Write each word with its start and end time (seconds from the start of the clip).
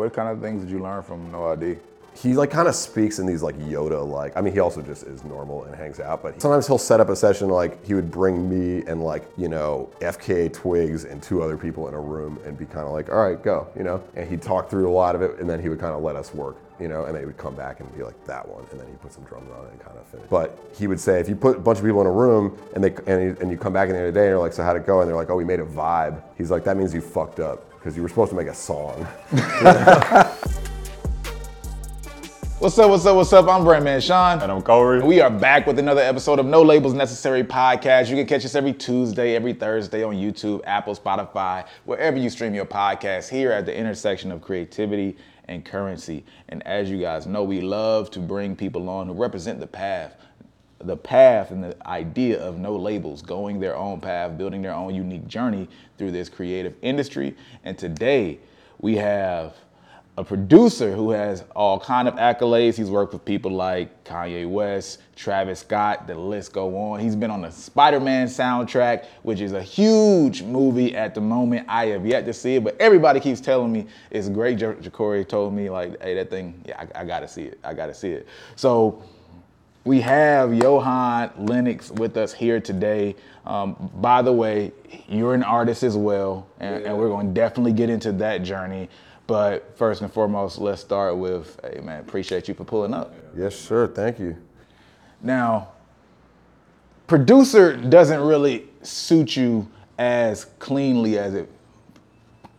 What 0.00 0.14
kind 0.14 0.30
of 0.30 0.40
things 0.40 0.62
did 0.62 0.70
you 0.70 0.78
learn 0.78 1.02
from 1.02 1.30
No 1.30 1.52
ID? 1.52 1.76
he 2.14 2.34
like 2.34 2.50
kind 2.50 2.66
of 2.66 2.74
speaks 2.74 3.18
in 3.18 3.26
these 3.26 3.42
like 3.42 3.56
Yoda 3.58 4.06
like 4.06 4.36
I 4.36 4.40
mean 4.40 4.52
he 4.52 4.58
also 4.58 4.82
just 4.82 5.04
is 5.04 5.22
normal 5.24 5.64
and 5.64 5.74
hangs 5.74 6.00
out 6.00 6.22
but 6.22 6.40
sometimes 6.42 6.66
he'll 6.66 6.76
set 6.76 7.00
up 7.00 7.08
a 7.08 7.14
session 7.14 7.48
like 7.48 7.84
he 7.86 7.94
would 7.94 8.10
bring 8.10 8.48
me 8.50 8.84
and 8.86 9.04
like 9.04 9.24
you 9.36 9.48
know 9.48 9.88
FKA 10.00 10.52
Twigs 10.52 11.04
and 11.04 11.22
two 11.22 11.40
other 11.42 11.56
people 11.56 11.86
in 11.86 11.94
a 11.94 12.00
room 12.00 12.38
and 12.44 12.58
be 12.58 12.64
kind 12.64 12.86
of 12.86 12.92
like 12.92 13.10
all 13.10 13.22
right 13.22 13.40
go 13.42 13.68
you 13.76 13.84
know? 13.84 14.02
And 14.16 14.28
he'd 14.28 14.42
talk 14.42 14.68
through 14.68 14.90
a 14.90 14.92
lot 14.92 15.14
of 15.14 15.22
it 15.22 15.38
and 15.38 15.48
then 15.48 15.62
he 15.62 15.68
would 15.68 15.78
kind 15.78 15.94
of 15.94 16.02
let 16.02 16.16
us 16.16 16.34
work 16.34 16.56
you 16.80 16.88
know? 16.88 17.04
And 17.04 17.14
then 17.14 17.22
he 17.22 17.26
would 17.26 17.38
come 17.38 17.54
back 17.54 17.80
and 17.80 17.96
be 17.96 18.02
like 18.02 18.24
that 18.24 18.46
one 18.48 18.66
and 18.72 18.80
then 18.80 18.88
he'd 18.88 19.00
put 19.00 19.12
some 19.12 19.24
drums 19.24 19.50
on 19.56 19.66
it 19.66 19.70
and 19.70 19.80
kind 19.80 19.96
of 19.96 20.06
finish. 20.06 20.26
But 20.28 20.58
he 20.76 20.88
would 20.88 20.98
say 20.98 21.20
if 21.20 21.28
you 21.28 21.36
put 21.36 21.58
a 21.58 21.60
bunch 21.60 21.78
of 21.78 21.84
people 21.84 22.00
in 22.00 22.08
a 22.08 22.12
room 22.12 22.58
and 22.74 22.82
they 22.82 22.94
and, 23.06 23.36
he, 23.36 23.42
and 23.42 23.50
you 23.52 23.56
come 23.56 23.72
back 23.72 23.88
in 23.88 23.92
the 23.92 24.00
end 24.00 24.08
of 24.08 24.14
the 24.14 24.20
day 24.20 24.26
and 24.26 24.32
you're 24.32 24.40
like 24.40 24.52
so 24.52 24.64
how'd 24.64 24.76
it 24.76 24.84
go 24.84 25.00
and 25.00 25.08
they're 25.08 25.16
like 25.16 25.30
oh 25.30 25.36
we 25.36 25.44
made 25.44 25.60
a 25.60 25.66
vibe. 25.66 26.20
He's 26.36 26.50
like 26.50 26.64
that 26.64 26.76
means 26.76 26.92
you 26.92 27.00
fucked 27.00 27.38
up 27.38 27.69
because 27.80 27.96
you 27.96 28.02
were 28.02 28.08
supposed 28.08 28.30
to 28.30 28.36
make 28.36 28.46
a 28.46 28.54
song 28.54 29.06
What's 32.60 32.78
up, 32.78 32.90
what's 32.90 33.06
up, 33.06 33.16
what's 33.16 33.32
up? 33.32 33.48
I'm 33.48 33.62
Brandman 33.62 34.06
Sean. 34.06 34.38
And 34.42 34.52
I'm 34.52 34.60
Kohrey. 34.60 35.02
We 35.02 35.22
are 35.22 35.30
back 35.30 35.66
with 35.66 35.78
another 35.78 36.02
episode 36.02 36.38
of 36.38 36.44
No 36.44 36.60
Labels 36.60 36.92
Necessary 36.92 37.42
podcast. 37.42 38.10
You 38.10 38.16
can 38.16 38.26
catch 38.26 38.44
us 38.44 38.54
every 38.54 38.74
Tuesday, 38.74 39.34
every 39.34 39.54
Thursday 39.54 40.02
on 40.02 40.14
YouTube, 40.14 40.60
Apple, 40.66 40.94
Spotify, 40.94 41.66
wherever 41.86 42.18
you 42.18 42.28
stream 42.28 42.52
your 42.54 42.66
podcast, 42.66 43.30
here 43.30 43.50
at 43.50 43.64
the 43.64 43.74
intersection 43.74 44.30
of 44.30 44.42
creativity 44.42 45.16
and 45.46 45.64
currency. 45.64 46.22
And 46.50 46.62
as 46.66 46.90
you 46.90 47.00
guys 47.00 47.26
know, 47.26 47.44
we 47.44 47.62
love 47.62 48.10
to 48.10 48.20
bring 48.20 48.54
people 48.54 48.90
on 48.90 49.06
who 49.06 49.14
represent 49.14 49.58
the 49.58 49.66
path, 49.66 50.16
the 50.82 50.96
path 50.96 51.50
and 51.50 51.62
the 51.62 51.76
idea 51.86 52.40
of 52.40 52.58
no 52.58 52.76
labels, 52.76 53.22
going 53.22 53.60
their 53.60 53.76
own 53.76 54.00
path, 54.00 54.38
building 54.38 54.62
their 54.62 54.74
own 54.74 54.94
unique 54.94 55.26
journey 55.28 55.68
through 55.98 56.10
this 56.10 56.28
creative 56.28 56.74
industry. 56.82 57.36
And 57.64 57.76
today 57.76 58.38
we 58.80 58.96
have 58.96 59.54
a 60.16 60.24
producer 60.24 60.92
who 60.92 61.10
has 61.10 61.44
all 61.54 61.78
kind 61.78 62.08
of 62.08 62.14
accolades. 62.14 62.76
He's 62.76 62.90
worked 62.90 63.12
with 63.12 63.24
people 63.24 63.50
like 63.50 64.04
Kanye 64.04 64.48
West, 64.48 65.00
Travis 65.16 65.60
Scott, 65.60 66.06
the 66.06 66.14
list 66.14 66.52
go 66.52 66.76
on. 66.76 67.00
He's 67.00 67.16
been 67.16 67.30
on 67.30 67.42
the 67.42 67.50
Spider-Man 67.50 68.26
soundtrack, 68.26 69.06
which 69.22 69.40
is 69.40 69.52
a 69.52 69.62
huge 69.62 70.42
movie 70.42 70.94
at 70.96 71.14
the 71.14 71.20
moment. 71.20 71.66
I 71.68 71.86
have 71.86 72.04
yet 72.04 72.26
to 72.26 72.34
see 72.34 72.56
it, 72.56 72.64
but 72.64 72.78
everybody 72.80 73.20
keeps 73.20 73.40
telling 73.40 73.72
me 73.72 73.86
it's 74.10 74.28
great. 74.28 74.58
Jacorey 74.58 75.26
told 75.26 75.54
me 75.54 75.70
like, 75.70 76.02
hey, 76.02 76.14
that 76.14 76.28
thing, 76.28 76.60
yeah, 76.66 76.84
I, 76.94 77.02
I 77.02 77.04
gotta 77.04 77.28
see 77.28 77.44
it. 77.44 77.58
I 77.64 77.72
gotta 77.72 77.94
see 77.94 78.10
it. 78.10 78.26
So 78.56 79.02
we 79.84 80.00
have 80.02 80.54
Johan 80.54 81.30
Lenox 81.38 81.90
with 81.90 82.16
us 82.16 82.32
here 82.32 82.60
today. 82.60 83.16
Um, 83.46 83.90
by 83.96 84.22
the 84.22 84.32
way, 84.32 84.72
you're 85.08 85.34
an 85.34 85.42
artist 85.42 85.82
as 85.82 85.96
well, 85.96 86.46
and, 86.58 86.84
and 86.84 86.98
we're 86.98 87.08
going 87.08 87.28
to 87.28 87.32
definitely 87.32 87.72
get 87.72 87.88
into 87.88 88.12
that 88.12 88.42
journey. 88.42 88.88
But 89.26 89.76
first 89.78 90.02
and 90.02 90.12
foremost, 90.12 90.58
let's 90.58 90.80
start 90.80 91.16
with, 91.16 91.58
hey 91.62 91.80
man, 91.80 92.00
appreciate 92.00 92.48
you 92.48 92.54
for 92.54 92.64
pulling 92.64 92.92
up. 92.92 93.14
yes 93.36 93.54
sir 93.56 93.86
thank 93.86 94.18
you 94.18 94.36
Now, 95.22 95.68
producer 97.06 97.76
doesn't 97.76 98.20
really 98.20 98.68
suit 98.82 99.36
you 99.36 99.68
as 99.98 100.46
cleanly 100.58 101.18
as 101.18 101.34
it 101.34 101.48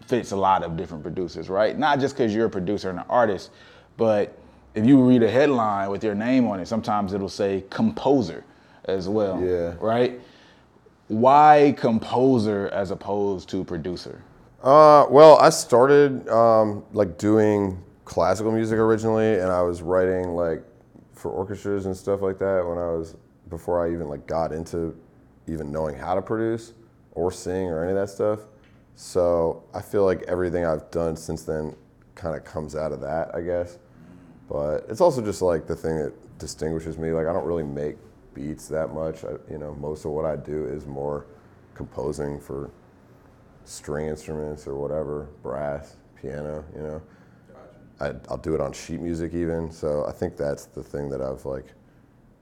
fits 0.06 0.32
a 0.32 0.36
lot 0.36 0.64
of 0.64 0.78
different 0.78 1.04
producers, 1.04 1.50
right? 1.50 1.78
Not 1.78 2.00
just 2.00 2.16
because 2.16 2.34
you're 2.34 2.48
a 2.48 2.50
producer 2.50 2.90
and 2.90 3.00
an 3.00 3.06
artist, 3.10 3.50
but 3.98 4.38
if 4.74 4.86
you 4.86 5.02
read 5.02 5.24
a 5.24 5.30
headline 5.30 5.90
with 5.90 6.04
your 6.04 6.16
name 6.16 6.48
on 6.48 6.60
it, 6.60 6.68
sometimes 6.68 7.14
it'll 7.14 7.30
say 7.30 7.64
composer 7.70 8.44
as 8.86 9.10
well. 9.10 9.44
Yeah. 9.44 9.76
Right? 9.80 10.20
Why 11.08 11.76
composer 11.78 12.70
as 12.70 12.92
opposed 12.92 13.50
to 13.50 13.64
producer? 13.64 14.22
Uh, 14.64 15.06
well, 15.10 15.38
I 15.40 15.50
started 15.50 16.28
um, 16.30 16.84
like 16.94 17.18
doing 17.18 17.82
classical 18.06 18.52
music 18.52 18.78
originally, 18.78 19.40
and 19.40 19.52
I 19.52 19.62
was 19.62 19.82
writing 19.82 20.36
like 20.36 20.64
for 21.14 21.32
orchestras 21.32 21.86
and 21.86 21.96
stuff 21.96 22.22
like 22.22 22.38
that 22.40 22.66
when 22.66 22.78
I 22.78 22.92
was 22.92 23.16
before 23.50 23.86
I 23.86 23.92
even 23.92 24.08
like 24.08 24.26
got 24.28 24.52
into 24.52 24.98
even 25.48 25.72
knowing 25.72 25.96
how 25.96 26.16
to 26.16 26.22
produce 26.22 26.74
or 27.12 27.31
sing 27.31 27.68
or 27.68 27.84
any 27.84 27.92
of 27.92 27.98
that 27.98 28.10
stuff. 28.10 28.40
So 28.96 29.64
I 29.74 29.81
feel 29.81 30.06
like 30.06 30.22
everything 30.24 30.66
I've 30.66 30.90
done 30.92 31.16
since 31.16 31.44
then 31.44 31.76
kind 32.16 32.36
of 32.36 32.44
comes 32.44 32.76
out 32.76 32.92
of 32.92 33.02
that, 33.02 33.34
I 33.36 33.42
guess. 33.42 33.78
But 34.51 34.85
it's 34.89 35.00
also 35.00 35.22
just 35.22 35.41
like 35.41 35.66
the 35.66 35.75
thing 35.75 35.97
that 35.97 36.38
distinguishes 36.38 36.97
me. 36.97 37.12
Like 37.12 37.25
I 37.25 37.31
don't 37.31 37.45
really 37.45 37.63
make 37.63 37.95
beats 38.34 38.67
that 38.67 38.94
much. 38.94 39.23
I, 39.23 39.31
you 39.50 39.57
know, 39.57 39.73
most 39.75 40.03
of 40.03 40.12
what 40.12 40.25
I 40.25 40.35
do 40.35 40.66
is 40.66 40.85
more 40.85 41.25
composing 41.73 42.38
for 42.39 42.69
string 43.63 44.07
instruments 44.07 44.67
or 44.67 44.75
whatever, 44.75 45.29
brass, 45.41 45.95
piano, 46.22 46.66
you 46.75 46.81
know. 46.81 47.01
I, 48.01 48.13
I'll 48.29 48.38
do 48.38 48.53
it 48.56 48.59
on 48.59 48.73
sheet 48.73 49.00
music 49.00 49.34
even. 49.34 49.72
So 49.72 50.06
I 50.06 50.12
think 50.12 50.35
that's 50.35 50.66
the 50.66 50.83
thing 50.83 51.07
that 51.09 51.22
I've 51.22 51.45
like 51.45 51.68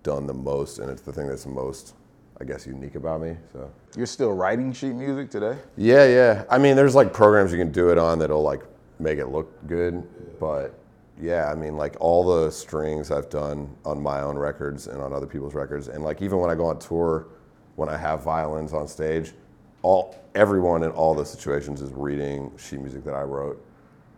done 0.01 0.25
the 0.25 0.33
most, 0.33 0.79
and 0.79 0.89
it's 0.89 1.01
the 1.01 1.11
thing 1.13 1.27
that's 1.27 1.45
most, 1.45 1.93
I 2.41 2.43
guess, 2.45 2.65
unique 2.65 2.95
about 2.95 3.21
me. 3.21 3.35
So 3.53 3.69
You're 3.95 4.05
still 4.07 4.33
writing 4.33 4.73
sheet 4.73 4.93
music 4.95 5.29
today? 5.29 5.57
yeah, 5.77 6.07
yeah. 6.07 6.45
I 6.49 6.57
mean, 6.57 6.75
there's 6.75 6.95
like 6.95 7.13
programs 7.13 7.51
you 7.51 7.59
can 7.59 7.71
do 7.71 7.91
it 7.91 7.99
on 7.99 8.17
that'll 8.17 8.41
like 8.41 8.63
make 8.97 9.19
it 9.19 9.27
look 9.27 9.67
good, 9.67 10.07
but 10.39 10.78
yeah, 11.22 11.52
I 11.52 11.56
mean, 11.56 11.75
like 11.75 11.96
all 12.00 12.24
the 12.24 12.50
strings 12.50 13.12
I've 13.12 13.30
done 13.30 13.75
on 13.85 14.02
my 14.02 14.22
own 14.22 14.38
records 14.38 14.88
and 14.88 15.02
on 15.02 15.13
other 15.13 15.28
people's 15.28 15.53
records, 15.53 15.88
and 15.88 16.03
like 16.03 16.22
even 16.22 16.40
when 16.40 16.50
I 16.50 16.56
go 16.56 16.66
on 16.66 16.80
tour, 16.80 17.28
when 17.75 17.90
I 17.90 17.97
have 17.97 18.24
violins 18.24 18.74
on 18.74 18.88
stage, 18.88 19.34
all 19.81 20.16
everyone 20.35 20.84
in 20.84 20.91
all 20.91 21.13
the 21.13 21.25
situations 21.25 21.81
is 21.81 21.91
reading 21.91 22.52
sheet 22.57 22.80
music 22.80 23.03
that 23.03 23.13
I 23.13 23.24
wrote, 23.24 23.63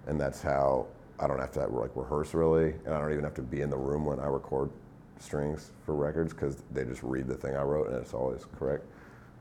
and 0.08 0.20
that's 0.20 0.42
how 0.42 0.88
I 1.20 1.28
don't 1.28 1.40
have 1.40 1.52
to 1.54 1.66
like 1.68 1.92
rehearse 1.96 2.34
really, 2.34 2.74
and 2.86 2.94
I 2.94 3.00
don't 3.00 3.12
even 3.12 3.24
have 3.24 3.36
to 3.36 3.42
be 3.42 3.62
in 3.62 3.70
the 3.70 3.78
room 3.78 4.06
when 4.06 4.20
I 4.20 4.26
record 4.26 4.70
strings 5.20 5.72
for 5.86 5.96
records 5.96 6.34
because 6.34 6.64
they 6.72 6.84
just 6.84 7.04
read 7.04 7.28
the 7.28 7.36
thing 7.36 7.56
I 7.56 7.62
wrote 7.62 7.88
and 7.90 7.98
it's 7.98 8.14
always 8.14 8.46
correct. 8.58 8.84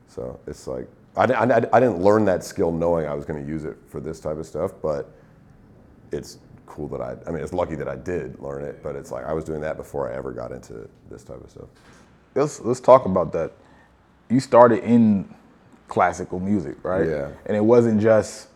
So 0.07 0.39
it's 0.45 0.67
like 0.67 0.87
I, 1.15 1.23
I, 1.23 1.57
I 1.57 1.79
didn't 1.79 1.99
learn 2.01 2.25
that 2.25 2.43
skill 2.43 2.71
knowing 2.71 3.07
I 3.07 3.13
was 3.13 3.25
going 3.25 3.43
to 3.43 3.49
use 3.49 3.65
it 3.65 3.77
for 3.87 3.99
this 3.99 4.19
type 4.19 4.37
of 4.37 4.45
stuff, 4.45 4.73
but 4.81 5.11
it's 6.11 6.37
cool 6.71 6.87
that 6.87 7.01
I. 7.01 7.17
I 7.27 7.31
mean, 7.31 7.43
it's 7.43 7.53
lucky 7.53 7.75
that 7.75 7.87
I 7.87 7.97
did 7.97 8.39
learn 8.39 8.63
it, 8.63 8.81
but 8.81 8.95
it's 8.95 9.11
like 9.11 9.25
I 9.25 9.33
was 9.33 9.43
doing 9.43 9.61
that 9.61 9.75
before 9.75 10.09
I 10.09 10.15
ever 10.15 10.31
got 10.31 10.51
into 10.51 10.89
this 11.09 11.23
type 11.23 11.43
of 11.43 11.51
stuff. 11.51 11.67
let's 12.33 12.61
let's 12.61 12.79
talk 12.79 13.05
about 13.05 13.33
that. 13.33 13.51
You 14.29 14.39
started 14.39 14.83
in 14.83 15.33
classical 15.89 16.39
music, 16.39 16.77
right? 16.83 17.07
Yeah. 17.07 17.29
And 17.45 17.57
it 17.57 17.63
wasn't 17.63 18.01
just, 18.01 18.47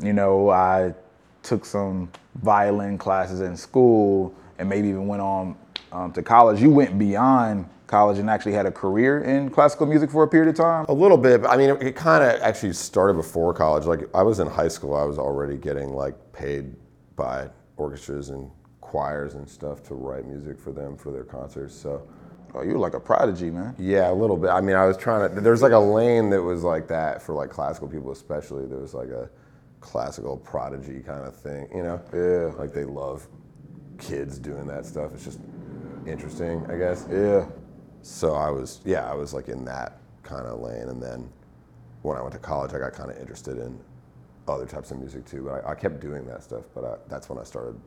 you 0.00 0.12
know, 0.12 0.50
I 0.50 0.94
took 1.42 1.64
some 1.64 2.10
violin 2.34 2.98
classes 2.98 3.40
in 3.40 3.56
school 3.56 4.34
and 4.58 4.68
maybe 4.68 4.88
even 4.88 5.06
went 5.06 5.22
on 5.22 5.56
um, 5.92 6.12
to 6.12 6.22
college. 6.22 6.60
You 6.60 6.70
went 6.70 6.98
beyond 6.98 7.66
college 7.86 8.18
and 8.18 8.28
actually 8.28 8.52
had 8.52 8.66
a 8.66 8.70
career 8.70 9.22
in 9.22 9.48
classical 9.48 9.86
music 9.86 10.10
for 10.10 10.24
a 10.24 10.28
period 10.28 10.50
of 10.50 10.56
time. 10.56 10.84
A 10.90 10.92
little 10.92 11.16
bit, 11.16 11.40
but 11.40 11.50
I 11.50 11.56
mean, 11.56 11.70
it, 11.70 11.82
it 11.82 11.96
kind 11.96 12.22
of 12.22 12.38
actually 12.42 12.74
started 12.74 13.14
before 13.14 13.54
college. 13.54 13.86
Like 13.86 14.00
I 14.14 14.22
was 14.22 14.38
in 14.38 14.46
high 14.46 14.68
school, 14.68 14.94
I 14.94 15.04
was 15.04 15.18
already 15.18 15.56
getting 15.56 15.94
like 15.94 16.14
paid 16.34 16.74
by 17.18 17.50
orchestras 17.76 18.30
and 18.30 18.50
choirs 18.80 19.34
and 19.34 19.46
stuff 19.46 19.82
to 19.88 19.94
write 19.94 20.24
music 20.24 20.58
for 20.58 20.72
them 20.72 20.96
for 20.96 21.12
their 21.12 21.24
concerts. 21.24 21.74
So. 21.74 22.08
Oh, 22.54 22.62
you 22.62 22.72
were 22.72 22.78
like 22.78 22.94
a 22.94 23.00
prodigy, 23.00 23.50
man. 23.50 23.74
Yeah, 23.78 24.10
a 24.10 24.14
little 24.14 24.38
bit. 24.38 24.48
I 24.48 24.62
mean, 24.62 24.74
I 24.74 24.86
was 24.86 24.96
trying 24.96 25.28
to. 25.28 25.40
There's 25.42 25.60
like 25.60 25.72
a 25.72 25.78
lane 25.78 26.30
that 26.30 26.42
was 26.42 26.64
like 26.64 26.88
that 26.88 27.20
for 27.20 27.34
like 27.34 27.50
classical 27.50 27.86
people, 27.88 28.10
especially. 28.10 28.64
There 28.64 28.78
was 28.78 28.94
like 28.94 29.10
a 29.10 29.28
classical 29.80 30.36
prodigy 30.36 31.00
kind 31.00 31.24
of 31.26 31.36
thing, 31.36 31.68
you 31.74 31.82
know? 31.82 32.00
Yeah. 32.12 32.58
Like 32.58 32.72
they 32.72 32.84
love 32.84 33.26
kids 33.98 34.38
doing 34.38 34.66
that 34.66 34.86
stuff. 34.86 35.12
It's 35.14 35.24
just 35.24 35.40
interesting, 36.06 36.64
I 36.70 36.76
guess. 36.76 37.06
Yeah. 37.10 37.46
So 38.02 38.34
I 38.34 38.50
was, 38.50 38.80
yeah, 38.84 39.10
I 39.10 39.14
was 39.14 39.34
like 39.34 39.48
in 39.48 39.64
that 39.64 39.98
kind 40.22 40.46
of 40.46 40.60
lane. 40.60 40.88
And 40.88 41.02
then 41.02 41.28
when 42.02 42.16
I 42.16 42.22
went 42.22 42.32
to 42.32 42.38
college, 42.38 42.72
I 42.72 42.78
got 42.78 42.92
kind 42.92 43.10
of 43.10 43.18
interested 43.18 43.58
in 43.58 43.78
other 44.48 44.66
types 44.66 44.90
of 44.90 44.98
music 44.98 45.24
too. 45.24 45.42
But 45.42 45.64
I, 45.64 45.72
I 45.72 45.74
kept 45.74 46.00
doing 46.00 46.24
that 46.26 46.42
stuff. 46.42 46.64
But 46.74 46.84
I, 46.84 46.94
that's 47.08 47.28
when 47.28 47.38
I 47.38 47.44
started 47.44 47.78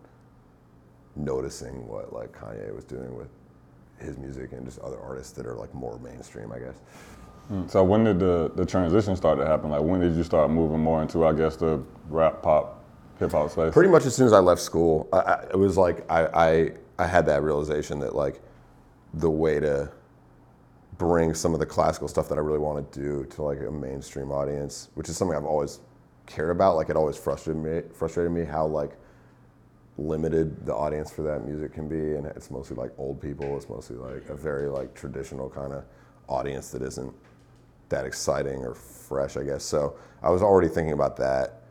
noticing 1.15 1.87
what 1.87 2.13
like 2.13 2.31
Kanye 2.31 2.73
was 2.73 2.85
doing 2.85 3.15
with 3.15 3.29
his 3.99 4.17
music 4.17 4.51
and 4.53 4.65
just 4.65 4.79
other 4.79 4.99
artists 4.99 5.31
that 5.33 5.45
are 5.45 5.55
like 5.55 5.73
more 5.73 5.99
mainstream, 5.99 6.51
I 6.51 6.59
guess. 6.59 6.75
Hmm. 7.47 7.67
So 7.67 7.83
when 7.83 8.03
did 8.03 8.19
the, 8.19 8.51
the 8.55 8.65
transition 8.65 9.15
start 9.15 9.39
to 9.39 9.45
happen? 9.45 9.69
Like 9.69 9.81
when 9.81 9.99
did 9.99 10.15
you 10.15 10.23
start 10.23 10.49
moving 10.49 10.79
more 10.79 11.01
into, 11.01 11.25
I 11.25 11.33
guess, 11.33 11.55
the 11.55 11.81
rap, 12.09 12.41
pop, 12.41 12.83
hip 13.19 13.31
hop 13.31 13.51
space? 13.51 13.73
Pretty 13.73 13.89
much 13.89 14.05
as 14.05 14.15
soon 14.15 14.27
as 14.27 14.33
I 14.33 14.39
left 14.39 14.61
school, 14.61 15.09
I, 15.11 15.17
I, 15.17 15.43
it 15.51 15.57
was 15.57 15.77
like 15.77 16.09
I, 16.09 16.25
I 16.33 16.71
I 17.01 17.07
had 17.07 17.25
that 17.25 17.41
realization 17.41 17.99
that 17.99 18.15
like 18.15 18.41
the 19.15 19.29
way 19.29 19.59
to 19.59 19.91
bring 20.97 21.33
some 21.33 21.53
of 21.53 21.59
the 21.59 21.65
classical 21.65 22.07
stuff 22.07 22.29
that 22.29 22.37
I 22.37 22.41
really 22.41 22.59
want 22.59 22.91
to 22.91 22.99
do 22.99 23.25
to 23.31 23.41
like 23.41 23.59
a 23.59 23.71
mainstream 23.71 24.31
audience, 24.31 24.89
which 24.93 25.09
is 25.09 25.17
something 25.17 25.35
I've 25.35 25.45
always 25.45 25.79
cared 26.31 26.51
about. 26.51 26.75
Like 26.75 26.89
it 26.89 26.95
always 26.95 27.17
frustrated 27.17 27.61
me 27.61 27.81
frustrated 27.93 28.31
me 28.31 28.45
how 28.45 28.65
like 28.65 28.91
limited 29.97 30.65
the 30.65 30.73
audience 30.73 31.11
for 31.11 31.21
that 31.23 31.45
music 31.45 31.73
can 31.73 31.87
be, 31.87 32.15
and 32.15 32.25
it's 32.25 32.49
mostly 32.49 32.75
like 32.75 32.91
old 32.97 33.21
people. 33.21 33.55
It's 33.57 33.69
mostly 33.69 33.97
like 33.97 34.27
a 34.29 34.35
very 34.35 34.67
like 34.69 34.93
traditional 34.93 35.49
kind 35.49 35.73
of 35.73 35.83
audience 36.27 36.69
that 36.71 36.81
isn't 36.81 37.13
that 37.89 38.05
exciting 38.05 38.63
or 38.63 38.73
fresh, 38.73 39.35
I 39.35 39.43
guess. 39.43 39.63
So 39.63 39.95
I 40.23 40.29
was 40.29 40.41
already 40.41 40.69
thinking 40.69 40.93
about 40.93 41.17
that 41.17 41.61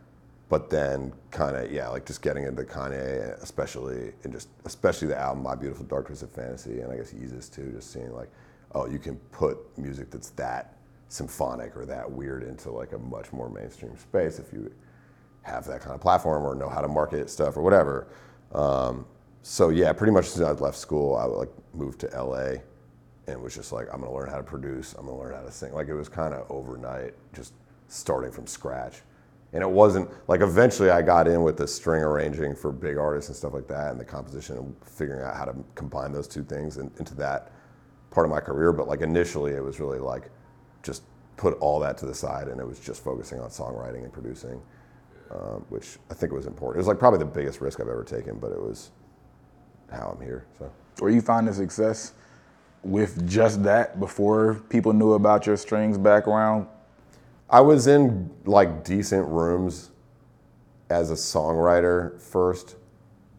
but 0.50 0.68
then 0.68 1.12
kind 1.30 1.56
of 1.56 1.72
yeah, 1.72 1.88
like 1.88 2.04
just 2.04 2.20
getting 2.22 2.44
into 2.44 2.64
Kanye, 2.64 3.40
especially 3.40 4.12
and 4.24 4.32
just 4.32 4.48
especially 4.64 5.06
the 5.08 5.16
album 5.16 5.44
My 5.44 5.54
Beautiful 5.54 5.86
Dark 5.86 6.08
Twisted 6.08 6.28
Fantasy, 6.30 6.80
and 6.80 6.92
I 6.92 6.96
guess 6.96 7.12
Yeezus 7.12 7.50
too. 7.54 7.70
Just 7.72 7.92
seeing 7.92 8.12
like, 8.12 8.28
oh, 8.74 8.86
you 8.86 8.98
can 8.98 9.16
put 9.30 9.56
music 9.78 10.10
that's 10.10 10.30
that 10.30 10.74
symphonic 11.10 11.76
or 11.76 11.84
that 11.84 12.10
weird 12.10 12.44
into 12.44 12.70
like 12.70 12.92
a 12.92 12.98
much 12.98 13.32
more 13.32 13.50
mainstream 13.50 13.96
space 13.98 14.38
if 14.38 14.52
you 14.52 14.72
have 15.42 15.66
that 15.66 15.80
kind 15.80 15.92
of 15.92 16.00
platform 16.00 16.44
or 16.44 16.54
know 16.54 16.68
how 16.68 16.80
to 16.80 16.88
market 16.88 17.28
stuff 17.28 17.56
or 17.56 17.62
whatever. 17.62 18.06
Um, 18.52 19.04
so 19.42 19.70
yeah, 19.70 19.92
pretty 19.92 20.12
much 20.12 20.26
since 20.26 20.46
I 20.46 20.52
left 20.52 20.78
school, 20.78 21.16
I 21.16 21.24
like 21.24 21.50
moved 21.74 22.00
to 22.00 22.06
LA 22.08 22.60
and 23.26 23.42
was 23.42 23.54
just 23.54 23.72
like, 23.72 23.88
I'm 23.92 24.00
gonna 24.00 24.14
learn 24.14 24.30
how 24.30 24.36
to 24.36 24.42
produce, 24.44 24.94
I'm 24.94 25.06
gonna 25.06 25.18
learn 25.18 25.34
how 25.34 25.42
to 25.42 25.50
sing. 25.50 25.72
Like 25.72 25.88
it 25.88 25.94
was 25.94 26.08
kind 26.08 26.32
of 26.32 26.48
overnight, 26.48 27.14
just 27.34 27.54
starting 27.88 28.30
from 28.30 28.46
scratch. 28.46 29.00
And 29.52 29.64
it 29.64 29.70
wasn't 29.70 30.08
like 30.28 30.42
eventually 30.42 30.90
I 30.90 31.02
got 31.02 31.26
in 31.26 31.42
with 31.42 31.56
the 31.56 31.66
string 31.66 32.04
arranging 32.04 32.54
for 32.54 32.70
big 32.70 32.98
artists 32.98 33.30
and 33.30 33.36
stuff 33.36 33.52
like 33.52 33.66
that, 33.66 33.90
and 33.90 33.98
the 33.98 34.04
composition 34.04 34.58
and 34.58 34.76
figuring 34.84 35.24
out 35.24 35.36
how 35.36 35.46
to 35.46 35.56
combine 35.74 36.12
those 36.12 36.28
two 36.28 36.44
things 36.44 36.76
in, 36.76 36.88
into 37.00 37.16
that 37.16 37.50
part 38.12 38.24
of 38.24 38.30
my 38.30 38.38
career. 38.38 38.72
But 38.72 38.86
like 38.86 39.00
initially, 39.00 39.52
it 39.54 39.64
was 39.64 39.80
really 39.80 39.98
like 39.98 40.30
just 40.82 41.02
put 41.36 41.54
all 41.60 41.80
that 41.80 41.96
to 41.98 42.06
the 42.06 42.14
side, 42.14 42.48
and 42.48 42.60
it 42.60 42.66
was 42.66 42.78
just 42.78 43.02
focusing 43.02 43.40
on 43.40 43.48
songwriting 43.48 44.04
and 44.04 44.12
producing, 44.12 44.60
um, 45.30 45.64
which 45.68 45.98
I 46.10 46.14
think 46.14 46.32
was 46.32 46.46
important. 46.46 46.76
It 46.76 46.80
was 46.80 46.86
like 46.86 46.98
probably 46.98 47.18
the 47.18 47.24
biggest 47.24 47.60
risk 47.60 47.80
I've 47.80 47.88
ever 47.88 48.04
taken, 48.04 48.38
but 48.38 48.52
it 48.52 48.60
was 48.60 48.90
how 49.90 50.14
I'm 50.16 50.24
here. 50.24 50.44
So. 50.58 50.70
Were 51.00 51.10
you 51.10 51.20
finding 51.20 51.54
success 51.54 52.12
with 52.82 53.28
just 53.28 53.62
that 53.62 53.98
before 54.00 54.54
people 54.68 54.92
knew 54.92 55.12
about 55.12 55.46
your 55.46 55.56
strings 55.56 55.98
background? 55.98 56.66
I 57.48 57.60
was 57.60 57.86
in 57.86 58.30
like 58.44 58.84
decent 58.84 59.26
rooms 59.26 59.90
as 60.90 61.10
a 61.10 61.14
songwriter 61.14 62.20
first. 62.20 62.76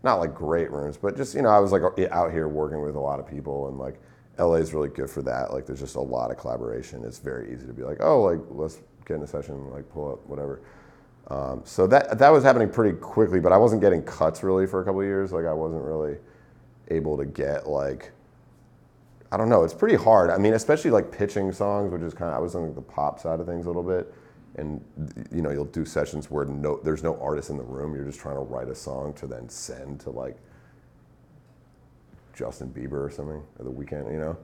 Not 0.04 0.16
like 0.16 0.34
great 0.34 0.72
rooms, 0.72 0.98
but 0.98 1.16
just, 1.16 1.36
you 1.36 1.44
know, 1.44 1.50
I 1.50 1.60
was 1.60 1.72
like 1.72 1.84
out 2.12 2.32
here 2.32 2.48
working 2.48 2.82
with 2.82 2.96
a 2.96 3.00
lot 3.00 3.20
of 3.20 3.28
people 3.28 3.68
and 3.68 3.78
like 3.78 4.00
LA 4.40 4.56
is 4.56 4.74
really 4.74 4.90
good 4.90 5.10
for 5.10 5.22
that. 5.24 5.54
Like 5.54 5.66
there's 5.66 5.80
just 5.80 5.96
a 5.96 6.02
lot 6.02 6.32
of 6.32 6.38
collaboration. 6.38 7.04
It's 7.06 7.20
very 7.20 7.54
easy 7.54 7.68
to 7.68 7.74
be 7.74 7.84
like, 7.84 7.98
oh, 8.02 8.22
like 8.22 8.40
let's 8.50 8.82
get 9.06 9.16
in 9.16 9.24
a 9.24 9.28
session, 9.28 9.70
like 9.72 9.90
pull 9.90 10.14
up 10.14 10.26
whatever. 10.28 10.62
Um, 11.28 11.62
so 11.64 11.88
that 11.88 12.18
that 12.20 12.30
was 12.30 12.44
happening 12.44 12.70
pretty 12.70 12.98
quickly, 12.98 13.40
but 13.40 13.52
I 13.52 13.58
wasn't 13.58 13.82
getting 13.82 14.04
cuts 14.04 14.44
really 14.44 14.68
for 14.68 14.82
a 14.82 14.86
couple 14.86 15.04
years. 15.04 15.32
Like 15.32 15.46
I 15.46 15.54
wasn't 15.54 15.84
really 15.84 16.18
able 16.90 17.18
to 17.18 17.26
get 17.26 17.68
like 17.68 18.12
I 19.32 19.38
don't 19.38 19.48
know. 19.48 19.64
It's 19.64 19.74
pretty 19.74 19.96
hard. 19.96 20.30
I 20.30 20.38
mean, 20.38 20.54
especially 20.54 20.92
like 20.92 21.10
pitching 21.10 21.52
songs, 21.54 21.92
which 21.92 22.02
is 22.02 22.14
kind 22.14 22.30
of 22.32 22.36
I 22.36 22.40
was 22.40 22.56
on 22.56 22.74
the 22.76 22.82
pop 22.82 23.20
side 23.20 23.40
of 23.40 23.46
things 23.46 23.66
a 23.66 23.70
little 23.70 23.84
bit, 23.84 24.14
and 24.56 24.84
you 25.32 25.42
know 25.42 25.52
you'll 25.52 25.66
do 25.66 25.86
sessions 25.86 26.30
where 26.30 26.46
no 26.46 26.80
there's 26.84 27.04
no 27.04 27.20
artist 27.22 27.50
in 27.50 27.58
the 27.58 27.64
room. 27.64 27.96
You're 27.96 28.06
just 28.06 28.20
trying 28.20 28.36
to 28.36 28.42
write 28.42 28.68
a 28.68 28.76
song 28.76 29.14
to 29.14 29.28
then 29.28 29.48
send 29.48 30.02
to 30.02 30.10
like 30.10 30.38
Justin 32.34 32.70
Bieber 32.70 33.06
or 33.06 33.10
something 33.10 33.44
or 33.60 33.66
The 33.66 33.72
Weeknd. 33.72 34.12
You 34.12 34.20
know, 34.20 34.38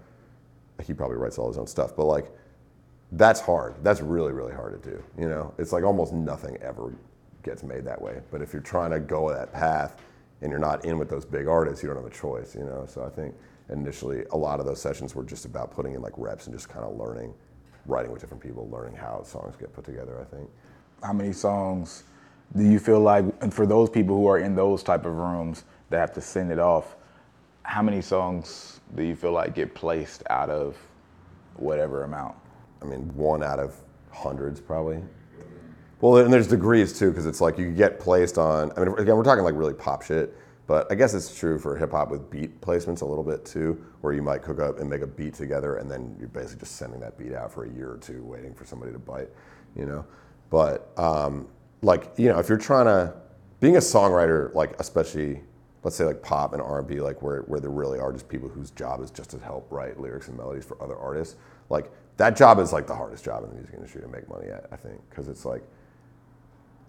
he 0.83 0.93
probably 0.93 1.17
writes 1.17 1.37
all 1.37 1.47
his 1.47 1.57
own 1.57 1.67
stuff, 1.67 1.95
but 1.95 2.05
like 2.05 2.31
that's 3.11 3.39
hard. 3.39 3.75
That's 3.83 4.01
really 4.01 4.31
really 4.31 4.53
hard 4.53 4.81
to 4.81 4.89
do. 4.89 5.03
You 5.17 5.29
know, 5.29 5.53
it's 5.57 5.71
like 5.71 5.83
almost 5.83 6.13
nothing 6.13 6.57
ever 6.57 6.93
gets 7.43 7.63
made 7.63 7.85
that 7.85 8.01
way. 8.01 8.21
But 8.31 8.41
if 8.41 8.53
you're 8.53 8.61
trying 8.61 8.91
to 8.91 8.99
go 8.99 9.29
that 9.33 9.53
path 9.53 10.01
and 10.41 10.51
you're 10.51 10.59
not 10.59 10.85
in 10.85 10.97
with 10.99 11.09
those 11.09 11.25
big 11.25 11.47
artists, 11.47 11.81
you 11.81 11.89
don't 11.89 11.97
have 11.97 12.05
a 12.05 12.15
choice. 12.15 12.55
You 12.55 12.65
know, 12.65 12.85
so 12.87 13.03
I 13.03 13.09
think 13.09 13.33
initially 13.69 14.23
a 14.31 14.37
lot 14.37 14.59
of 14.59 14.65
those 14.65 14.81
sessions 14.81 15.15
were 15.15 15.23
just 15.23 15.45
about 15.45 15.71
putting 15.71 15.93
in 15.93 16.01
like 16.01 16.13
reps 16.17 16.47
and 16.47 16.55
just 16.55 16.69
kind 16.69 16.85
of 16.85 16.97
learning 16.97 17.33
writing 17.85 18.11
with 18.11 18.21
different 18.21 18.41
people 18.41 18.69
learning 18.69 18.95
how 18.95 19.21
songs 19.23 19.55
get 19.57 19.73
put 19.73 19.83
together 19.83 20.19
i 20.21 20.35
think 20.35 20.49
how 21.03 21.13
many 21.13 21.31
songs 21.31 22.03
do 22.55 22.63
you 22.63 22.79
feel 22.79 22.99
like 22.99 23.25
and 23.41 23.53
for 23.53 23.65
those 23.65 23.89
people 23.89 24.15
who 24.15 24.27
are 24.27 24.39
in 24.39 24.55
those 24.55 24.83
type 24.83 25.05
of 25.05 25.13
rooms 25.13 25.63
that 25.89 25.99
have 25.99 26.13
to 26.13 26.21
send 26.21 26.51
it 26.51 26.59
off 26.59 26.95
how 27.67 27.81
many 27.81 28.01
songs 28.01 28.79
do 28.95 29.03
you 29.03 29.15
feel 29.15 29.33
like 29.33 29.53
get 29.53 29.75
placed 29.75 30.23
out 30.29 30.49
of 30.49 30.77
whatever 31.57 32.03
amount 32.03 32.35
i 32.81 32.85
mean 32.85 33.01
one 33.15 33.43
out 33.43 33.59
of 33.59 33.75
hundreds 34.11 34.61
probably 34.61 35.01
well 35.99 36.17
and 36.17 36.31
there's 36.31 36.47
degrees 36.47 36.97
too 36.97 37.09
because 37.09 37.25
it's 37.25 37.41
like 37.41 37.57
you 37.57 37.69
get 37.71 37.99
placed 37.99 38.37
on 38.37 38.71
i 38.77 38.79
mean 38.79 38.97
again 38.97 39.17
we're 39.17 39.23
talking 39.23 39.43
like 39.43 39.55
really 39.55 39.73
pop 39.73 40.01
shit 40.01 40.35
but 40.67 40.91
I 40.91 40.95
guess 40.95 41.13
it's 41.13 41.33
true 41.33 41.57
for 41.57 41.77
hip 41.77 41.91
hop 41.91 42.11
with 42.11 42.29
beat 42.29 42.59
placements 42.59 43.01
a 43.01 43.05
little 43.05 43.23
bit 43.23 43.45
too, 43.45 43.81
where 44.01 44.11
you 44.11 44.21
might 44.21 44.43
cook 44.43 44.59
up 44.59 44.79
and 44.79 44.89
make 44.89 45.01
a 45.01 45.07
beat 45.07 45.33
together, 45.33 45.77
and 45.77 45.89
then 45.89 46.13
you're 46.19 46.27
basically 46.27 46.59
just 46.59 46.75
sending 46.75 46.99
that 46.99 47.17
beat 47.17 47.33
out 47.33 47.53
for 47.53 47.63
a 47.63 47.69
year 47.69 47.89
or 47.89 47.97
two, 47.97 48.21
waiting 48.25 48.53
for 48.53 48.65
somebody 48.65 48.91
to 48.91 48.99
bite, 48.99 49.29
you 49.77 49.85
know. 49.85 50.05
But 50.49 50.91
um, 50.97 51.47
like 51.81 52.11
you 52.17 52.27
know, 52.27 52.37
if 52.37 52.49
you're 52.49 52.57
trying 52.57 52.85
to 52.85 53.13
being 53.61 53.77
a 53.77 53.79
songwriter, 53.79 54.53
like 54.53 54.77
especially 54.79 55.41
let's 55.83 55.95
say 55.95 56.05
like 56.05 56.21
pop 56.21 56.53
and 56.53 56.61
R&B, 56.61 56.99
like 57.01 57.21
where 57.21 57.41
where 57.41 57.59
there 57.59 57.69
really 57.69 57.99
are 57.99 58.11
just 58.11 58.27
people 58.27 58.49
whose 58.49 58.71
job 58.71 59.01
is 59.01 59.11
just 59.11 59.29
to 59.31 59.39
help 59.39 59.67
write 59.71 59.99
lyrics 59.99 60.27
and 60.27 60.37
melodies 60.37 60.65
for 60.65 60.81
other 60.81 60.97
artists, 60.97 61.35
like 61.69 61.91
that 62.17 62.35
job 62.35 62.59
is 62.59 62.73
like 62.73 62.87
the 62.87 62.95
hardest 62.95 63.23
job 63.23 63.43
in 63.43 63.49
the 63.49 63.55
music 63.55 63.73
industry 63.75 64.01
to 64.01 64.07
make 64.07 64.27
money 64.27 64.47
at, 64.47 64.67
I 64.71 64.75
think, 64.75 64.99
because 65.09 65.27
it's 65.27 65.45
like 65.45 65.63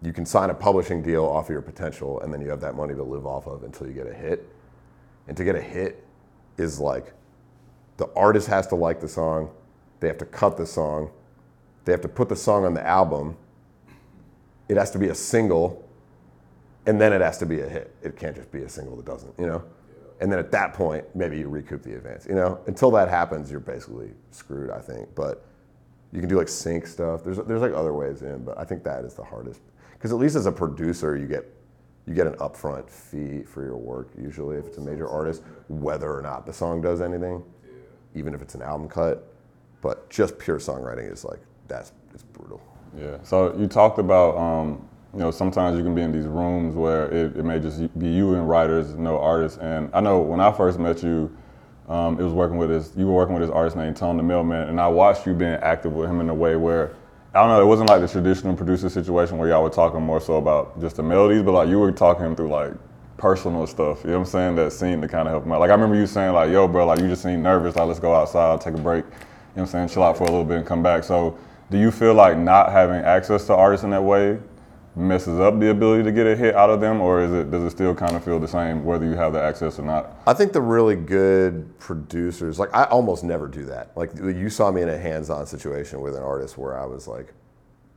you 0.02 0.12
can 0.12 0.24
sign 0.24 0.50
a 0.50 0.54
publishing 0.54 1.02
deal 1.02 1.24
off 1.24 1.46
of 1.46 1.50
your 1.50 1.62
potential 1.62 2.20
and 2.20 2.32
then 2.32 2.40
you 2.40 2.48
have 2.48 2.60
that 2.60 2.74
money 2.74 2.94
to 2.94 3.02
live 3.02 3.26
off 3.26 3.46
of 3.46 3.62
until 3.62 3.86
you 3.86 3.92
get 3.92 4.06
a 4.06 4.14
hit. 4.14 4.48
And 5.26 5.36
to 5.36 5.44
get 5.44 5.56
a 5.56 5.60
hit 5.60 6.04
is 6.56 6.80
like 6.80 7.12
the 7.96 8.08
artist 8.14 8.46
has 8.48 8.66
to 8.68 8.74
like 8.74 9.00
the 9.00 9.08
song, 9.08 9.50
they 10.00 10.06
have 10.06 10.18
to 10.18 10.24
cut 10.24 10.56
the 10.56 10.66
song, 10.66 11.10
they 11.84 11.92
have 11.92 12.00
to 12.02 12.08
put 12.08 12.28
the 12.28 12.36
song 12.36 12.64
on 12.64 12.74
the 12.74 12.86
album, 12.86 13.36
it 14.68 14.76
has 14.76 14.90
to 14.92 14.98
be 14.98 15.08
a 15.08 15.14
single, 15.14 15.87
and 16.88 16.98
then 16.98 17.12
it 17.12 17.20
has 17.20 17.36
to 17.38 17.46
be 17.46 17.60
a 17.60 17.68
hit. 17.68 17.94
It 18.02 18.16
can't 18.16 18.34
just 18.34 18.50
be 18.50 18.62
a 18.62 18.68
single 18.68 18.96
that 18.96 19.04
doesn't, 19.04 19.34
you 19.38 19.46
know? 19.46 19.62
And 20.20 20.32
then 20.32 20.38
at 20.38 20.50
that 20.52 20.72
point, 20.72 21.04
maybe 21.14 21.38
you 21.38 21.48
recoup 21.48 21.82
the 21.82 21.94
advance. 21.94 22.26
You 22.26 22.34
know, 22.34 22.58
until 22.66 22.90
that 22.92 23.08
happens, 23.08 23.50
you're 23.50 23.60
basically 23.60 24.10
screwed, 24.30 24.70
I 24.70 24.80
think. 24.80 25.14
But 25.14 25.44
you 26.12 26.20
can 26.20 26.30
do 26.30 26.38
like 26.38 26.48
sync 26.48 26.86
stuff. 26.86 27.22
There's 27.22 27.36
there's 27.36 27.60
like 27.60 27.74
other 27.74 27.92
ways 27.92 28.22
in, 28.22 28.42
but 28.42 28.58
I 28.58 28.64
think 28.64 28.82
that 28.84 29.04
is 29.04 29.14
the 29.14 29.22
hardest 29.22 29.60
because 29.92 30.12
at 30.12 30.18
least 30.18 30.34
as 30.34 30.46
a 30.46 30.52
producer, 30.52 31.16
you 31.16 31.26
get 31.26 31.44
you 32.06 32.14
get 32.14 32.26
an 32.26 32.32
upfront 32.34 32.88
fee 32.88 33.42
for 33.42 33.62
your 33.62 33.76
work 33.76 34.08
usually 34.18 34.56
if 34.56 34.66
it's 34.66 34.78
a 34.78 34.80
major 34.80 35.06
artist, 35.06 35.42
whether 35.68 36.10
or 36.10 36.22
not 36.22 36.46
the 36.46 36.52
song 36.52 36.80
does 36.80 37.02
anything, 37.02 37.44
even 38.14 38.34
if 38.34 38.40
it's 38.40 38.54
an 38.54 38.62
album 38.62 38.88
cut. 38.88 39.30
But 39.82 40.08
just 40.08 40.38
pure 40.38 40.58
songwriting 40.58 41.12
is 41.12 41.22
like 41.22 41.40
that's 41.68 41.92
it's 42.14 42.22
brutal. 42.22 42.62
Yeah. 42.98 43.18
So 43.22 43.54
you 43.56 43.66
talked 43.66 43.98
about 43.98 44.38
um, 44.38 44.88
you 45.14 45.20
know 45.20 45.30
sometimes 45.30 45.76
you 45.76 45.82
can 45.82 45.94
be 45.94 46.02
in 46.02 46.12
these 46.12 46.26
rooms 46.26 46.74
where 46.74 47.08
it, 47.08 47.36
it 47.36 47.44
may 47.44 47.58
just 47.58 47.98
be 47.98 48.08
you 48.08 48.34
and 48.34 48.48
writers, 48.48 48.94
no 48.94 49.18
artists. 49.18 49.58
And 49.58 49.90
I 49.94 50.00
know 50.00 50.20
when 50.20 50.40
I 50.40 50.52
first 50.52 50.78
met 50.78 51.02
you. 51.02 51.34
Um, 51.88 52.20
it 52.20 52.22
was 52.22 52.34
working 52.34 52.58
with 52.58 52.68
this. 52.68 52.92
You 52.98 53.06
were 53.06 53.14
working 53.14 53.34
with 53.34 53.42
this 53.42 53.50
artist 53.50 53.74
named 53.74 53.96
Tone 53.96 54.18
the 54.18 54.22
Mailman, 54.22 54.68
and 54.68 54.78
I 54.78 54.86
watched 54.88 55.26
you 55.26 55.32
being 55.32 55.54
active 55.54 55.94
with 55.94 56.10
him 56.10 56.20
in 56.20 56.28
a 56.28 56.34
way 56.34 56.54
where 56.54 56.94
I 57.34 57.40
don't 57.40 57.48
know. 57.48 57.62
It 57.62 57.66
wasn't 57.66 57.88
like 57.88 58.00
the 58.00 58.08
traditional 58.08 58.56
producer 58.56 58.88
situation 58.88 59.38
where 59.38 59.48
y'all 59.48 59.62
were 59.62 59.70
talking 59.70 60.02
more 60.02 60.20
so 60.20 60.36
about 60.36 60.80
just 60.80 60.96
the 60.96 61.02
melodies, 61.02 61.42
but 61.42 61.52
like 61.52 61.68
you 61.68 61.78
were 61.78 61.92
talking 61.92 62.24
him 62.24 62.34
through 62.34 62.48
like 62.50 62.72
personal 63.18 63.66
stuff. 63.66 64.02
You 64.02 64.10
know 64.10 64.18
what 64.18 64.26
I'm 64.26 64.30
saying? 64.30 64.56
That 64.56 64.72
seemed 64.72 65.02
to 65.02 65.08
kind 65.08 65.28
of 65.28 65.32
help 65.32 65.44
him 65.44 65.52
out. 65.52 65.60
Like 65.60 65.70
I 65.70 65.74
remember 65.74 65.96
you 65.96 66.06
saying 66.06 66.32
like, 66.32 66.50
"Yo, 66.50 66.66
bro, 66.66 66.86
like 66.86 67.00
you 67.00 67.08
just 67.08 67.22
seem 67.22 67.42
nervous. 67.42 67.76
Like 67.76 67.86
let's 67.86 68.00
go 68.00 68.14
outside, 68.14 68.60
take 68.60 68.74
a 68.74 68.78
break." 68.78 69.04
You 69.04 69.10
know 69.10 69.16
what 69.54 69.62
I'm 69.62 69.66
saying? 69.66 69.88
Chill 69.88 70.02
out 70.02 70.16
for 70.16 70.24
a 70.24 70.26
little 70.26 70.44
bit 70.44 70.58
and 70.58 70.66
come 70.66 70.82
back. 70.82 71.04
So, 71.04 71.36
do 71.70 71.78
you 71.78 71.90
feel 71.90 72.14
like 72.14 72.38
not 72.38 72.72
having 72.72 72.96
access 72.96 73.46
to 73.46 73.54
artists 73.54 73.84
in 73.84 73.90
that 73.90 74.02
way 74.02 74.38
messes 74.98 75.38
up 75.40 75.58
the 75.58 75.70
ability 75.70 76.02
to 76.02 76.12
get 76.12 76.26
a 76.26 76.36
hit 76.36 76.54
out 76.54 76.70
of 76.70 76.80
them, 76.80 77.00
or 77.00 77.22
is 77.22 77.32
it 77.32 77.50
does 77.50 77.62
it 77.62 77.70
still 77.70 77.94
kind 77.94 78.16
of 78.16 78.24
feel 78.24 78.38
the 78.38 78.48
same 78.48 78.84
whether 78.84 79.06
you 79.06 79.14
have 79.14 79.32
the 79.32 79.40
access 79.40 79.78
or 79.78 79.82
not? 79.82 80.20
I 80.26 80.34
think 80.34 80.52
the 80.52 80.60
really 80.60 80.96
good 80.96 81.78
producers, 81.78 82.58
like 82.58 82.74
I 82.74 82.84
almost 82.84 83.24
never 83.24 83.48
do 83.48 83.64
that. 83.66 83.96
Like 83.96 84.10
you 84.16 84.50
saw 84.50 84.70
me 84.70 84.82
in 84.82 84.88
a 84.88 84.98
hands-on 84.98 85.46
situation 85.46 86.00
with 86.00 86.16
an 86.16 86.22
artist 86.22 86.58
where 86.58 86.78
I 86.78 86.84
was 86.84 87.06
like, 87.06 87.32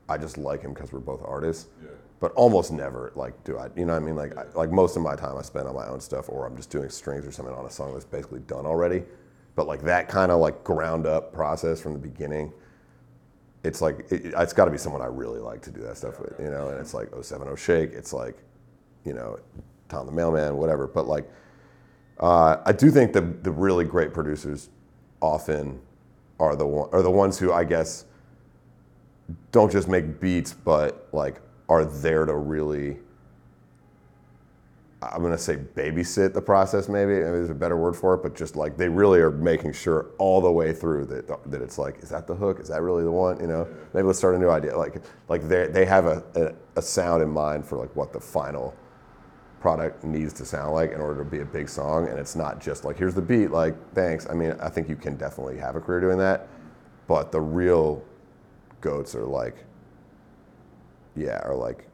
I 0.07 0.17
just 0.17 0.37
like 0.37 0.61
him 0.61 0.73
because 0.73 0.91
we're 0.91 0.99
both 0.99 1.21
artists. 1.25 1.67
Yeah. 1.83 1.89
But 2.19 2.33
almost 2.33 2.71
never 2.71 3.11
like 3.15 3.43
do 3.43 3.57
I, 3.57 3.69
you 3.75 3.85
know 3.85 3.93
what 3.93 4.03
I 4.03 4.05
mean? 4.05 4.15
Like. 4.15 4.37
I, 4.37 4.45
like 4.53 4.71
most 4.71 4.95
of 4.95 5.01
my 5.01 5.15
time 5.15 5.37
I 5.37 5.41
spend 5.41 5.67
on 5.67 5.75
my 5.75 5.87
own 5.87 5.99
stuff, 5.99 6.29
or 6.29 6.45
I'm 6.45 6.55
just 6.55 6.69
doing 6.69 6.89
strings 6.89 7.25
or 7.25 7.31
something 7.31 7.55
on 7.55 7.65
a 7.65 7.71
song 7.71 7.93
that's 7.93 8.05
basically 8.05 8.41
done 8.41 8.65
already. 8.65 9.03
But 9.55 9.67
like 9.67 9.81
that 9.83 10.07
kind 10.07 10.31
of 10.31 10.39
like 10.39 10.63
ground 10.63 11.05
up 11.05 11.33
process 11.33 11.81
from 11.81 11.93
the 11.93 11.99
beginning 11.99 12.53
it's 13.63 13.81
like 13.81 14.11
it, 14.11 14.33
has 14.33 14.53
got 14.53 14.65
to 14.65 14.71
be 14.71 14.77
someone 14.77 15.01
I 15.01 15.05
really 15.05 15.39
like 15.39 15.61
to 15.63 15.71
do 15.71 15.81
that 15.81 15.97
stuff 15.97 16.19
with, 16.19 16.33
you 16.39 16.49
know. 16.49 16.69
And 16.69 16.79
it's 16.79 16.93
like 16.93 17.09
070 17.19 17.55
Shake, 17.55 17.91
it's 17.93 18.13
like, 18.13 18.37
you 19.05 19.13
know, 19.13 19.39
Tom 19.89 20.05
the 20.05 20.11
Mailman, 20.11 20.57
whatever. 20.57 20.87
But 20.87 21.07
like, 21.07 21.29
uh, 22.19 22.57
I 22.65 22.71
do 22.71 22.91
think 22.91 23.13
the 23.13 23.21
the 23.21 23.51
really 23.51 23.85
great 23.85 24.13
producers 24.13 24.69
often 25.21 25.79
are 26.39 26.55
the 26.55 26.65
one, 26.65 26.89
are 26.91 27.01
the 27.01 27.11
ones 27.11 27.37
who 27.37 27.53
I 27.53 27.63
guess 27.63 28.05
don't 29.51 29.71
just 29.71 29.87
make 29.87 30.19
beats, 30.19 30.53
but 30.53 31.07
like 31.11 31.41
are 31.69 31.85
there 31.85 32.25
to 32.25 32.35
really 32.35 32.97
I'm 35.03 35.23
gonna 35.23 35.37
say 35.37 35.57
babysit 35.57 36.33
the 36.33 36.41
process. 36.41 36.87
Maybe 36.87 37.13
there's 37.13 37.49
a 37.49 37.55
better 37.55 37.75
word 37.75 37.95
for 37.95 38.13
it, 38.13 38.21
but 38.21 38.35
just 38.35 38.55
like 38.55 38.77
they 38.77 38.87
really 38.87 39.19
are 39.19 39.31
making 39.31 39.73
sure 39.73 40.11
all 40.19 40.41
the 40.41 40.51
way 40.51 40.73
through 40.73 41.05
that 41.05 41.27
that 41.51 41.61
it's 41.61 41.79
like, 41.79 41.99
is 42.03 42.09
that 42.09 42.27
the 42.27 42.35
hook? 42.35 42.59
Is 42.59 42.67
that 42.67 42.81
really 42.83 43.03
the 43.03 43.11
one? 43.11 43.39
You 43.39 43.47
know, 43.47 43.67
maybe 43.93 44.05
let's 44.05 44.19
start 44.19 44.35
a 44.35 44.39
new 44.39 44.49
idea. 44.49 44.77
Like 44.77 45.01
like 45.27 45.47
they 45.47 45.67
they 45.67 45.85
have 45.85 46.05
a, 46.05 46.23
a, 46.35 46.79
a 46.79 46.81
sound 46.81 47.23
in 47.23 47.29
mind 47.29 47.65
for 47.65 47.77
like 47.77 47.95
what 47.95 48.13
the 48.13 48.19
final 48.19 48.75
product 49.59 50.03
needs 50.03 50.33
to 50.33 50.45
sound 50.45 50.73
like 50.73 50.91
in 50.91 50.99
order 50.99 51.23
to 51.23 51.29
be 51.29 51.39
a 51.39 51.45
big 51.45 51.67
song, 51.67 52.07
and 52.07 52.19
it's 52.19 52.35
not 52.35 52.61
just 52.61 52.85
like 52.85 52.95
here's 52.95 53.15
the 53.15 53.21
beat. 53.21 53.49
Like 53.49 53.75
thanks. 53.95 54.29
I 54.29 54.33
mean, 54.33 54.51
I 54.61 54.69
think 54.69 54.87
you 54.87 54.95
can 54.95 55.17
definitely 55.17 55.57
have 55.57 55.75
a 55.75 55.79
career 55.79 55.99
doing 55.99 56.19
that, 56.19 56.47
but 57.07 57.31
the 57.31 57.41
real 57.41 58.03
goats 58.81 59.15
are 59.15 59.25
like, 59.25 59.65
yeah, 61.15 61.39
are 61.43 61.55
like 61.55 61.87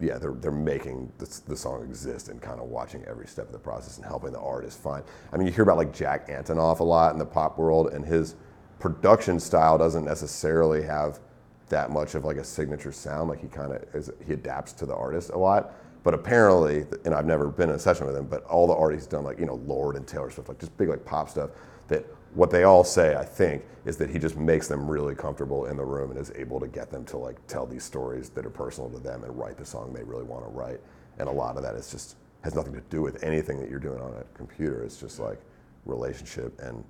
yeah, 0.00 0.18
they're, 0.18 0.32
they're 0.32 0.50
making 0.50 1.12
the, 1.18 1.40
the 1.46 1.56
song 1.56 1.82
exist 1.84 2.28
and 2.28 2.40
kind 2.40 2.60
of 2.60 2.66
watching 2.68 3.04
every 3.04 3.26
step 3.26 3.46
of 3.46 3.52
the 3.52 3.58
process 3.58 3.96
and 3.96 4.06
helping 4.06 4.32
the 4.32 4.40
artist 4.40 4.78
find. 4.78 5.04
I 5.32 5.36
mean, 5.36 5.46
you 5.46 5.52
hear 5.52 5.62
about 5.62 5.76
like 5.76 5.94
Jack 5.94 6.28
Antonoff 6.28 6.80
a 6.80 6.84
lot 6.84 7.12
in 7.12 7.18
the 7.18 7.26
pop 7.26 7.58
world, 7.58 7.92
and 7.92 8.04
his 8.04 8.34
production 8.78 9.38
style 9.38 9.78
doesn't 9.78 10.04
necessarily 10.04 10.82
have 10.82 11.20
that 11.68 11.90
much 11.90 12.14
of 12.14 12.24
like 12.24 12.36
a 12.36 12.44
signature 12.44 12.92
sound. 12.92 13.28
Like 13.28 13.40
he 13.40 13.48
kind 13.48 13.72
of 13.72 14.10
he 14.26 14.32
adapts 14.32 14.72
to 14.74 14.86
the 14.86 14.94
artist 14.94 15.30
a 15.30 15.38
lot. 15.38 15.74
But 16.02 16.12
apparently, 16.12 16.84
and 17.06 17.14
I've 17.14 17.24
never 17.24 17.48
been 17.48 17.70
in 17.70 17.76
a 17.76 17.78
session 17.78 18.06
with 18.06 18.14
him, 18.14 18.26
but 18.26 18.44
all 18.44 18.66
the 18.66 18.74
artists 18.74 19.06
done 19.06 19.24
like 19.24 19.38
you 19.38 19.46
know 19.46 19.54
Lorde 19.66 19.96
and 19.96 20.06
Taylor 20.06 20.30
Swift, 20.30 20.48
like 20.48 20.58
just 20.58 20.76
big 20.76 20.88
like 20.88 21.04
pop 21.04 21.30
stuff 21.30 21.50
that 21.88 22.04
what 22.34 22.50
they 22.50 22.64
all 22.64 22.84
say, 22.84 23.14
I 23.14 23.24
think, 23.24 23.64
is 23.84 23.96
that 23.98 24.10
he 24.10 24.18
just 24.18 24.36
makes 24.36 24.66
them 24.66 24.90
really 24.90 25.14
comfortable 25.14 25.66
in 25.66 25.76
the 25.76 25.84
room 25.84 26.10
and 26.10 26.18
is 26.18 26.32
able 26.34 26.58
to 26.60 26.66
get 26.66 26.90
them 26.90 27.04
to 27.06 27.16
like 27.16 27.36
tell 27.46 27.66
these 27.66 27.84
stories 27.84 28.28
that 28.30 28.44
are 28.44 28.50
personal 28.50 28.90
to 28.90 28.98
them 28.98 29.24
and 29.24 29.38
write 29.38 29.56
the 29.56 29.64
song 29.64 29.92
they 29.92 30.02
really 30.02 30.24
want 30.24 30.44
to 30.44 30.50
write. 30.50 30.80
And 31.18 31.28
a 31.28 31.32
lot 31.32 31.56
of 31.56 31.62
that 31.62 31.76
is 31.76 31.90
just 31.90 32.16
has 32.42 32.54
nothing 32.54 32.72
to 32.74 32.80
do 32.90 33.02
with 33.02 33.22
anything 33.22 33.60
that 33.60 33.70
you're 33.70 33.78
doing 33.78 34.00
on 34.00 34.12
a 34.14 34.36
computer. 34.36 34.82
It's 34.82 34.96
just 34.96 35.20
like 35.20 35.40
relationship 35.86 36.58
and 36.60 36.82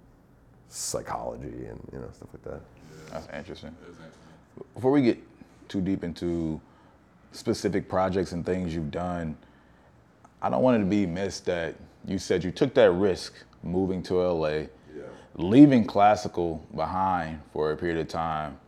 psychology 0.69 1.67
and 1.67 1.81
you 1.93 1.99
know 1.99 2.09
stuff 2.13 2.29
like 2.33 2.43
that. 2.45 2.61
That's 3.13 3.29
interesting. 3.37 3.75
Before 4.75 4.91
we 4.91 5.03
get 5.03 5.19
too 5.69 5.81
deep 5.81 6.05
into 6.05 6.61
specific 7.33 7.89
projects 7.89 8.33
and 8.33 8.47
things 8.47 8.75
you've 8.75 8.91
done, 8.91 9.37
I 10.41 10.49
don't 10.49 10.63
want 10.63 10.77
it 10.77 10.81
to 10.81 10.87
be 10.87 11.07
missed 11.07 11.45
that 11.47 11.75
you 12.07 12.19
said 12.19 12.45
you 12.45 12.51
took 12.51 12.75
that 12.75 12.91
risk 12.93 13.35
moving 13.63 14.03
to 14.05 14.21
LA 14.21 14.67
leaving 15.37 15.85
classical 15.85 16.65
behind 16.75 17.41
for 17.53 17.73
a 17.73 17.77
period 17.77 17.99
of 17.99 18.09
time, 18.09 18.59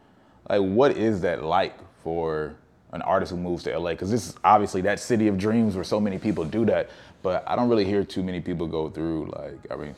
like 0.49 0.61
what 0.61 0.97
is 0.97 1.21
that 1.23 1.45
like 1.45 1.75
for 2.03 2.55
an 2.93 3.03
artist 3.03 3.31
who 3.31 3.37
moves 3.37 3.65
to 3.65 3.79
LA? 3.79 3.91
Because 3.91 4.11
this 4.11 4.29
is 4.29 4.37
obviously 4.45 4.81
that 4.83 4.99
city 5.01 5.29
of 5.29 5.39
dreams 5.39 5.75
where 5.75 5.85
so 5.85 6.01
many 6.01 6.19
people 6.19 6.45
do 6.45 6.65
that, 6.67 6.91
but 7.23 7.45
I 7.47 7.57
don't 7.57 7.69
really 7.69 7.85
hear 7.85 8.05
too 8.05 8.23
many 8.23 8.41
people 8.41 8.67
go 8.67 8.91
through 8.91 9.33
like 9.37 9.59
I 9.71 9.77
mean. 9.77 9.95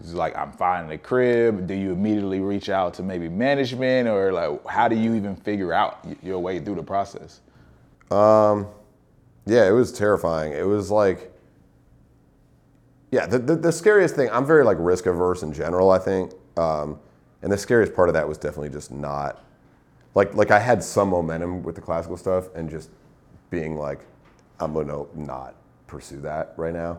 It's 0.00 0.12
like 0.12 0.36
I'm 0.36 0.52
finding 0.52 0.92
a 0.92 0.96
crib. 0.96 1.66
Do 1.66 1.74
you 1.74 1.90
immediately 1.90 2.38
reach 2.38 2.68
out 2.68 2.94
to 2.94 3.02
maybe 3.02 3.28
management, 3.28 4.06
or 4.06 4.32
like 4.32 4.64
how 4.64 4.86
do 4.86 4.94
you 4.94 5.16
even 5.16 5.34
figure 5.34 5.72
out 5.72 6.06
your 6.22 6.38
way 6.38 6.60
through 6.60 6.76
the 6.76 6.84
process? 6.84 7.40
Um, 8.12 8.68
yeah, 9.44 9.66
it 9.66 9.72
was 9.72 9.90
terrifying. 9.90 10.52
It 10.52 10.66
was 10.66 10.90
like 10.90 11.32
yeah, 13.10 13.26
the, 13.26 13.38
the, 13.38 13.56
the, 13.56 13.72
scariest 13.72 14.14
thing, 14.14 14.28
I'm 14.30 14.44
very 14.44 14.64
like 14.64 14.76
risk 14.80 15.06
averse 15.06 15.42
in 15.42 15.52
general, 15.52 15.90
I 15.90 15.98
think. 15.98 16.32
Um, 16.56 16.98
and 17.42 17.50
the 17.50 17.56
scariest 17.56 17.94
part 17.94 18.08
of 18.08 18.14
that 18.14 18.28
was 18.28 18.36
definitely 18.36 18.70
just 18.70 18.90
not, 18.90 19.44
like, 20.14 20.34
like 20.34 20.50
I 20.50 20.58
had 20.58 20.82
some 20.82 21.10
momentum 21.10 21.62
with 21.62 21.74
the 21.74 21.80
classical 21.80 22.16
stuff 22.16 22.54
and 22.54 22.68
just 22.68 22.90
being 23.50 23.76
like, 23.76 24.00
I'm 24.60 24.74
gonna 24.74 25.04
not 25.14 25.54
pursue 25.86 26.20
that 26.22 26.52
right 26.56 26.74
now. 26.74 26.98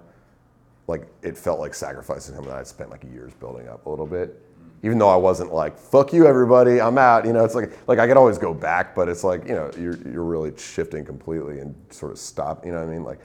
Like, 0.87 1.07
it 1.21 1.37
felt 1.37 1.59
like 1.59 1.75
sacrificing 1.75 2.33
something 2.33 2.49
that 2.49 2.57
I'd 2.57 2.67
spent 2.67 2.89
like 2.89 3.03
years 3.03 3.33
building 3.33 3.67
up 3.67 3.85
a 3.85 3.89
little 3.89 4.07
bit. 4.07 4.43
Even 4.81 4.97
though 4.97 5.09
I 5.09 5.17
wasn't 5.17 5.53
like, 5.53 5.77
fuck 5.77 6.13
you, 6.13 6.25
everybody, 6.25 6.79
I'm 6.79 6.97
out. 6.97 7.25
You 7.25 7.33
know, 7.33 7.43
it's 7.43 7.53
like, 7.53 7.77
like 7.87 7.99
I 7.99 8.07
could 8.07 8.17
always 8.17 8.37
go 8.37 8.53
back, 8.53 8.95
but 8.95 9.09
it's 9.09 9.23
like, 9.25 9.45
you 9.45 9.53
know, 9.53 9.69
you're, 9.77 9.97
you're 10.09 10.23
really 10.23 10.57
shifting 10.57 11.03
completely 11.03 11.59
and 11.59 11.75
sort 11.89 12.13
of 12.13 12.17
stop, 12.17 12.65
you 12.65 12.71
know 12.71 12.79
what 12.79 12.89
I 12.89 12.91
mean? 12.91 13.03
Like, 13.03 13.19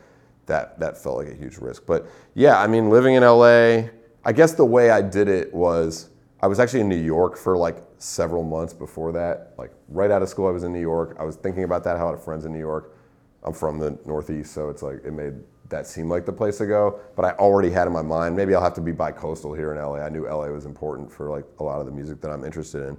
that 0.47 0.79
that 0.81 0.97
felt 0.97 1.17
like 1.19 1.29
a 1.29 1.35
huge 1.35 1.59
risk. 1.59 1.85
But 1.87 2.07
yeah, 2.35 2.61
I 2.61 2.67
mean, 2.67 2.91
living 2.91 3.15
in 3.15 3.23
LA, 3.23 3.91
I 4.25 4.33
guess 4.33 4.53
the 4.53 4.65
way 4.65 4.91
I 4.91 5.03
did 5.03 5.29
it 5.29 5.53
was 5.53 6.11
I 6.41 6.47
was 6.47 6.61
actually 6.61 6.81
in 6.81 6.89
New 6.89 6.97
York 6.97 7.37
for 7.37 7.57
like 7.57 7.79
several 7.99 8.43
months 8.43 8.75
before 8.75 9.13
that. 9.13 9.55
Like 9.57 9.73
right 9.89 10.11
out 10.11 10.23
of 10.23 10.29
school, 10.29 10.47
I 10.47 10.51
was 10.51 10.65
in 10.65 10.73
New 10.73 10.81
York. 10.81 11.17
I 11.19 11.25
was 11.25 11.37
thinking 11.37 11.65
about 11.65 11.85
that. 11.85 11.97
How 11.97 12.09
I 12.09 12.11
had 12.11 12.21
friends 12.21 12.45
in 12.45 12.53
New 12.53 12.59
York. 12.59 12.97
I'm 13.43 13.53
from 13.53 13.79
the 13.79 13.99
Northeast, 14.07 14.53
so 14.53 14.71
it's 14.71 14.83
like 14.83 15.05
it 15.05 15.13
made 15.13 15.35
that 15.71 15.87
seem 15.87 16.09
like 16.09 16.27
the 16.27 16.33
place 16.33 16.59
to 16.59 16.67
go. 16.67 17.01
But 17.17 17.25
I 17.25 17.31
already 17.33 17.71
had 17.71 17.87
in 17.87 17.93
my 17.93 18.03
mind 18.03 18.37
maybe 18.37 18.55
I'll 18.55 18.63
have 18.63 18.75
to 18.75 18.81
be 18.81 18.93
bi-coastal 18.93 19.55
here 19.55 19.73
in 19.73 19.79
LA. 19.79 20.01
I 20.01 20.09
knew 20.09 20.27
LA 20.27 20.49
was 20.49 20.67
important 20.67 21.11
for 21.11 21.31
like 21.31 21.45
a 21.61 21.65
lot 21.65 21.81
of 21.81 21.87
the 21.87 21.93
music 21.93 22.21
that 22.21 22.31
I'm 22.31 22.45
interested 22.45 22.89
in. 22.89 22.97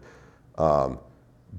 Um, 0.57 0.99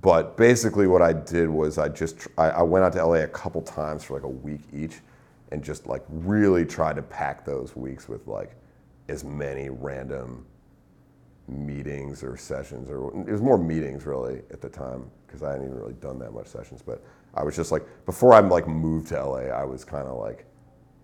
but 0.02 0.36
basically, 0.36 0.86
what 0.86 1.02
I 1.02 1.12
did 1.12 1.48
was 1.48 1.78
I 1.78 1.88
just 1.88 2.28
I, 2.36 2.50
I 2.50 2.62
went 2.62 2.84
out 2.84 2.92
to 2.94 3.04
LA 3.04 3.22
a 3.22 3.28
couple 3.28 3.62
times 3.62 4.04
for 4.04 4.14
like 4.14 4.24
a 4.24 4.28
week 4.28 4.60
each 4.72 4.98
and 5.56 5.64
just 5.64 5.86
like 5.86 6.02
really 6.10 6.66
try 6.66 6.92
to 6.92 7.00
pack 7.00 7.46
those 7.46 7.74
weeks 7.74 8.10
with 8.10 8.26
like 8.26 8.54
as 9.08 9.24
many 9.24 9.70
random 9.70 10.44
meetings 11.48 12.22
or 12.22 12.36
sessions 12.36 12.90
or 12.90 13.08
it 13.26 13.32
was 13.32 13.40
more 13.40 13.56
meetings 13.56 14.04
really 14.04 14.42
at 14.50 14.60
the 14.60 14.68
time 14.68 15.10
because 15.26 15.42
I 15.42 15.52
hadn't 15.52 15.64
even 15.64 15.78
really 15.78 15.94
done 15.94 16.18
that 16.18 16.32
much 16.32 16.46
sessions 16.46 16.82
but 16.82 17.02
I 17.32 17.42
was 17.42 17.56
just 17.56 17.72
like 17.72 17.86
before 18.04 18.34
I 18.34 18.40
like 18.40 18.68
moved 18.68 19.08
to 19.08 19.24
LA 19.24 19.46
I 19.46 19.64
was 19.64 19.82
kind 19.82 20.06
of 20.06 20.18
like 20.18 20.44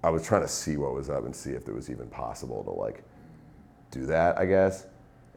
I 0.05 0.11
was 0.11 0.23
trying 0.23 0.43
to 0.43 0.49
see 0.49 0.77
what 0.77 0.93
was 0.93 1.09
up 1.09 1.25
and 1.25 1.35
see 1.35 1.53
if 1.53 1.67
it 1.67 1.75
was 1.75 1.89
even 1.89 2.09
possible 2.09 2.63
to 2.65 2.71
like 2.73 3.05
do 3.91 4.05
that 4.07 4.39
I 4.39 4.45
guess. 4.45 4.87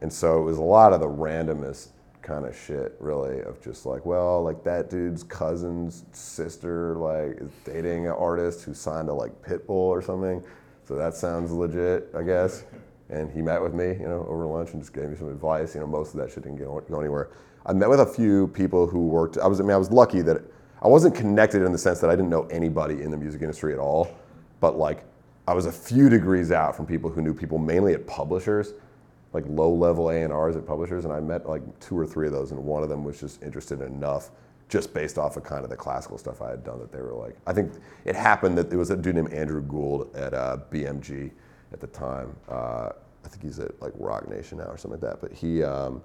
And 0.02 0.12
so 0.12 0.42
it 0.42 0.44
was 0.44 0.58
a 0.58 0.62
lot 0.62 0.92
of 0.92 1.00
the 1.00 1.08
randomest 1.08 1.88
kind 2.26 2.44
of 2.44 2.56
shit, 2.56 2.96
really, 2.98 3.40
of 3.42 3.62
just 3.62 3.86
like, 3.86 4.04
well, 4.04 4.42
like 4.42 4.64
that 4.64 4.90
dude's 4.90 5.22
cousin's 5.22 6.04
sister, 6.10 6.96
like, 6.96 7.40
is 7.40 7.50
dating 7.64 8.06
an 8.06 8.12
artist 8.12 8.64
who 8.64 8.74
signed 8.74 9.06
to 9.06 9.14
like 9.14 9.30
Pitbull 9.42 9.70
or 9.70 10.02
something. 10.02 10.42
So 10.82 10.96
that 10.96 11.14
sounds 11.14 11.52
legit, 11.52 12.10
I 12.16 12.22
guess. 12.22 12.64
And 13.10 13.30
he 13.30 13.40
met 13.40 13.62
with 13.62 13.74
me, 13.74 13.86
you 13.86 14.08
know, 14.08 14.26
over 14.28 14.44
lunch 14.44 14.72
and 14.72 14.82
just 14.82 14.92
gave 14.92 15.08
me 15.08 15.16
some 15.16 15.28
advice. 15.28 15.74
You 15.74 15.80
know, 15.80 15.86
most 15.86 16.14
of 16.14 16.20
that 16.20 16.30
shit 16.30 16.42
didn't 16.42 16.58
go 16.58 16.82
anywhere. 16.98 17.30
I 17.64 17.72
met 17.72 17.88
with 17.88 18.00
a 18.00 18.06
few 18.06 18.48
people 18.48 18.88
who 18.88 19.06
worked. 19.06 19.38
I 19.38 19.46
was, 19.46 19.60
I 19.60 19.62
mean, 19.62 19.72
I 19.72 19.76
was 19.76 19.92
lucky 19.92 20.22
that 20.22 20.42
I 20.82 20.88
wasn't 20.88 21.14
connected 21.14 21.62
in 21.62 21.70
the 21.70 21.78
sense 21.78 22.00
that 22.00 22.10
I 22.10 22.16
didn't 22.16 22.30
know 22.30 22.46
anybody 22.46 23.02
in 23.02 23.12
the 23.12 23.16
music 23.16 23.40
industry 23.42 23.72
at 23.72 23.78
all. 23.78 24.08
But 24.60 24.76
like, 24.76 25.04
I 25.46 25.54
was 25.54 25.66
a 25.66 25.72
few 25.72 26.08
degrees 26.08 26.50
out 26.50 26.76
from 26.76 26.86
people 26.86 27.08
who 27.08 27.22
knew 27.22 27.32
people 27.32 27.58
mainly 27.58 27.94
at 27.94 28.04
publishers 28.06 28.74
like 29.36 29.44
low 29.48 29.70
level 29.70 30.08
A&Rs 30.08 30.56
at 30.56 30.66
publishers 30.66 31.04
and 31.04 31.12
I 31.12 31.20
met 31.20 31.46
like 31.46 31.62
two 31.78 31.96
or 31.98 32.06
three 32.06 32.26
of 32.26 32.32
those 32.32 32.52
and 32.52 32.64
one 32.64 32.82
of 32.82 32.88
them 32.88 33.04
was 33.04 33.20
just 33.20 33.42
interested 33.42 33.82
enough 33.82 34.30
just 34.70 34.94
based 34.94 35.18
off 35.18 35.36
of 35.36 35.44
kind 35.44 35.62
of 35.62 35.68
the 35.68 35.76
classical 35.76 36.16
stuff 36.16 36.40
I 36.40 36.48
had 36.48 36.64
done 36.64 36.78
that 36.78 36.90
they 36.90 37.02
were 37.02 37.12
like 37.12 37.36
I 37.46 37.52
think 37.52 37.70
it 38.06 38.16
happened 38.16 38.56
that 38.56 38.70
there 38.70 38.78
was 38.78 38.88
a 38.88 38.96
dude 38.96 39.16
named 39.16 39.34
Andrew 39.34 39.60
Gould 39.60 40.16
at 40.16 40.32
uh, 40.32 40.56
BMG 40.70 41.30
at 41.70 41.80
the 41.80 41.86
time. 41.88 42.34
Uh, 42.48 42.88
I 43.26 43.28
think 43.28 43.42
he's 43.42 43.58
at 43.58 43.80
like 43.82 43.92
Roc 43.98 44.26
Nation 44.26 44.56
now 44.56 44.64
or 44.64 44.78
something 44.78 44.98
like 44.98 45.10
that 45.10 45.20
but 45.20 45.36
he 45.36 45.62
um, 45.62 46.02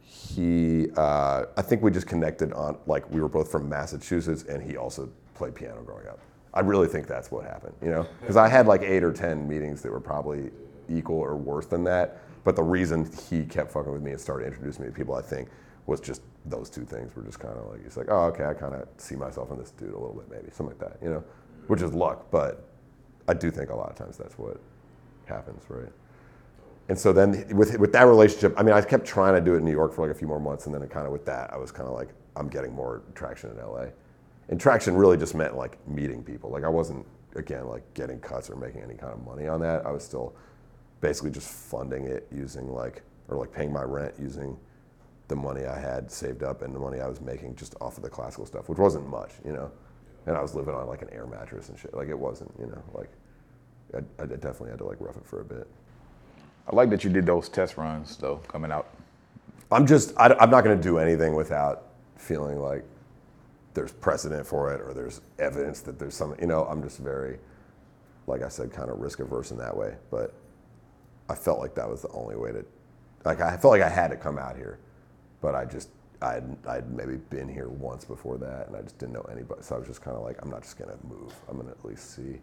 he 0.00 0.86
uh, 0.96 1.46
I 1.56 1.62
think 1.62 1.82
we 1.82 1.90
just 1.90 2.06
connected 2.06 2.52
on 2.52 2.78
like 2.86 3.10
we 3.10 3.20
were 3.20 3.28
both 3.28 3.50
from 3.50 3.68
Massachusetts 3.68 4.44
and 4.44 4.62
he 4.62 4.76
also 4.76 5.08
played 5.34 5.56
piano 5.56 5.82
growing 5.82 6.06
up. 6.06 6.20
I 6.52 6.60
really 6.60 6.86
think 6.86 7.08
that's 7.08 7.32
what 7.32 7.46
happened 7.46 7.74
you 7.82 7.90
know? 7.90 8.06
Because 8.20 8.36
I 8.36 8.46
had 8.46 8.68
like 8.68 8.82
eight 8.82 9.02
or 9.02 9.12
ten 9.12 9.48
meetings 9.48 9.82
that 9.82 9.90
were 9.90 9.98
probably 9.98 10.52
equal 10.88 11.16
or 11.16 11.34
worse 11.34 11.66
than 11.66 11.82
that 11.82 12.20
but 12.44 12.56
the 12.56 12.62
reason 12.62 13.10
he 13.28 13.44
kept 13.44 13.72
fucking 13.72 13.92
with 13.92 14.02
me 14.02 14.12
and 14.12 14.20
started 14.20 14.46
introducing 14.46 14.84
me 14.84 14.90
to 14.90 14.96
people, 14.96 15.14
I 15.14 15.22
think, 15.22 15.48
was 15.86 16.00
just 16.00 16.22
those 16.46 16.70
two 16.70 16.84
things 16.84 17.14
were 17.16 17.22
just 17.22 17.40
kind 17.40 17.56
of 17.56 17.66
like, 17.70 17.82
he's 17.82 17.96
like, 17.96 18.06
oh, 18.10 18.24
okay, 18.26 18.44
I 18.44 18.54
kind 18.54 18.74
of 18.74 18.86
see 18.98 19.16
myself 19.16 19.50
in 19.50 19.58
this 19.58 19.70
dude 19.70 19.90
a 19.90 19.98
little 19.98 20.14
bit, 20.14 20.30
maybe, 20.30 20.50
something 20.52 20.78
like 20.78 20.90
that, 20.90 21.02
you 21.02 21.10
know, 21.10 21.24
which 21.66 21.82
is 21.82 21.92
luck. 21.94 22.30
But 22.30 22.68
I 23.26 23.34
do 23.34 23.50
think 23.50 23.70
a 23.70 23.74
lot 23.74 23.90
of 23.90 23.96
times 23.96 24.16
that's 24.16 24.38
what 24.38 24.60
happens, 25.26 25.64
right? 25.68 25.90
And 26.88 26.98
so 26.98 27.12
then 27.12 27.46
with, 27.56 27.78
with 27.78 27.92
that 27.92 28.06
relationship, 28.06 28.54
I 28.58 28.62
mean, 28.62 28.74
I 28.74 28.80
kept 28.82 29.06
trying 29.06 29.34
to 29.34 29.40
do 29.40 29.54
it 29.54 29.58
in 29.58 29.64
New 29.64 29.70
York 29.72 29.94
for 29.94 30.06
like 30.06 30.14
a 30.14 30.18
few 30.18 30.28
more 30.28 30.40
months. 30.40 30.66
And 30.66 30.74
then 30.74 30.86
kind 30.88 31.06
of 31.06 31.12
with 31.12 31.24
that, 31.24 31.52
I 31.52 31.56
was 31.56 31.72
kind 31.72 31.88
of 31.88 31.94
like, 31.94 32.10
I'm 32.36 32.48
getting 32.48 32.74
more 32.74 33.02
traction 33.14 33.50
in 33.50 33.56
LA. 33.56 33.86
And 34.50 34.60
traction 34.60 34.94
really 34.94 35.16
just 35.16 35.34
meant 35.34 35.56
like 35.56 35.78
meeting 35.88 36.22
people. 36.22 36.50
Like 36.50 36.64
I 36.64 36.68
wasn't, 36.68 37.06
again, 37.36 37.66
like 37.68 37.82
getting 37.94 38.20
cuts 38.20 38.50
or 38.50 38.56
making 38.56 38.82
any 38.82 38.94
kind 38.94 39.14
of 39.14 39.24
money 39.24 39.48
on 39.48 39.60
that. 39.60 39.86
I 39.86 39.90
was 39.90 40.04
still 40.04 40.34
basically 41.04 41.30
just 41.30 41.50
funding 41.50 42.06
it 42.06 42.26
using 42.34 42.72
like 42.72 43.02
or 43.28 43.36
like 43.36 43.52
paying 43.52 43.70
my 43.70 43.82
rent 43.82 44.14
using 44.18 44.56
the 45.28 45.36
money 45.36 45.66
I 45.66 45.78
had 45.78 46.10
saved 46.10 46.42
up 46.42 46.62
and 46.62 46.74
the 46.74 46.78
money 46.78 46.98
I 46.98 47.06
was 47.06 47.20
making 47.20 47.56
just 47.56 47.74
off 47.78 47.98
of 47.98 48.02
the 48.02 48.08
classical 48.08 48.46
stuff, 48.46 48.70
which 48.70 48.78
wasn't 48.78 49.06
much, 49.06 49.32
you 49.44 49.52
know. 49.52 49.70
And 50.24 50.34
I 50.34 50.40
was 50.40 50.54
living 50.54 50.74
on 50.74 50.86
like 50.86 51.02
an 51.02 51.10
air 51.12 51.26
mattress 51.26 51.68
and 51.68 51.78
shit. 51.78 51.92
Like 51.92 52.08
it 52.08 52.18
wasn't, 52.18 52.50
you 52.58 52.68
know, 52.68 52.82
like 52.94 53.10
I, 53.94 53.98
I 54.22 54.24
definitely 54.24 54.70
had 54.70 54.78
to 54.78 54.86
like 54.86 54.96
rough 54.98 55.18
it 55.18 55.26
for 55.26 55.42
a 55.42 55.44
bit. 55.44 55.68
I 56.66 56.74
like 56.74 56.88
that 56.88 57.04
you 57.04 57.10
did 57.10 57.26
those 57.26 57.50
test 57.50 57.76
runs 57.76 58.16
though, 58.16 58.36
coming 58.48 58.72
out. 58.72 58.88
I'm 59.70 59.86
just, 59.86 60.14
I, 60.16 60.34
I'm 60.40 60.48
not 60.48 60.64
going 60.64 60.74
to 60.74 60.82
do 60.82 60.96
anything 60.96 61.34
without 61.34 61.84
feeling 62.16 62.58
like 62.58 62.82
there's 63.74 63.92
precedent 63.92 64.46
for 64.46 64.72
it 64.72 64.80
or 64.80 64.94
there's 64.94 65.20
evidence 65.38 65.82
that 65.82 65.98
there's 65.98 66.14
some, 66.14 66.34
you 66.40 66.46
know, 66.46 66.64
I'm 66.64 66.82
just 66.82 66.98
very, 66.98 67.38
like 68.26 68.42
I 68.42 68.48
said, 68.48 68.72
kind 68.72 68.88
of 68.88 69.00
risk 69.00 69.20
averse 69.20 69.50
in 69.50 69.58
that 69.58 69.76
way. 69.76 69.96
But 70.10 70.32
I 71.28 71.34
felt 71.34 71.58
like 71.58 71.74
that 71.76 71.88
was 71.88 72.02
the 72.02 72.10
only 72.10 72.36
way 72.36 72.52
to, 72.52 72.64
like 73.24 73.40
I 73.40 73.56
felt 73.56 73.72
like 73.72 73.82
I 73.82 73.88
had 73.88 74.08
to 74.08 74.16
come 74.16 74.38
out 74.38 74.56
here, 74.56 74.78
but 75.40 75.54
I 75.54 75.64
just 75.64 75.88
I'd 76.20 76.44
I'd 76.66 76.90
maybe 76.90 77.16
been 77.16 77.48
here 77.48 77.68
once 77.68 78.04
before 78.04 78.38
that, 78.38 78.68
and 78.68 78.76
I 78.76 78.82
just 78.82 78.98
didn't 78.98 79.14
know 79.14 79.26
anybody. 79.30 79.62
So 79.62 79.76
I 79.76 79.78
was 79.78 79.88
just 79.88 80.02
kind 80.02 80.16
of 80.16 80.22
like, 80.22 80.38
I'm 80.42 80.50
not 80.50 80.62
just 80.62 80.78
gonna 80.78 80.96
move. 81.08 81.32
I'm 81.48 81.56
gonna 81.56 81.70
at 81.70 81.84
least 81.84 82.14
see 82.14 82.40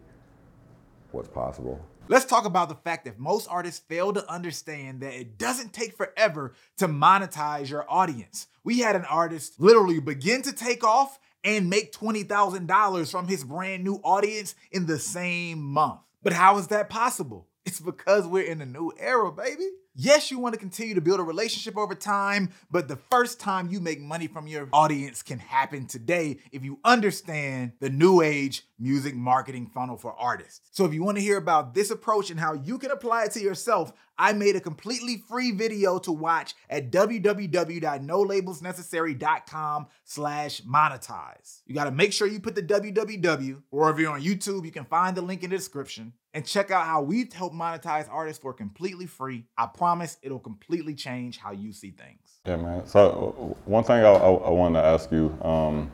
what's 1.12 1.30
possible. 1.30 1.84
Let's 2.08 2.26
talk 2.26 2.46
about 2.46 2.70
the 2.70 2.76
fact 2.76 3.06
that 3.06 3.20
most 3.20 3.48
artists 3.50 3.80
fail 3.88 4.14
to 4.14 4.32
understand 4.32 5.02
that 5.02 5.14
it 5.14 5.38
doesn't 5.38 5.74
take 5.74 5.96
forever 5.96 6.54
to 6.78 6.88
monetize 6.88 7.70
your 7.70 7.86
audience. 7.90 8.48
We 8.64 8.80
had 8.80 8.96
an 8.96 9.06
artist 9.06 9.60
literally 9.60 10.00
begin 10.00 10.42
to 10.44 10.54
take 10.54 10.84
off 10.84 11.20
and 11.44 11.70
make 11.70 11.92
$20,000 11.94 13.12
from 13.12 13.28
his 13.28 13.44
brand 13.44 13.84
new 13.84 13.96
audience 14.04 14.56
in 14.72 14.86
the 14.86 15.00
same 15.00 15.62
month. 15.62 16.02
But 16.24 16.34
how 16.34 16.58
is 16.58 16.68
that 16.68 16.90
possible? 16.90 17.48
It's 17.66 17.80
because 17.80 18.26
we're 18.26 18.46
in 18.46 18.62
a 18.62 18.66
new 18.66 18.92
era, 18.98 19.32
baby. 19.32 19.68
Yes, 19.94 20.32
you 20.32 20.40
want 20.40 20.54
to 20.54 20.60
continue 20.60 20.96
to 20.96 21.02
build 21.02 21.20
a 21.20 21.24
relationship 21.24 21.78
over 21.78 21.94
time, 21.94 22.50
but 22.72 22.88
the 22.88 22.96
first 22.96 23.40
time 23.40 23.70
you 23.70 23.80
make 23.80 24.00
money 24.00 24.26
from 24.26 24.48
your 24.48 24.68
audience 24.74 25.22
can 25.22 25.38
happen 25.38 25.86
today 25.86 26.40
if 26.52 26.64
you 26.64 26.80
understand 26.84 27.74
the 27.80 27.90
new 27.90 28.22
age 28.22 28.64
music 28.80 29.14
marketing 29.14 29.70
funnel 29.72 29.98
for 29.98 30.14
artists. 30.14 30.62
So 30.72 30.86
if 30.86 30.94
you 30.94 31.04
want 31.04 31.18
to 31.18 31.24
hear 31.24 31.38
about 31.38 31.74
this 31.74 31.92
approach 31.92 32.32
and 32.32 32.40
how 32.40 32.54
you 32.54 32.80
can 32.80 32.90
apply 32.90 33.26
it 33.26 33.32
to 33.34 33.42
yourself, 33.42 33.94
I 34.18 34.34
made 34.34 34.56
a 34.56 34.60
completely 34.60 35.24
free 35.28 35.52
video 35.52 36.00
to 36.00 36.12
watch 36.12 36.56
at 36.70 36.92
www.nolabelsnecessary.com 36.92 39.88
slash 40.04 40.62
monetize. 40.62 41.62
You 41.66 41.76
got 41.76 41.86
to 41.86 41.92
make 41.92 42.12
sure 42.14 42.28
you 42.28 42.40
put 42.40 42.56
the 42.56 42.64
www, 42.64 43.62
or 43.72 43.90
if 43.90 44.00
you're 44.00 44.12
on 44.12 44.22
YouTube, 44.22 44.66
you 44.66 44.72
can 44.72 44.86
find 44.86 45.18
the 45.18 45.22
link 45.22 45.44
in 45.44 45.50
the 45.50 45.58
description 45.58 46.14
and 46.34 46.46
check 46.46 46.72
out 46.72 46.86
how 46.86 47.02
we've 47.02 47.34
helped 47.34 47.56
monetize 47.56 48.08
artists 48.10 48.42
for 48.42 48.54
completely 48.54 49.06
free. 49.06 49.46
I 49.58 49.66
promise 49.66 50.18
it'll 50.22 50.40
completely 50.40 50.96
change 50.96 51.38
how 51.38 51.52
you 51.52 51.74
see 51.74 51.92
things. 51.92 52.40
Yeah, 52.46 52.56
man. 52.58 52.88
So 52.88 53.58
one 53.66 53.84
thing 53.84 53.98
I, 53.98 54.12
I, 54.12 54.32
I 54.32 54.50
wanted 54.50 54.82
to 54.82 54.86
ask 54.86 55.12
you, 55.12 55.38
um, 55.42 55.92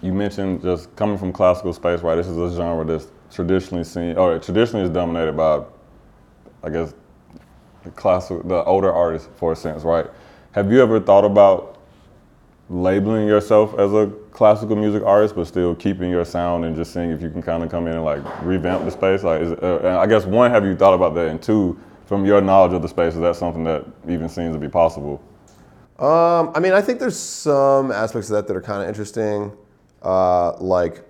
you 0.00 0.12
mentioned 0.12 0.62
just 0.62 0.94
coming 0.94 1.18
from 1.18 1.32
classical 1.32 1.72
space, 1.72 2.02
right? 2.02 2.14
This 2.14 2.28
is 2.28 2.36
a 2.36 2.54
genre 2.54 2.84
that's 2.84 3.08
traditionally 3.32 3.82
seen, 3.84 4.16
or 4.16 4.38
traditionally 4.38 4.84
is 4.84 4.90
dominated 4.90 5.36
by, 5.36 5.64
I 6.62 6.70
guess, 6.70 6.94
the 7.84 7.90
classical, 7.90 8.42
the 8.42 8.64
older 8.64 8.92
artists, 8.92 9.28
for 9.36 9.52
a 9.52 9.56
sense, 9.56 9.84
right? 9.84 10.06
Have 10.52 10.72
you 10.72 10.82
ever 10.82 11.00
thought 11.00 11.24
about 11.24 11.78
labeling 12.70 13.26
yourself 13.26 13.78
as 13.78 13.92
a 13.92 14.12
classical 14.30 14.76
music 14.76 15.02
artist, 15.02 15.34
but 15.34 15.46
still 15.46 15.74
keeping 15.74 16.10
your 16.10 16.24
sound 16.24 16.64
and 16.64 16.76
just 16.76 16.92
seeing 16.92 17.10
if 17.10 17.22
you 17.22 17.30
can 17.30 17.42
kind 17.42 17.62
of 17.62 17.70
come 17.70 17.86
in 17.86 17.94
and 17.94 18.04
like 18.04 18.22
revamp 18.42 18.84
the 18.84 18.90
space? 18.90 19.22
Like, 19.22 19.42
is, 19.42 19.52
uh, 19.52 19.98
I 20.00 20.06
guess 20.06 20.24
one, 20.24 20.50
have 20.50 20.64
you 20.64 20.76
thought 20.76 20.94
about 20.94 21.14
that, 21.14 21.28
and 21.28 21.42
two, 21.42 21.78
from 22.06 22.24
your 22.24 22.40
knowledge 22.40 22.72
of 22.72 22.82
the 22.82 22.88
space, 22.88 23.14
is 23.14 23.20
that 23.20 23.36
something 23.36 23.64
that 23.64 23.84
even 24.08 24.28
seems 24.28 24.54
to 24.54 24.60
be 24.60 24.68
possible? 24.68 25.22
Um, 25.98 26.52
I 26.54 26.60
mean, 26.60 26.72
I 26.72 26.80
think 26.80 27.00
there's 27.00 27.18
some 27.18 27.90
aspects 27.90 28.30
of 28.30 28.36
that 28.36 28.46
that 28.46 28.56
are 28.56 28.62
kind 28.62 28.82
of 28.82 28.88
interesting. 28.88 29.52
Uh, 30.00 30.56
like 30.58 31.04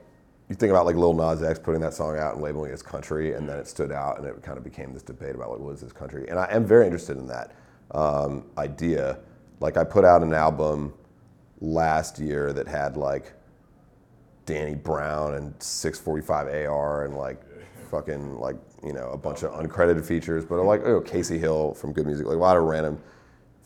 you 0.49 0.55
think 0.57 0.71
about 0.71 0.87
like 0.87 0.97
Lil 0.97 1.15
Nas 1.15 1.43
X 1.43 1.59
putting 1.59 1.81
that 1.83 1.93
song 1.93 2.19
out 2.19 2.35
and 2.35 2.43
labeling 2.43 2.71
it 2.71 2.75
as 2.75 2.83
country, 2.83 3.35
and 3.35 3.49
then 3.49 3.59
it 3.59 3.67
stood 3.67 3.93
out, 3.93 4.19
and 4.19 4.27
it 4.27 4.43
kind 4.43 4.57
of 4.57 4.65
became 4.65 4.95
this 4.95 5.03
debate 5.03 5.35
about 5.35 5.51
like 5.51 5.61
what 5.61 5.75
is 5.75 5.81
this 5.81 5.93
country. 5.93 6.27
And 6.29 6.39
I 6.39 6.49
am 6.51 6.65
very 6.65 6.87
interested 6.87 7.19
in 7.19 7.27
that 7.27 7.53
um, 7.91 8.45
idea. 8.57 9.19
Like 9.61 9.77
I 9.77 9.85
put 9.85 10.05
out 10.05 10.23
an 10.23 10.33
album 10.33 10.95
last 11.61 12.19
year 12.19 12.53
that 12.53 12.67
had 12.67 12.97
like 12.97 13.33
Danny 14.47 14.75
Brown 14.75 15.35
and 15.35 15.55
645 15.63 16.71
AR 16.71 17.05
and 17.05 17.17
like 17.17 17.43
fucking 17.91 18.39
like 18.39 18.57
you 18.83 18.93
know 18.93 19.11
a 19.11 19.19
bunch 19.19 19.43
of 19.43 19.53
uncredited 19.53 20.05
features, 20.05 20.47
but 20.47 20.63
like 20.63 20.83
oh 20.85 21.01
Casey 21.03 21.39
Hill 21.39 21.75
from 21.75 21.93
Good 21.93 22.07
Music, 22.07 22.27
like 22.27 22.37
a 22.37 22.41
lot 22.41 22.57
of 22.57 22.65
random 22.65 22.99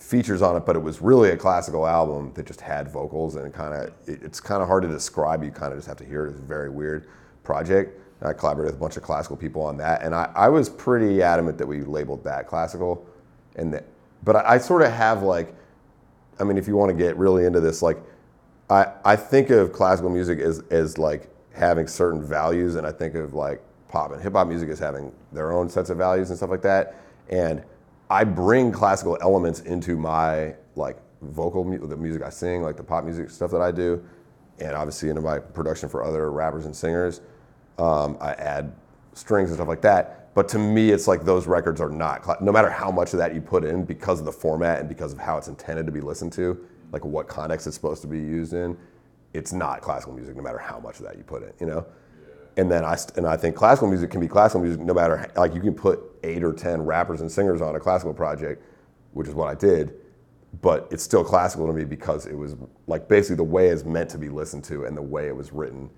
features 0.03 0.43
on 0.43 0.57
it, 0.57 0.67
but 0.67 0.75
it 0.75 0.81
was 0.81 1.01
really 1.01 1.31
a 1.31 1.37
classical 1.37 1.87
album 1.87 2.33
that 2.35 2.45
just 2.45 2.61
had 2.61 2.89
vocals 2.89 3.37
and 3.37 3.55
kind 3.55 3.73
of 3.73 3.93
it, 4.09 4.23
it's 4.23 4.41
kind 4.41 4.61
of 4.61 4.69
hard 4.69 4.83
to 4.83 4.89
describe. 4.89 5.45
You 5.45 5.51
kind 5.51 5.73
of 5.73 5.79
just 5.79 5.89
have 5.89 5.97
to 5.99 6.05
hear 6.05 6.27
it. 6.27 6.31
It's 6.31 6.41
a 6.41 6.43
very 6.43 6.69
weird 6.69 7.09
project. 7.45 7.99
I 8.21 8.33
collaborated 8.33 8.73
with 8.73 8.81
a 8.81 8.85
bunch 8.85 8.97
of 8.97 9.03
classical 9.03 9.37
people 9.37 9.63
on 9.63 9.77
that, 9.79 10.03
and 10.03 10.15
I, 10.15 10.31
I 10.37 10.49
was 10.49 10.69
pretty 10.69 11.23
adamant 11.23 11.59
that 11.59 11.67
we 11.67 11.81
labeled 11.81 12.23
that 12.23 12.47
classical, 12.47 13.05
and 13.57 13.75
that, 13.75 13.85
but 14.23 14.37
I, 14.37 14.55
I 14.55 14.59
sort 14.59 14.83
of 14.83 14.93
have 14.93 15.23
like, 15.23 15.55
I 16.39 16.45
mean, 16.45 16.57
if 16.57 16.69
you 16.69 16.77
want 16.77 16.91
to 16.91 16.97
get 16.97 17.17
really 17.17 17.47
into 17.47 17.61
this, 17.61 17.83
like, 17.83 17.99
I 18.71 18.93
I 19.05 19.17
think 19.17 19.51
of 19.51 19.73
classical 19.73 20.11
music 20.11 20.39
as 20.39 20.61
as 20.71 20.99
like 20.99 21.29
having 21.53 21.87
certain 21.87 22.23
values, 22.23 22.77
and 22.77 22.87
I 22.87 22.93
think 22.93 23.15
of 23.15 23.35
like 23.35 23.61
pop 23.89 24.13
and 24.13 24.23
hip 24.23 24.35
hop 24.35 24.47
music 24.47 24.69
as 24.69 24.79
having 24.79 25.13
their 25.33 25.53
own 25.53 25.69
sets 25.69 25.91
of 25.91 25.99
values 25.99 26.31
and 26.31 26.37
stuff 26.37 26.51
like 26.51 26.63
that, 26.63 26.95
and 27.29 27.65
I 28.11 28.25
bring 28.25 28.73
classical 28.73 29.19
elements 29.21 29.61
into 29.61 29.97
my 29.97 30.55
like 30.77 30.99
vocal 31.23 31.65
the 31.65 31.97
music 31.97 32.23
I 32.23 32.31
sing, 32.31 32.63
like 32.63 32.77
the 32.77 32.83
pop 32.83 33.05
music 33.05 33.31
stuff 33.31 33.51
that 33.53 33.63
I 33.63 33.71
do, 33.71 34.05
and 34.59 34.73
obviously 34.75 35.09
into 35.09 35.23
my 35.23 35.39
production 35.39 35.89
for 35.89 36.05
other 36.05 36.31
rappers 36.31 36.67
and 36.67 36.75
singers. 36.75 37.21
Um, 37.79 38.19
I 38.21 38.33
add 38.35 38.73
strings 39.15 39.51
and 39.51 39.57
stuff 39.57 39.69
like 39.69 39.83
that. 39.83 40.35
But 40.35 40.49
to 40.51 40.59
me, 40.59 40.91
it's 40.91 41.07
like 41.07 41.25
those 41.25 41.47
records 41.47 41.81
are 41.81 41.91
not. 41.91 42.43
No 42.43 42.53
matter 42.53 42.71
how 42.71 42.91
much 42.91 43.13
of 43.13 43.19
that 43.19 43.35
you 43.35 43.41
put 43.41 43.65
in, 43.65 43.85
because 43.85 44.19
of 44.19 44.25
the 44.25 44.33
format 44.33 44.81
and 44.81 44.89
because 44.89 45.13
of 45.13 45.19
how 45.19 45.37
it's 45.37 45.49
intended 45.49 45.85
to 45.87 45.93
be 45.93 46.01
listened 46.01 46.33
to, 46.35 46.59
like 46.91 47.05
what 47.05 47.29
context 47.29 47.67
it's 47.67 47.77
supposed 47.77 48.01
to 48.03 48.09
be 48.09 48.19
used 48.19 48.55
in, 48.55 48.77
it's 49.35 49.53
not 49.53 49.83
classical 49.83 50.15
music. 50.15 50.37
No 50.37 50.43
matter 50.43 50.59
how 50.59 50.79
much 50.81 51.01
of 51.01 51.07
that 51.07 51.17
you 51.17 51.23
put 51.23 51.43
in, 51.43 51.53
you 51.61 51.67
know 51.67 51.87
and 52.57 52.71
then 52.71 52.85
I 52.85 52.97
and 53.17 53.27
I 53.27 53.37
think 53.37 53.57
classical 53.57 53.89
music 53.89 54.11
can 54.11 54.21
be 54.21 54.29
classical 54.29 54.61
music 54.61 54.81
no 54.81 54.95
matter 54.95 55.31
like 55.37 55.55
you 55.55 55.61
can 55.61 55.75
put 55.75 56.01
eight 56.23 56.43
or 56.45 56.53
ten 56.53 56.83
rappers 56.83 57.21
and 57.21 57.31
singers 57.31 57.61
on 57.61 57.77
a 57.77 57.81
classical 57.81 58.15
project, 58.15 58.65
which 59.13 59.29
is 59.29 59.35
what 59.35 59.49
I 59.49 59.55
did, 59.55 59.95
but 60.61 60.89
it's 60.91 61.03
still 61.03 61.25
classical 61.25 61.67
to 61.67 61.73
me 61.73 61.85
because 61.85 62.27
it 62.27 62.37
was 62.37 62.57
like 62.87 63.09
basically 63.09 63.37
the 63.37 63.45
way 63.45 63.69
it's 63.69 63.85
meant 63.85 64.11
to 64.11 64.19
be 64.19 64.29
listened 64.29 64.65
to 64.65 64.85
and 64.85 64.97
the 64.97 65.03
way 65.03 65.27
it 65.29 65.37
was 65.37 65.53
written. 65.53 65.91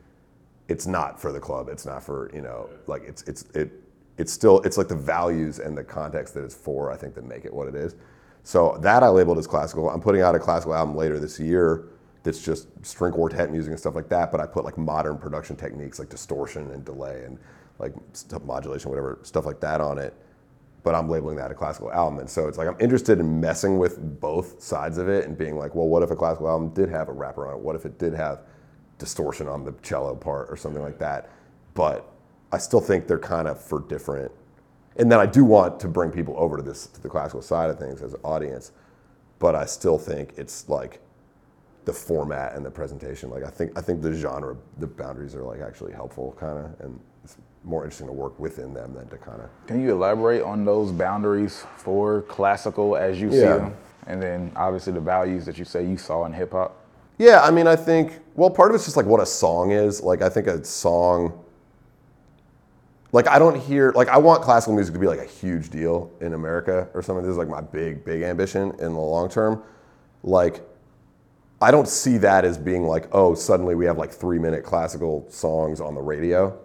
It's 0.69 0.87
not 0.87 1.21
for 1.21 1.33
the 1.33 1.41
club. 1.41 1.69
It's 1.69 1.85
not 1.85 2.03
for 2.03 2.31
you 2.33 2.41
know 2.41 2.69
like 2.87 3.03
it's 3.05 3.23
it's 3.23 3.43
it 3.55 3.73
it's 4.17 4.33
still 4.33 4.61
it's 4.61 4.79
like 4.79 4.89
the 4.89 4.97
values 4.97 5.59
and 5.59 5.77
the 5.77 5.85
context 5.85 6.35
that 6.35 6.45
it's 6.45 6.55
for. 6.55 6.93
I 6.93 6.97
think 6.97 7.15
that 7.15 7.25
make 7.25 7.45
it 7.45 7.53
what 7.53 7.69
it 7.69 7.75
is. 7.75 7.97
So 8.45 8.79
that 8.83 9.03
I 9.03 9.09
labeled 9.09 9.39
as 9.39 9.47
classical. 9.47 9.91
I'm 9.91 10.01
putting 10.01 10.23
out 10.23 10.35
a 10.35 10.39
classical 10.39 10.75
album 10.75 10.95
later 10.95 11.19
this 11.19 11.41
year 11.41 11.87
that's 12.23 12.43
just 12.43 12.69
string 12.83 13.13
quartet 13.13 13.51
music 13.51 13.71
and 13.71 13.79
stuff 13.79 13.95
like 13.95 14.09
that. 14.09 14.31
But 14.31 14.41
I 14.41 14.47
put 14.47 14.65
like 14.65 14.79
modern 14.79 15.19
production 15.19 15.57
techniques 15.57 15.99
like 15.99 16.09
distortion 16.09 16.71
and 16.71 16.85
delay 16.85 17.25
and 17.25 17.39
like 17.79 17.93
modulation, 18.45 18.91
whatever 18.91 19.19
stuff 19.23 19.47
like 19.47 19.61
that 19.61 19.81
on 19.81 19.99
it. 19.99 20.15
But 20.83 20.95
I'm 20.95 21.09
labeling 21.09 21.37
that 21.37 21.51
a 21.51 21.55
classical 21.55 21.91
album, 21.93 22.19
and 22.19 22.29
so 22.29 22.47
it's 22.47 22.59
like 22.59 22.69
I'm 22.69 22.77
interested 22.79 23.19
in 23.19 23.41
messing 23.41 23.79
with 23.79 24.21
both 24.21 24.63
sides 24.63 24.99
of 24.99 25.09
it 25.09 25.25
and 25.25 25.37
being 25.37 25.57
like, 25.57 25.75
well, 25.75 25.89
what 25.89 26.03
if 26.03 26.11
a 26.11 26.17
classical 26.17 26.49
album 26.49 26.71
did 26.75 26.91
have 26.91 27.09
a 27.09 27.13
rapper 27.13 27.47
on 27.47 27.55
it? 27.55 27.61
What 27.61 27.75
if 27.75 27.87
it 27.87 27.99
did 27.99 28.13
have 28.13 28.43
distortion 28.99 29.49
on 29.49 29.65
the 29.65 29.73
cello 29.83 30.15
part 30.15 30.51
or 30.51 30.57
something 30.57 30.83
like 30.83 30.99
that? 30.99 31.31
But 31.73 32.07
I 32.53 32.59
still 32.59 32.81
think 32.81 33.07
they're 33.07 33.19
kind 33.19 33.49
of 33.49 33.61
for 33.61 33.81
different. 33.81 34.31
And 34.97 35.11
then 35.11 35.19
I 35.19 35.27
do 35.27 35.45
want 35.45 35.81
to 35.81 35.89
bring 35.89 36.11
people 36.11 36.35
over 36.37 36.59
to 36.59 36.63
this 36.63 36.87
to 36.89 37.03
the 37.03 37.09
classical 37.09 37.43
side 37.43 37.71
of 37.71 37.79
things 37.79 38.03
as 38.03 38.13
an 38.13 38.21
audience, 38.23 38.71
but 39.39 39.55
I 39.55 39.65
still 39.65 39.99
think 39.99 40.35
it's 40.37 40.69
like 40.69 41.01
the 41.87 41.93
format 41.93 42.55
and 42.55 42.65
the 42.65 42.71
presentation. 42.71 43.31
Like 43.31 43.43
I 43.43 43.51
think 43.51 43.77
I 43.77 43.81
think 43.81 44.03
the 44.03 44.13
genre, 44.13 44.57
the 44.79 44.87
boundaries 44.87 45.35
are 45.35 45.43
like 45.43 45.61
actually 45.61 45.93
helpful, 45.93 46.37
kind 46.39 46.59
of, 46.59 46.81
and 46.81 47.01
more 47.65 47.83
interesting 47.83 48.07
to 48.07 48.13
work 48.13 48.39
within 48.39 48.75
them 48.75 48.95
than 48.95 49.09
to 49.09 49.17
kind 49.17 49.41
of. 49.41 49.49
Can 49.67 49.81
you 49.81 49.93
elaborate 49.93 50.43
on 50.43 50.65
those 50.65 50.93
boundaries 50.93 51.65
for 51.77 52.23
classical 52.23 52.97
as 52.97 53.21
you 53.21 53.31
see 53.31 53.41
them, 53.41 53.75
and 54.07 54.23
then 54.23 54.53
obviously 54.55 54.93
the 54.93 55.01
values 55.01 55.47
that 55.47 55.59
you 55.59 55.65
say 55.65 55.85
you 55.85 55.97
saw 55.97 56.25
in 56.27 56.33
hip 56.33 56.53
hop? 56.53 56.81
Yeah, 57.19 57.43
I 57.43 57.51
mean, 57.51 57.67
I 57.67 57.77
think 57.77 58.21
well, 58.35 58.51
part 58.51 58.71
of 58.71 58.75
it's 58.75 58.85
just 58.85 58.97
like 58.97 59.07
what 59.07 59.21
a 59.21 59.27
song 59.27 59.71
is. 59.71 60.03
Like 60.03 60.23
I 60.23 60.29
think 60.29 60.47
a 60.47 60.65
song. 60.65 61.41
Like 63.13 63.29
I 63.29 63.39
don't 63.39 63.59
hear 63.59 63.93
like 63.95 64.09
I 64.09 64.19
want 64.19 64.43
classical 64.43 64.75
music 64.75 64.93
to 64.95 65.01
be 65.01 65.07
like 65.07 65.21
a 65.21 65.25
huge 65.25 65.71
deal 65.71 66.11
in 66.21 66.35
America 66.35 66.89
or 66.95 67.03
something. 67.03 67.25
This 67.25 67.33
is 67.33 67.39
like 67.39 67.49
my 67.49 67.61
big 67.61 68.05
big 68.05 68.23
ambition 68.23 68.73
in 68.81 68.93
the 68.93 69.01
long 69.01 69.29
term. 69.29 69.63
Like 70.25 70.63
I 71.63 71.71
don't 71.71 71.89
see 71.89 72.19
that 72.19 72.45
as 72.45 72.59
being 72.59 72.85
like, 72.85 73.09
oh, 73.13 73.35
suddenly 73.35 73.75
we 73.75 73.87
have 73.87 73.97
like 73.97 74.11
three 74.11 74.39
minute 74.39 74.65
classical 74.65 75.25
songs 75.31 75.81
on 75.81 75.95
the 75.95 76.03
radio. 76.03 76.59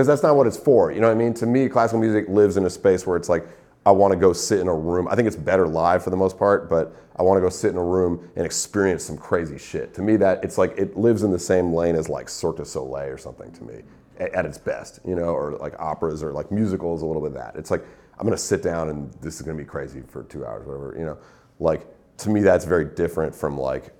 Because 0.00 0.08
that's 0.08 0.22
not 0.22 0.34
what 0.34 0.46
it's 0.46 0.56
for. 0.56 0.90
You 0.90 1.02
know 1.02 1.08
what 1.08 1.12
I 1.12 1.18
mean? 1.18 1.34
To 1.34 1.44
me, 1.44 1.68
classical 1.68 2.00
music 2.00 2.26
lives 2.26 2.56
in 2.56 2.64
a 2.64 2.70
space 2.70 3.06
where 3.06 3.18
it's 3.18 3.28
like, 3.28 3.46
I 3.84 3.90
want 3.90 4.12
to 4.12 4.18
go 4.18 4.32
sit 4.32 4.58
in 4.58 4.66
a 4.66 4.74
room. 4.74 5.06
I 5.06 5.14
think 5.14 5.26
it's 5.26 5.36
better 5.36 5.68
live 5.68 6.02
for 6.02 6.08
the 6.08 6.16
most 6.16 6.38
part, 6.38 6.70
but 6.70 6.96
I 7.16 7.22
want 7.22 7.36
to 7.36 7.42
go 7.42 7.50
sit 7.50 7.70
in 7.70 7.76
a 7.76 7.84
room 7.84 8.30
and 8.34 8.46
experience 8.46 9.04
some 9.04 9.18
crazy 9.18 9.58
shit. 9.58 9.92
To 9.92 10.00
me, 10.00 10.16
that 10.16 10.42
it's 10.42 10.56
like 10.56 10.72
it 10.78 10.96
lives 10.96 11.22
in 11.22 11.30
the 11.30 11.38
same 11.38 11.74
lane 11.74 11.96
as 11.96 12.08
like 12.08 12.30
Cirque 12.30 12.56
du 12.56 12.64
Soleil 12.64 13.10
or 13.10 13.18
something 13.18 13.52
to 13.52 13.62
me 13.62 13.82
at, 14.18 14.46
its 14.46 14.56
best, 14.56 15.00
you 15.04 15.14
know, 15.14 15.34
or 15.34 15.58
like 15.58 15.78
operas 15.78 16.22
or 16.22 16.32
like 16.32 16.50
musicals, 16.50 17.02
a 17.02 17.04
little 17.04 17.20
bit 17.20 17.32
of 17.32 17.34
that. 17.34 17.54
It's 17.56 17.70
like, 17.70 17.84
I'm 18.18 18.24
going 18.24 18.34
to 18.34 18.42
sit 18.42 18.62
down 18.62 18.88
and 18.88 19.12
this 19.20 19.34
is 19.34 19.42
going 19.42 19.54
to 19.54 19.62
be 19.62 19.68
crazy 19.68 20.00
for 20.08 20.22
two 20.22 20.46
hours, 20.46 20.66
whatever, 20.66 20.96
you 20.98 21.04
know. 21.04 21.18
Like, 21.58 21.86
to 22.16 22.30
me, 22.30 22.40
that's 22.40 22.64
very 22.64 22.86
different 22.86 23.34
from 23.34 23.58
like 23.58 23.92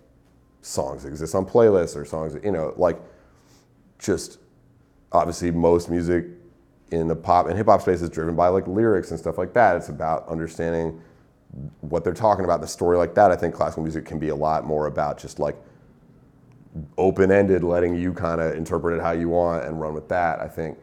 songs 0.62 1.02
that 1.02 1.10
exist 1.10 1.34
on 1.34 1.44
playlists 1.44 1.94
or 1.94 2.06
songs 2.06 2.32
that, 2.32 2.42
you 2.42 2.52
know, 2.52 2.72
like 2.78 2.98
just 3.98 4.38
obviously 5.12 5.50
most 5.50 5.90
music 5.90 6.26
in 6.90 7.08
the 7.08 7.16
pop 7.16 7.46
and 7.46 7.56
hip 7.56 7.66
hop 7.66 7.82
space 7.82 8.02
is 8.02 8.10
driven 8.10 8.34
by 8.34 8.48
like 8.48 8.66
lyrics 8.66 9.10
and 9.10 9.18
stuff 9.18 9.38
like 9.38 9.52
that. 9.54 9.76
It's 9.76 9.88
about 9.88 10.28
understanding 10.28 11.00
what 11.80 12.04
they're 12.04 12.12
talking 12.12 12.44
about, 12.44 12.60
the 12.60 12.66
story 12.66 12.96
like 12.96 13.14
that. 13.14 13.30
I 13.30 13.36
think 13.36 13.54
classical 13.54 13.82
music 13.82 14.04
can 14.04 14.18
be 14.18 14.28
a 14.28 14.36
lot 14.36 14.64
more 14.64 14.86
about 14.86 15.18
just 15.18 15.38
like 15.38 15.56
open 16.96 17.32
ended, 17.32 17.64
letting 17.64 17.94
you 17.94 18.12
kind 18.12 18.40
of 18.40 18.54
interpret 18.54 18.98
it 18.98 19.02
how 19.02 19.12
you 19.12 19.28
want 19.28 19.64
and 19.64 19.80
run 19.80 19.94
with 19.94 20.08
that. 20.08 20.40
I 20.40 20.48
think 20.48 20.78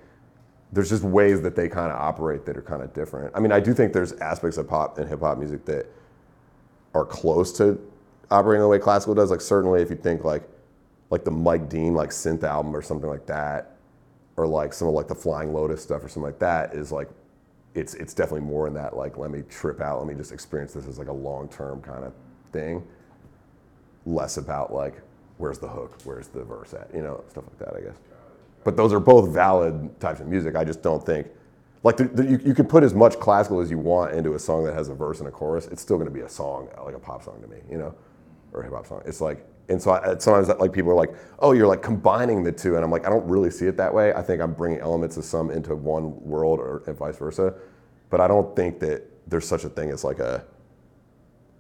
there's 0.71 0.89
just 0.89 1.03
ways 1.03 1.41
that 1.41 1.55
they 1.55 1.69
kind 1.69 1.91
of 1.91 1.97
operate 1.97 2.45
that 2.45 2.57
are 2.57 2.61
kind 2.61 2.81
of 2.81 2.93
different. 2.93 3.33
I 3.35 3.39
mean, 3.39 3.51
I 3.51 3.59
do 3.59 3.73
think 3.73 3.93
there's 3.93 4.13
aspects 4.13 4.57
of 4.57 4.67
pop 4.67 4.97
and 4.97 5.07
hip 5.07 5.21
hop 5.21 5.37
music 5.37 5.65
that 5.65 5.85
are 6.93 7.05
close 7.05 7.53
to 7.57 7.79
operating 8.29 8.61
the 8.61 8.67
way 8.67 8.79
classical 8.79 9.15
does. 9.15 9.31
Like 9.31 9.41
certainly, 9.41 9.81
if 9.81 9.89
you 9.89 9.95
think 9.95 10.23
like 10.23 10.43
like 11.09 11.23
the 11.23 11.31
Mike 11.31 11.69
Dean 11.69 11.93
like 11.93 12.09
synth 12.09 12.43
album 12.43 12.75
or 12.75 12.81
something 12.81 13.09
like 13.09 13.25
that, 13.27 13.76
or 14.37 14.47
like 14.47 14.73
some 14.73 14.87
of 14.87 14.93
like 14.93 15.07
the 15.07 15.15
Flying 15.15 15.53
Lotus 15.53 15.81
stuff 15.81 16.03
or 16.03 16.07
something 16.07 16.23
like 16.23 16.39
that 16.39 16.73
is 16.73 16.91
like 16.91 17.09
it's 17.73 17.93
it's 17.95 18.13
definitely 18.13 18.47
more 18.47 18.67
in 18.67 18.73
that 18.75 18.95
like 18.95 19.17
let 19.17 19.31
me 19.31 19.43
trip 19.49 19.81
out, 19.81 19.99
let 19.99 20.07
me 20.07 20.15
just 20.15 20.31
experience 20.31 20.73
this 20.73 20.87
as 20.87 20.97
like 20.97 21.07
a 21.07 21.13
long 21.13 21.49
term 21.49 21.81
kind 21.81 22.03
of 22.03 22.13
thing. 22.51 22.85
Less 24.05 24.37
about 24.37 24.73
like 24.73 25.01
where's 25.37 25.59
the 25.59 25.67
hook, 25.67 25.97
where's 26.03 26.27
the 26.29 26.43
verse 26.43 26.73
at, 26.73 26.89
you 26.93 27.01
know, 27.01 27.23
stuff 27.29 27.43
like 27.45 27.59
that. 27.59 27.75
I 27.75 27.81
guess. 27.81 27.97
But 28.63 28.77
those 28.77 28.93
are 28.93 28.99
both 28.99 29.29
valid 29.29 29.99
types 29.99 30.19
of 30.19 30.27
music. 30.27 30.55
I 30.55 30.63
just 30.63 30.81
don't 30.81 31.05
think 31.05 31.27
like 31.83 31.97
the, 31.97 32.05
the, 32.05 32.23
you, 32.25 32.39
you 32.43 32.53
can 32.53 32.65
put 32.65 32.83
as 32.83 32.93
much 32.93 33.19
classical 33.19 33.61
as 33.61 33.71
you 33.71 33.77
want 33.77 34.13
into 34.13 34.33
a 34.33 34.39
song 34.39 34.65
that 34.65 34.73
has 34.73 34.89
a 34.89 34.93
verse 34.93 35.19
and 35.19 35.27
a 35.27 35.31
chorus. 35.31 35.67
It's 35.67 35.81
still 35.81 35.97
going 35.97 36.09
to 36.09 36.13
be 36.13 36.21
a 36.21 36.29
song, 36.29 36.69
like 36.83 36.95
a 36.95 36.99
pop 36.99 37.23
song 37.23 37.39
to 37.41 37.47
me, 37.47 37.57
you 37.69 37.77
know, 37.77 37.93
or 38.53 38.61
a 38.61 38.63
hip 38.63 38.73
hop 38.73 38.87
song. 38.87 39.01
It's 39.05 39.21
like, 39.21 39.45
and 39.69 39.81
so 39.81 39.91
I, 39.91 39.97
uh, 39.97 40.19
sometimes 40.19 40.47
like 40.59 40.71
people 40.71 40.91
are 40.91 40.95
like, 40.95 41.13
oh, 41.39 41.51
you're 41.51 41.67
like 41.67 41.81
combining 41.81 42.43
the 42.43 42.51
two, 42.51 42.75
and 42.75 42.83
I'm 42.83 42.91
like, 42.91 43.05
I 43.05 43.09
don't 43.09 43.27
really 43.27 43.51
see 43.51 43.65
it 43.65 43.77
that 43.77 43.93
way. 43.93 44.13
I 44.13 44.21
think 44.21 44.41
I'm 44.41 44.53
bringing 44.53 44.79
elements 44.79 45.17
of 45.17 45.25
some 45.25 45.51
into 45.51 45.75
one 45.75 46.19
world, 46.21 46.59
or 46.59 46.83
and 46.87 46.97
vice 46.97 47.17
versa. 47.17 47.53
But 48.09 48.21
I 48.21 48.27
don't 48.27 48.55
think 48.55 48.79
that 48.79 49.03
there's 49.29 49.47
such 49.47 49.65
a 49.65 49.69
thing 49.69 49.91
as 49.91 50.03
like 50.03 50.19
a, 50.19 50.43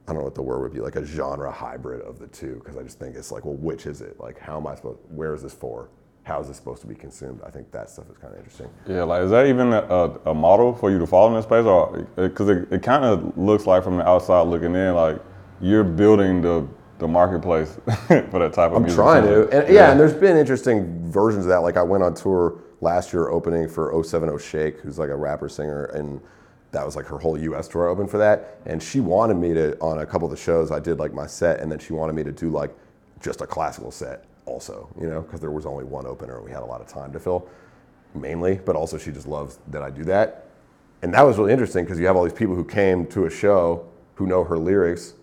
I 0.07 0.13
don't 0.13 0.19
know 0.19 0.23
what 0.23 0.35
the 0.35 0.41
word 0.41 0.61
would 0.61 0.73
be, 0.73 0.79
like 0.79 0.95
a 0.95 1.05
genre 1.05 1.51
hybrid 1.51 2.01
of 2.01 2.19
the 2.19 2.27
two, 2.27 2.55
because 2.55 2.77
I 2.77 2.83
just 2.83 2.99
think 2.99 3.15
it's 3.15 3.31
like, 3.31 3.43
well, 3.43 3.55
which 3.55 3.85
is 3.85 4.01
it? 4.01 4.19
Like, 4.19 4.39
how 4.39 4.57
am 4.57 4.67
I 4.67 4.75
supposed? 4.75 4.99
Where 5.09 5.33
is 5.33 5.43
this 5.43 5.53
for? 5.53 5.89
how 6.27 6.41
is 6.41 6.49
this 6.49 6.57
supposed 6.57 6.81
to 6.81 6.87
be 6.87 6.93
consumed? 6.93 7.39
I 7.45 7.49
think 7.49 7.71
that 7.71 7.89
stuff 7.89 8.09
is 8.11 8.17
kind 8.17 8.33
of 8.33 8.39
interesting. 8.39 8.69
Yeah, 8.85 9.03
like 9.03 9.23
is 9.23 9.31
that 9.31 9.47
even 9.47 9.71
a, 9.71 10.11
a 10.25 10.33
model 10.33 10.73
for 10.75 10.91
you 10.91 10.99
to 10.99 11.07
follow 11.07 11.29
in 11.29 11.35
this 11.35 11.45
space, 11.45 11.63
or 11.63 12.05
uh, 12.17 12.27
because 12.27 12.49
it, 12.49 12.67
it 12.71 12.83
kind 12.83 13.05
of 13.05 13.37
looks 13.37 13.65
like 13.65 13.83
from 13.83 13.97
the 13.97 14.07
outside 14.07 14.41
looking 14.41 14.75
in, 14.75 14.93
like 14.93 15.21
you're 15.61 15.85
building 15.85 16.41
the 16.41 16.67
the 16.99 17.07
marketplace 17.07 17.75
for 17.85 18.39
that 18.39 18.53
type 18.53 18.71
of 18.71 18.81
music. 18.81 18.99
I'm 18.99 19.05
trying 19.05 19.23
to, 19.23 19.43
and 19.49 19.67
yeah. 19.67 19.73
yeah, 19.73 19.91
and 19.91 19.99
there's 19.99 20.13
been 20.13 20.37
interesting 20.37 21.09
versions 21.11 21.45
of 21.45 21.49
that. 21.49 21.57
Like 21.57 21.77
I 21.77 21.83
went 21.83 22.03
on 22.03 22.13
tour 22.13 22.59
last 22.81 23.13
year 23.13 23.29
opening 23.29 23.67
for 23.67 24.03
070 24.03 24.37
Shake, 24.39 24.79
who's 24.79 24.97
like 24.97 25.09
a 25.09 25.15
rapper 25.15 25.49
singer, 25.49 25.85
and 25.85 26.21
that 26.71 26.85
was 26.85 26.95
like 26.95 27.05
her 27.05 27.17
whole 27.17 27.37
U.S. 27.37 27.67
tour 27.67 27.87
open 27.87 28.07
for 28.07 28.17
that. 28.17 28.59
And 28.65 28.81
she 28.81 28.99
wanted 28.99 29.35
me 29.35 29.53
to 29.53 29.77
on 29.79 29.99
a 29.99 30.05
couple 30.05 30.25
of 30.25 30.31
the 30.31 30.41
shows 30.41 30.71
I 30.71 30.79
did 30.79 30.99
like 30.99 31.13
my 31.13 31.27
set, 31.27 31.59
and 31.59 31.71
then 31.71 31.79
she 31.79 31.93
wanted 31.93 32.13
me 32.13 32.23
to 32.23 32.31
do 32.31 32.49
like 32.49 32.75
just 33.21 33.41
a 33.41 33.47
classical 33.47 33.91
set 33.91 34.25
also, 34.45 34.89
you 34.99 35.07
know, 35.07 35.21
because 35.21 35.39
there 35.39 35.51
was 35.51 35.65
only 35.65 35.83
one 35.83 36.05
opener 36.05 36.37
and 36.37 36.45
we 36.45 36.51
had 36.51 36.63
a 36.63 36.65
lot 36.65 36.81
of 36.81 36.87
time 36.87 37.11
to 37.13 37.19
fill, 37.19 37.47
mainly. 38.15 38.55
But 38.63 38.75
also, 38.75 38.97
she 38.97 39.11
just 39.11 39.27
loves 39.27 39.59
that 39.67 39.83
I 39.83 39.89
do 39.89 40.03
that. 40.05 40.45
And 41.03 41.13
that 41.13 41.21
was 41.21 41.37
really 41.37 41.51
interesting 41.51 41.83
because 41.83 41.99
you 41.99 42.07
have 42.07 42.15
all 42.15 42.23
these 42.23 42.33
people 42.33 42.55
who 42.55 42.63
came 42.63 43.05
to 43.07 43.25
a 43.25 43.29
show 43.29 43.87
who 44.15 44.25
know 44.25 44.43
her 44.43 44.57
lyrics, 44.57 45.13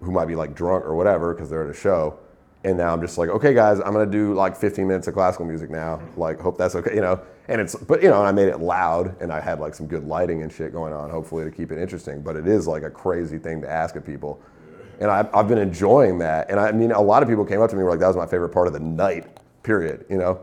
who 0.00 0.10
might 0.10 0.26
be 0.26 0.34
like 0.34 0.54
drunk 0.54 0.84
or 0.84 0.94
whatever 0.94 1.34
because 1.34 1.50
they're 1.50 1.64
at 1.64 1.70
a 1.70 1.78
show. 1.78 2.18
And 2.62 2.76
now 2.76 2.92
I'm 2.92 3.00
just 3.00 3.16
like, 3.16 3.30
okay, 3.30 3.54
guys, 3.54 3.80
I'm 3.80 3.92
gonna 3.92 4.06
do 4.06 4.34
like 4.34 4.56
15 4.56 4.86
minutes 4.86 5.08
of 5.08 5.14
classical 5.14 5.46
music 5.46 5.70
now. 5.70 6.00
Like, 6.16 6.40
hope 6.40 6.58
that's 6.58 6.74
okay, 6.74 6.94
you 6.94 7.00
know. 7.00 7.20
And 7.48 7.60
it's, 7.60 7.74
but 7.74 8.02
you 8.02 8.10
know, 8.10 8.22
I 8.22 8.32
made 8.32 8.48
it 8.48 8.60
loud 8.60 9.20
and 9.20 9.32
I 9.32 9.40
had 9.40 9.60
like 9.60 9.74
some 9.74 9.86
good 9.86 10.04
lighting 10.04 10.42
and 10.42 10.52
shit 10.52 10.72
going 10.72 10.92
on, 10.92 11.10
hopefully 11.10 11.44
to 11.44 11.50
keep 11.50 11.72
it 11.72 11.78
interesting. 11.78 12.22
But 12.22 12.36
it 12.36 12.46
is 12.46 12.66
like 12.66 12.82
a 12.82 12.90
crazy 12.90 13.38
thing 13.38 13.60
to 13.62 13.70
ask 13.70 13.96
of 13.96 14.04
people 14.04 14.42
and 15.00 15.10
I, 15.10 15.26
have 15.34 15.48
been 15.48 15.58
enjoying 15.58 16.18
that. 16.18 16.50
And 16.50 16.60
I 16.60 16.72
mean, 16.72 16.92
a 16.92 17.00
lot 17.00 17.22
of 17.22 17.28
people 17.28 17.44
came 17.44 17.60
up 17.60 17.70
to 17.70 17.76
me 17.76 17.82
were 17.82 17.90
like, 17.90 18.00
that 18.00 18.06
was 18.06 18.16
my 18.16 18.26
favorite 18.26 18.50
part 18.50 18.66
of 18.66 18.74
the 18.74 18.80
night, 18.80 19.26
period, 19.62 20.04
you 20.10 20.18
know, 20.18 20.40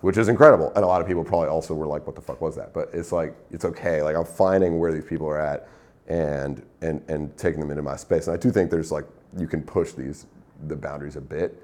which 0.00 0.18
is 0.18 0.28
incredible. 0.28 0.72
And 0.74 0.84
a 0.84 0.86
lot 0.88 1.00
of 1.00 1.06
people 1.06 1.22
probably 1.22 1.48
also 1.48 1.72
were 1.74 1.86
like, 1.86 2.04
what 2.04 2.16
the 2.16 2.20
fuck 2.20 2.40
was 2.40 2.56
that? 2.56 2.74
But 2.74 2.90
it's 2.92 3.12
like, 3.12 3.34
it's 3.52 3.64
okay. 3.64 4.02
Like, 4.02 4.16
I'm 4.16 4.24
finding 4.24 4.80
where 4.80 4.92
these 4.92 5.04
people 5.04 5.28
are 5.28 5.40
at 5.40 5.68
and, 6.08 6.62
and, 6.80 7.02
and 7.08 7.36
taking 7.36 7.60
them 7.60 7.70
into 7.70 7.82
my 7.82 7.96
space. 7.96 8.26
And 8.26 8.36
I 8.36 8.40
do 8.40 8.50
think 8.50 8.70
there's 8.70 8.92
like, 8.92 9.04
you 9.38 9.46
can 9.46 9.62
push 9.62 9.92
these, 9.92 10.26
the 10.66 10.76
boundaries 10.76 11.16
a 11.16 11.20
bit. 11.20 11.62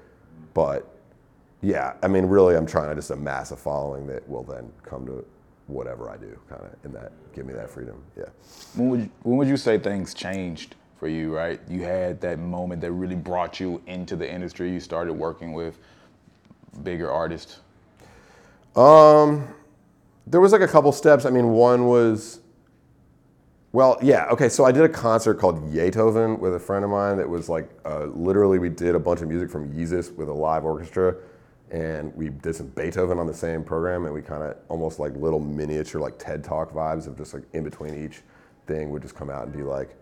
But 0.53 0.87
yeah, 1.61 1.93
I 2.01 2.07
mean, 2.07 2.25
really, 2.25 2.55
I'm 2.55 2.65
trying 2.65 2.89
to 2.89 2.95
just 2.95 3.11
amass 3.11 3.51
a 3.51 3.57
following 3.57 4.07
that 4.07 4.27
will 4.29 4.43
then 4.43 4.71
come 4.83 5.05
to 5.05 5.25
whatever 5.67 6.09
I 6.09 6.17
do, 6.17 6.39
kind 6.49 6.61
of 6.63 6.73
in 6.83 6.91
that, 6.93 7.11
give 7.35 7.45
me 7.45 7.53
that 7.53 7.69
freedom. 7.69 8.01
Yeah. 8.17 8.23
When 8.75 8.89
would, 8.89 8.99
you, 9.01 9.09
when 9.23 9.37
would 9.37 9.47
you 9.47 9.57
say 9.57 9.77
things 9.77 10.13
changed 10.13 10.75
for 10.97 11.07
you, 11.07 11.35
right? 11.35 11.59
You 11.69 11.81
had 11.83 12.19
that 12.21 12.39
moment 12.39 12.81
that 12.81 12.91
really 12.91 13.15
brought 13.15 13.59
you 13.59 13.81
into 13.87 14.15
the 14.15 14.29
industry. 14.29 14.71
You 14.71 14.79
started 14.79 15.13
working 15.13 15.53
with 15.53 15.77
bigger 16.83 17.11
artists. 17.11 17.59
Um, 18.75 19.47
there 20.27 20.41
was 20.41 20.51
like 20.51 20.61
a 20.61 20.67
couple 20.67 20.91
steps. 20.91 21.25
I 21.25 21.29
mean, 21.29 21.49
one 21.49 21.85
was, 21.85 22.38
well, 23.71 23.97
yeah, 24.01 24.25
okay. 24.31 24.49
So 24.49 24.65
I 24.65 24.71
did 24.71 24.83
a 24.83 24.89
concert 24.89 25.35
called 25.35 25.71
Yeethoven 25.71 26.39
with 26.39 26.55
a 26.55 26.59
friend 26.59 26.83
of 26.83 26.91
mine. 26.91 27.17
That 27.17 27.29
was 27.29 27.49
like 27.49 27.69
uh, 27.85 28.05
literally 28.05 28.59
we 28.59 28.69
did 28.69 28.95
a 28.95 28.99
bunch 28.99 29.21
of 29.21 29.27
music 29.27 29.49
from 29.49 29.71
Yeezus 29.73 30.15
with 30.15 30.29
a 30.29 30.33
live 30.33 30.65
orchestra, 30.65 31.15
and 31.71 32.13
we 32.15 32.29
did 32.29 32.55
some 32.55 32.67
Beethoven 32.67 33.19
on 33.19 33.27
the 33.27 33.33
same 33.33 33.63
program, 33.63 34.05
and 34.05 34.13
we 34.13 34.21
kind 34.21 34.43
of 34.43 34.57
almost 34.69 34.99
like 34.99 35.15
little 35.15 35.39
miniature 35.39 36.01
like 36.01 36.17
TED 36.17 36.43
Talk 36.43 36.73
vibes 36.73 37.07
of 37.07 37.17
just 37.17 37.33
like 37.33 37.43
in 37.53 37.63
between 37.63 38.03
each 38.03 38.21
thing 38.65 38.89
would 38.89 39.01
just 39.01 39.15
come 39.15 39.29
out 39.29 39.43
and 39.43 39.53
be 39.53 39.63
like 39.63 39.95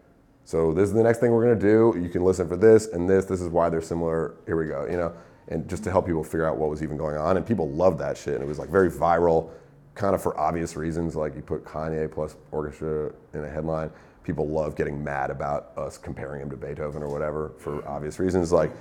so 0.47 0.71
this 0.71 0.87
is 0.87 0.93
the 0.93 1.03
next 1.03 1.19
thing 1.19 1.33
we're 1.33 1.43
gonna 1.43 1.59
do. 1.59 1.93
You 2.01 2.07
can 2.07 2.23
listen 2.23 2.47
for 2.47 2.55
this 2.55 2.87
and 2.87 3.09
this. 3.09 3.25
This 3.25 3.41
is 3.41 3.49
why 3.49 3.67
they're 3.67 3.81
similar. 3.81 4.35
Here 4.45 4.55
we 4.55 4.67
go. 4.69 4.87
You 4.89 4.95
know, 4.95 5.13
and 5.49 5.67
just 5.67 5.83
to 5.83 5.91
help 5.91 6.05
people 6.05 6.23
figure 6.23 6.45
out 6.45 6.55
what 6.55 6.69
was 6.69 6.81
even 6.81 6.95
going 6.95 7.17
on. 7.17 7.35
And 7.35 7.45
people 7.45 7.69
loved 7.69 7.99
that 7.99 8.17
shit. 8.17 8.35
And 8.35 8.43
it 8.43 8.47
was 8.47 8.57
like 8.57 8.69
very 8.69 8.89
viral, 8.89 9.49
kind 9.97 10.15
of 10.15 10.21
for 10.21 10.39
obvious 10.39 10.75
reasons. 10.75 11.15
Like 11.15 11.35
you 11.35 11.41
put 11.41 11.65
Kanye 11.65 12.09
plus 12.09 12.35
orchestra 12.51 13.11
in 13.33 13.43
a 13.43 13.49
headline. 13.49 13.89
People 14.23 14.47
love 14.47 14.75
getting 14.75 15.03
mad 15.03 15.29
about 15.31 15.71
us 15.77 15.97
comparing 15.97 16.41
him 16.41 16.49
to 16.49 16.57
Beethoven 16.57 17.01
or 17.01 17.09
whatever 17.09 17.51
for 17.57 17.85
obvious 17.87 18.19
reasons. 18.19 18.51
Like, 18.51 18.71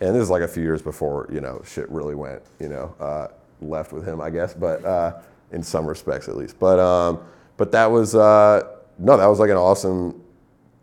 and 0.00 0.14
this 0.14 0.22
is 0.22 0.30
like 0.30 0.42
a 0.42 0.48
few 0.48 0.62
years 0.62 0.82
before 0.82 1.28
you 1.32 1.40
know 1.40 1.62
shit 1.64 1.88
really 1.90 2.14
went 2.14 2.42
you 2.58 2.68
know 2.68 2.94
uh, 2.98 3.28
left 3.60 3.92
with 3.92 4.06
him, 4.06 4.20
I 4.20 4.30
guess. 4.30 4.54
But 4.54 4.84
uh, 4.84 5.20
in 5.52 5.62
some 5.62 5.86
respects, 5.86 6.28
at 6.28 6.36
least. 6.36 6.58
But 6.58 6.78
um, 6.80 7.20
but 7.56 7.70
that 7.72 7.90
was 7.90 8.14
uh, 8.14 8.62
no, 8.98 9.16
that 9.16 9.26
was 9.26 9.38
like 9.38 9.50
an 9.50 9.56
awesome 9.56 10.20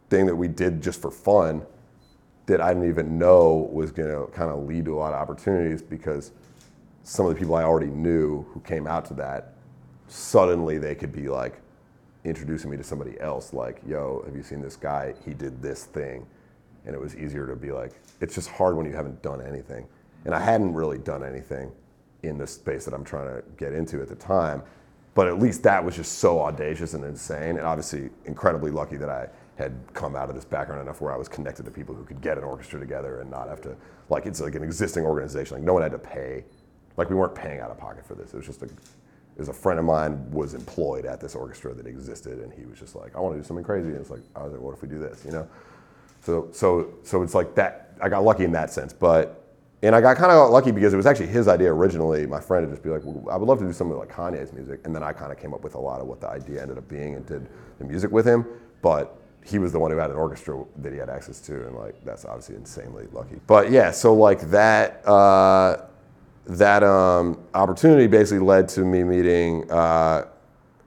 thing 0.10 0.26
that 0.28 0.36
we 0.36 0.48
did 0.48 0.82
just 0.82 1.02
for 1.02 1.12
fun 1.12 1.66
that 2.46 2.62
I 2.62 2.74
didn't 2.74 2.90
even 2.90 3.20
know 3.20 3.70
was 3.72 3.92
going 3.92 4.10
to 4.10 4.32
kind 4.32 4.50
of 4.50 4.68
lead 4.68 4.86
to 4.86 4.96
a 4.96 4.98
lot 4.98 5.14
of 5.14 5.20
opportunities 5.20 5.84
because 5.84 6.32
some 7.04 7.28
of 7.28 7.34
the 7.34 7.40
people 7.40 7.54
I 7.54 7.64
already 7.64 7.92
knew 7.92 8.44
who 8.52 8.60
came 8.62 8.88
out 8.88 9.06
to 9.06 9.14
that, 9.16 9.54
suddenly 10.10 10.78
they 10.78 10.96
could 10.96 11.14
be 11.14 11.30
like 11.30 11.62
introducing 12.26 12.70
me 12.70 12.78
to 12.78 12.84
somebody 12.84 13.20
else, 13.20 13.54
like, 13.54 13.82
yo, 13.88 14.24
have 14.26 14.36
you 14.36 14.44
seen 14.44 14.62
this 14.62 14.76
guy? 14.76 15.14
He 15.26 15.34
did 15.34 15.62
this 15.62 15.86
thing. 15.86 16.26
And 16.86 16.96
it 16.96 17.00
was 17.00 17.16
easier 17.16 17.48
to 17.48 17.56
be 17.56 17.72
like, 17.72 17.92
it's 18.22 18.36
just 18.36 18.50
hard 18.50 18.76
when 18.76 18.86
you 18.86 18.94
haven't 18.94 19.22
done 19.22 19.42
anything. 19.42 19.88
And 20.26 20.34
I 20.34 20.40
hadn't 20.40 20.74
really 20.74 20.98
done 20.98 21.24
anything 21.24 21.72
in 22.24 22.38
the 22.38 22.48
space 22.48 22.86
that 22.86 22.94
I'm 22.94 23.04
trying 23.04 23.28
to 23.28 23.44
get 23.58 23.74
into 23.74 24.02
at 24.02 24.10
the 24.10 24.16
time. 24.16 24.62
But 25.14 25.28
at 25.28 25.40
least 25.40 25.64
that 25.64 25.84
was 25.84 25.96
just 25.96 26.20
so 26.20 26.42
audacious 26.42 26.94
and 26.94 27.04
insane. 27.04 27.58
And 27.58 27.62
obviously, 27.62 28.10
incredibly 28.26 28.72
lucky 28.72 28.98
that 28.98 29.10
I 29.10 29.28
had 29.58 29.74
come 29.94 30.16
out 30.16 30.30
of 30.30 30.36
this 30.36 30.46
background 30.46 30.82
enough 30.82 31.02
where 31.02 31.14
I 31.14 31.18
was 31.18 31.28
connected 31.28 31.66
to 31.66 31.72
people 31.72 31.94
who 31.94 32.04
could 32.06 32.22
get 32.22 32.38
an 32.38 32.44
orchestra 32.44 32.80
together 32.80 33.20
and 33.20 33.30
not 33.30 33.50
have 33.50 33.62
to 33.62 33.76
like 34.08 34.26
it's 34.26 34.40
like 34.40 34.56
an 34.56 34.64
existing 34.64 35.04
organization. 35.04 35.58
Like 35.58 35.66
no 35.66 35.74
one 35.74 35.84
had 35.84 35.92
to 35.92 36.00
pay. 36.00 36.46
Like 36.96 37.10
we 37.10 37.16
weren't 37.16 37.36
paying 37.36 37.60
out 37.60 37.70
of 37.70 37.78
pocket 37.78 38.06
for 38.06 38.16
this. 38.16 38.34
It 38.34 38.38
was 38.38 38.46
just 38.46 38.64
a 38.64 38.70
was 39.40 39.50
a 39.50 39.54
friend 39.54 39.80
of 39.80 39.86
mine 39.86 40.30
was 40.32 40.54
employed 40.54 41.06
at 41.06 41.20
this 41.20 41.36
orchestra 41.36 41.74
that 41.74 41.88
existed 41.88 42.40
and 42.40 42.54
he 42.54 42.66
was 42.66 42.80
just 42.80 42.96
like, 42.96 43.16
I 43.16 43.20
want 43.20 43.36
to 43.36 43.42
do 43.42 43.48
something 43.48 43.64
crazy. 43.64 43.90
And 43.90 43.98
it's 43.98 44.10
like, 44.10 44.22
I 44.36 44.44
was 44.44 44.52
like, 44.52 44.62
what 44.62 44.74
if 44.76 44.82
we 44.82 44.88
do 44.88 45.00
this? 45.00 45.24
You 45.26 45.32
know? 45.32 45.48
So 46.22 46.50
so 46.52 46.94
so 47.04 47.24
it's 47.24 47.34
like 47.34 47.56
that 47.56 47.94
I 48.02 48.10
got 48.10 48.24
lucky 48.24 48.44
in 48.44 48.52
that 48.52 48.72
sense. 48.72 48.94
But 48.94 49.46
and 49.82 49.96
I 49.96 50.02
got 50.02 50.18
kind 50.18 50.32
of 50.32 50.50
lucky 50.50 50.72
because 50.72 50.94
it 50.94 50.98
was 50.98 51.06
actually 51.06 51.28
his 51.28 51.48
idea 51.48 51.74
originally. 51.74 52.26
My 52.26 52.42
friend 52.42 52.66
would 52.66 52.74
just 52.74 52.84
be 52.84 52.90
like, 52.90 53.02
well, 53.06 53.34
I 53.34 53.38
would 53.38 53.48
love 53.48 53.60
to 53.60 53.66
do 53.66 53.72
something 53.72 53.98
like 53.98 54.12
Kanye's 54.12 54.52
music. 54.52 54.82
And 54.84 54.94
then 54.94 55.04
I 55.04 55.14
kind 55.14 55.32
of 55.32 55.40
came 55.40 55.54
up 55.54 55.64
with 55.64 55.76
a 55.76 55.80
lot 55.80 56.02
of 56.02 56.08
what 56.08 56.20
the 56.20 56.28
idea 56.28 56.62
ended 56.62 56.78
up 56.78 56.88
being 56.90 57.16
and 57.16 57.26
did 57.26 57.48
the 57.78 57.86
music 57.86 58.12
with 58.12 58.26
him. 58.26 58.46
But 58.82 59.16
he 59.46 59.58
was 59.58 59.72
the 59.72 59.80
one 59.80 59.92
who 59.92 59.98
had 59.98 60.10
an 60.10 60.18
orchestra 60.18 60.64
that 60.78 60.92
he 60.92 61.00
had 61.00 61.10
access 61.10 61.40
to, 61.42 61.66
and 61.68 61.76
like 61.76 61.96
that's 62.04 62.26
obviously 62.26 62.56
insanely 62.56 63.08
lucky. 63.14 63.40
But 63.48 63.72
yeah, 63.72 63.92
so 63.92 64.14
like 64.14 64.42
that 64.52 65.08
uh, 65.08 65.86
that 66.50 66.84
um, 66.84 67.40
opportunity 67.54 68.08
basically 68.08 68.46
led 68.46 68.68
to 68.70 68.82
me 68.82 69.04
meeting 69.04 69.70
uh, 69.72 70.26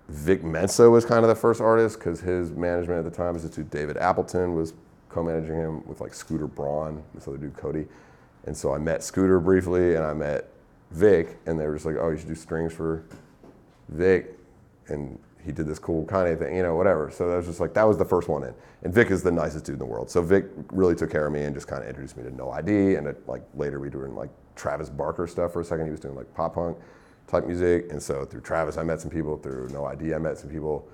Vic 0.09 0.42
Mensa 0.42 0.90
was 0.90 1.05
kind 1.05 1.25
of 1.25 1.29
the 1.29 1.35
first 1.35 1.61
artist 1.61 1.98
because 1.98 2.20
his 2.20 2.51
management 2.51 3.05
at 3.07 3.11
the 3.11 3.16
time, 3.16 3.38
dude 3.38 3.70
David 3.70 3.96
Appleton, 3.96 4.55
was 4.55 4.75
co-managing 5.09 5.57
him 5.57 5.87
with 5.87 6.01
like 6.01 6.14
Scooter 6.14 6.46
Braun, 6.46 7.03
this 7.14 7.29
other 7.29 7.37
dude 7.37 7.57
Cody, 7.57 7.87
and 8.46 8.57
so 8.57 8.75
I 8.75 8.79
met 8.79 9.03
Scooter 9.03 9.40
briefly, 9.40 9.94
and 9.94 10.05
I 10.05 10.12
met 10.12 10.48
Vic, 10.90 11.38
and 11.46 11.59
they 11.59 11.66
were 11.66 11.75
just 11.75 11.87
like, 11.87 11.96
oh, 11.98 12.11
you 12.11 12.18
should 12.18 12.29
do 12.29 12.35
strings 12.35 12.72
for 12.72 13.05
Vic 13.88 14.38
and 14.88 15.18
he 15.44 15.51
did 15.51 15.66
this 15.66 15.79
cool 15.79 16.05
Kanye 16.07 16.38
thing, 16.38 16.57
you 16.57 16.62
know, 16.62 16.77
whatever. 16.77 17.11
So 17.11 17.29
that 17.29 17.37
was 17.37 17.46
just 17.46 17.61
like 17.61 17.75
that 17.75 17.83
was 17.85 17.98
the 17.98 18.05
first 18.05 18.29
one 18.29 18.44
in. 18.44 18.55
And 18.83 18.94
Vic 18.94 19.11
is 19.11 19.22
the 19.22 19.33
nicest 19.33 19.64
dude 19.64 19.75
in 19.75 19.79
the 19.79 19.87
world. 19.87 20.11
So 20.11 20.22
Vic 20.22 20.46
really 20.70 20.94
took 20.94 21.11
care 21.11 21.27
of 21.27 21.33
me 21.33 21.42
and 21.42 21.55
just 21.55 21.66
kind 21.66 21.83
of 21.83 21.88
introduced 21.88 22.16
me 22.16 22.22
to 22.25 22.31
No 22.31 22.51
ID. 22.51 22.94
And 22.94 23.07
it, 23.07 23.27
like 23.29 23.42
later 23.55 23.81
we 23.81 23.88
were 23.88 23.90
doing 23.90 24.14
like 24.14 24.31
Travis 24.56 24.88
Barker 24.88 25.26
stuff 25.26 25.52
for 25.52 25.60
a 25.60 25.64
second. 25.64 25.86
He 25.86 25.90
was 25.90 26.00
doing 26.00 26.14
like 26.14 26.32
pop 26.34 26.54
punk 26.54 26.78
type 27.26 27.46
music. 27.46 27.86
And 27.90 28.02
so 28.02 28.24
through 28.24 28.40
Travis, 28.42 28.76
I 28.76 28.82
met 28.82 29.00
some 29.00 29.10
people. 29.10 29.36
Through 29.36 29.68
No 29.72 29.84
ID, 29.84 30.14
I 30.14 30.18
met 30.18 30.38
some 30.38 30.50
people. 30.50 30.88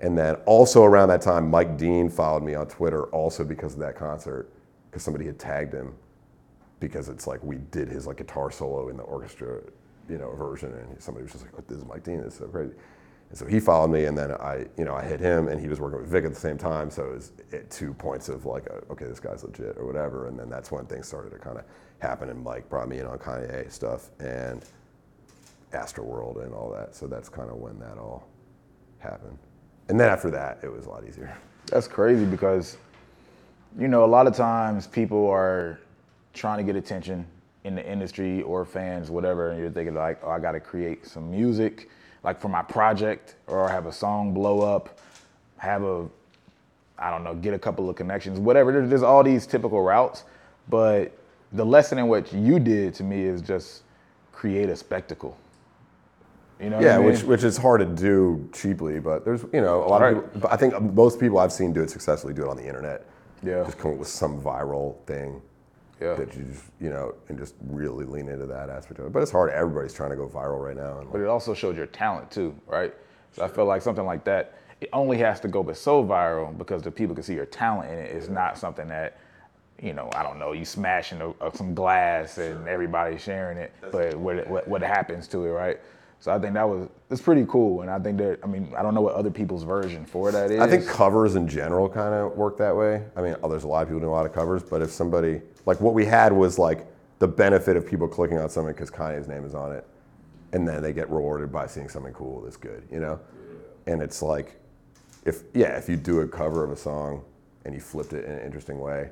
And 0.00 0.18
then 0.18 0.34
also 0.46 0.82
around 0.82 1.08
that 1.08 1.22
time, 1.22 1.50
Mike 1.50 1.76
Dean 1.78 2.08
followed 2.10 2.42
me 2.42 2.54
on 2.54 2.66
Twitter 2.66 3.04
also 3.04 3.44
because 3.44 3.74
of 3.74 3.80
that 3.80 3.96
concert, 3.96 4.50
because 4.90 5.02
somebody 5.02 5.24
had 5.24 5.38
tagged 5.38 5.72
him 5.72 5.94
because 6.80 7.08
it's 7.08 7.26
like 7.26 7.42
we 7.42 7.56
did 7.70 7.88
his 7.88 8.06
like 8.06 8.18
guitar 8.18 8.50
solo 8.50 8.88
in 8.88 8.96
the 8.96 9.02
orchestra, 9.04 9.60
you 10.08 10.18
know, 10.18 10.32
version, 10.32 10.72
and 10.72 11.00
somebody 11.02 11.22
was 11.22 11.32
just 11.32 11.44
like, 11.44 11.54
oh, 11.56 11.64
"This 11.66 11.78
is 11.78 11.84
Mike 11.84 12.04
Dean. 12.04 12.18
This 12.22 12.34
is 12.34 12.38
so 12.40 12.46
crazy." 12.46 12.74
And 13.30 13.38
so 13.38 13.46
he 13.46 13.58
followed 13.58 13.88
me, 13.88 14.04
and 14.04 14.16
then 14.16 14.32
I, 14.32 14.66
you 14.76 14.84
know, 14.84 14.94
I 14.94 15.02
hit 15.02 15.18
him, 15.18 15.48
and 15.48 15.60
he 15.60 15.68
was 15.68 15.80
working 15.80 16.00
with 16.00 16.08
Vic 16.08 16.24
at 16.24 16.34
the 16.34 16.38
same 16.38 16.58
time. 16.58 16.90
So 16.90 17.04
it 17.04 17.14
was 17.14 17.32
at 17.52 17.70
two 17.70 17.94
points 17.94 18.28
of 18.28 18.44
like, 18.44 18.68
uh, 18.70 18.92
okay, 18.92 19.06
this 19.06 19.20
guy's 19.20 19.42
legit 19.44 19.76
or 19.78 19.86
whatever. 19.86 20.28
And 20.28 20.38
then 20.38 20.50
that's 20.50 20.70
when 20.70 20.84
things 20.86 21.08
started 21.08 21.30
to 21.30 21.38
kind 21.38 21.58
of 21.58 21.64
happen. 22.04 22.28
And 22.28 22.42
Mike 22.42 22.68
brought 22.68 22.88
me 22.88 22.98
in 22.98 23.06
on 23.06 23.18
Kanye 23.18 23.70
stuff 23.72 24.10
and 24.20 24.64
Astroworld 25.72 26.44
and 26.44 26.54
all 26.54 26.70
that. 26.70 26.94
So 26.94 27.06
that's 27.06 27.28
kind 27.28 27.50
of 27.50 27.56
when 27.56 27.78
that 27.80 27.98
all 27.98 28.26
happened. 28.98 29.38
And 29.88 29.98
then 29.98 30.08
after 30.08 30.30
that, 30.30 30.60
it 30.62 30.72
was 30.72 30.86
a 30.86 30.90
lot 30.90 31.04
easier. 31.06 31.36
That's 31.66 31.88
crazy 31.88 32.24
because, 32.24 32.76
you 33.78 33.88
know, 33.88 34.04
a 34.04 34.06
lot 34.06 34.26
of 34.26 34.34
times 34.34 34.86
people 34.86 35.28
are 35.28 35.80
trying 36.32 36.58
to 36.58 36.64
get 36.64 36.76
attention 36.76 37.26
in 37.64 37.74
the 37.74 37.86
industry 37.90 38.42
or 38.42 38.64
fans, 38.64 39.10
whatever, 39.10 39.50
and 39.50 39.60
you're 39.60 39.70
thinking 39.70 39.94
like, 39.94 40.18
oh, 40.22 40.30
I 40.30 40.38
got 40.38 40.52
to 40.52 40.60
create 40.60 41.06
some 41.06 41.30
music, 41.30 41.88
like 42.22 42.38
for 42.38 42.48
my 42.48 42.62
project, 42.62 43.36
or 43.46 43.68
have 43.68 43.86
a 43.86 43.92
song 43.92 44.34
blow 44.34 44.60
up, 44.60 44.98
have 45.56 45.82
a, 45.82 46.06
I 46.98 47.10
don't 47.10 47.24
know, 47.24 47.34
get 47.34 47.54
a 47.54 47.58
couple 47.58 47.88
of 47.88 47.96
connections, 47.96 48.38
whatever. 48.38 48.86
There's 48.86 49.02
all 49.02 49.22
these 49.22 49.46
typical 49.46 49.82
routes, 49.82 50.24
but 50.68 51.16
the 51.54 51.64
lesson 51.64 51.98
in 51.98 52.08
what 52.08 52.32
you 52.32 52.58
did 52.58 52.94
to 52.94 53.02
me 53.04 53.22
is 53.22 53.40
just 53.40 53.82
create 54.32 54.68
a 54.68 54.76
spectacle. 54.76 55.36
You 56.60 56.70
know? 56.70 56.76
what 56.76 56.84
Yeah, 56.84 56.94
I 56.96 56.98
mean? 56.98 57.06
which 57.06 57.22
which 57.22 57.44
is 57.44 57.56
hard 57.56 57.80
to 57.80 57.86
do 57.86 58.48
cheaply, 58.52 59.00
but 59.00 59.24
there's 59.24 59.42
you 59.52 59.60
know 59.60 59.84
a 59.84 59.86
lot 59.86 60.02
Right. 60.02 60.16
of 60.16 60.24
people. 60.24 60.40
But 60.42 60.52
I 60.52 60.56
think 60.56 60.80
most 60.94 61.18
people 61.18 61.38
I've 61.38 61.52
seen 61.52 61.72
do 61.72 61.82
it 61.82 61.90
successfully 61.90 62.34
do 62.34 62.42
it 62.42 62.48
on 62.48 62.56
the 62.56 62.66
internet. 62.66 63.06
Yeah. 63.42 63.64
Just 63.64 63.78
come 63.78 63.92
up 63.92 63.98
with 63.98 64.08
some 64.08 64.40
viral 64.40 64.96
thing 65.06 65.40
Yeah. 66.00 66.14
that 66.14 66.34
you 66.36 66.44
just 66.44 66.64
you 66.80 66.90
know 66.90 67.14
and 67.28 67.38
just 67.38 67.54
really 67.70 68.04
lean 68.04 68.28
into 68.28 68.46
that 68.46 68.68
aspect 68.70 68.98
of 69.00 69.06
it. 69.06 69.12
But 69.12 69.22
it's 69.22 69.32
hard. 69.32 69.50
Everybody's 69.52 69.94
trying 69.94 70.10
to 70.10 70.16
go 70.16 70.26
viral 70.26 70.60
right 70.60 70.76
now. 70.76 70.98
And 71.00 71.10
but 71.12 71.20
it 71.20 71.26
also 71.28 71.54
showed 71.54 71.76
your 71.76 71.86
talent 71.86 72.30
too, 72.30 72.54
right? 72.66 72.92
So 73.32 73.44
I 73.44 73.48
feel 73.48 73.64
like 73.64 73.82
something 73.82 74.04
like 74.06 74.24
that, 74.24 74.54
it 74.80 74.88
only 74.92 75.18
has 75.18 75.40
to 75.40 75.48
go 75.48 75.62
but 75.62 75.76
so 75.76 76.04
viral 76.04 76.56
because 76.56 76.82
the 76.82 76.90
people 76.90 77.14
can 77.14 77.24
see 77.24 77.34
your 77.34 77.46
talent 77.46 77.90
in 77.90 77.98
it. 77.98 78.12
It's 78.12 78.28
not 78.28 78.56
something 78.58 78.86
that, 78.88 79.16
you 79.82 79.92
know, 79.92 80.10
I 80.14 80.22
don't 80.22 80.38
know, 80.38 80.52
you 80.52 80.64
smashing 80.64 81.20
a, 81.20 81.30
a, 81.46 81.54
some 81.54 81.74
glass 81.74 82.38
and 82.38 82.66
everybody's 82.68 83.22
sharing 83.22 83.58
it, 83.58 83.72
but 83.90 84.14
what, 84.14 84.46
what 84.48 84.68
what 84.68 84.82
happens 84.82 85.26
to 85.28 85.44
it, 85.44 85.50
right? 85.50 85.80
So 86.20 86.32
I 86.32 86.38
think 86.38 86.54
that 86.54 86.66
was 86.66 86.88
it's 87.10 87.20
pretty 87.20 87.44
cool, 87.46 87.82
and 87.82 87.90
I 87.90 87.98
think 87.98 88.16
that 88.18 88.38
I 88.42 88.46
mean 88.46 88.72
I 88.76 88.82
don't 88.82 88.94
know 88.94 89.02
what 89.02 89.14
other 89.14 89.30
people's 89.30 89.62
version 89.62 90.06
for 90.06 90.32
that 90.32 90.50
is. 90.50 90.60
I 90.60 90.66
think 90.66 90.86
covers 90.86 91.34
in 91.34 91.46
general 91.46 91.88
kind 91.88 92.14
of 92.14 92.32
work 92.36 92.56
that 92.58 92.74
way. 92.74 93.04
I 93.14 93.20
mean, 93.20 93.36
oh, 93.42 93.48
there's 93.50 93.64
a 93.64 93.68
lot 93.68 93.82
of 93.82 93.88
people 93.88 94.00
doing 94.00 94.10
a 94.10 94.14
lot 94.14 94.24
of 94.24 94.32
covers, 94.32 94.62
but 94.62 94.80
if 94.80 94.90
somebody 94.90 95.42
like 95.66 95.80
what 95.80 95.92
we 95.92 96.06
had 96.06 96.32
was 96.32 96.58
like 96.58 96.86
the 97.18 97.28
benefit 97.28 97.76
of 97.76 97.86
people 97.86 98.08
clicking 98.08 98.38
on 98.38 98.48
something 98.48 98.72
because 98.72 98.90
Kanye's 98.90 99.28
name 99.28 99.44
is 99.44 99.54
on 99.54 99.72
it, 99.72 99.86
and 100.52 100.66
then 100.66 100.82
they 100.82 100.92
get 100.92 101.10
rewarded 101.10 101.52
by 101.52 101.66
seeing 101.66 101.88
something 101.88 102.14
cool 102.14 102.40
that's 102.40 102.56
good, 102.56 102.84
you 102.90 103.00
know. 103.00 103.20
And 103.86 104.00
it's 104.00 104.22
like, 104.22 104.58
if 105.26 105.42
yeah, 105.52 105.76
if 105.76 105.90
you 105.90 105.96
do 105.96 106.20
a 106.20 106.28
cover 106.28 106.64
of 106.64 106.70
a 106.70 106.76
song 106.76 107.22
and 107.66 107.74
you 107.74 107.80
flipped 107.80 108.14
it 108.14 108.24
in 108.24 108.32
an 108.32 108.40
interesting 108.40 108.78
way, 108.80 109.10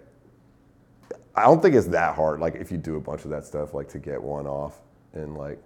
I 1.35 1.45
don't 1.45 1.62
think 1.62 1.75
it's 1.75 1.87
that 1.88 2.14
hard. 2.14 2.40
Like 2.40 2.57
if 2.57 2.71
you 2.71 2.79
do 2.79 2.97
a 2.97 3.01
bunch 3.01 3.25
of 3.25 3.31
that 3.31 3.45
stuff, 3.45 3.75
like 3.75 3.88
to 3.90 3.99
get 3.99 4.23
one 4.23 4.47
off 4.47 4.81
and 5.14 5.37
like 5.37 5.59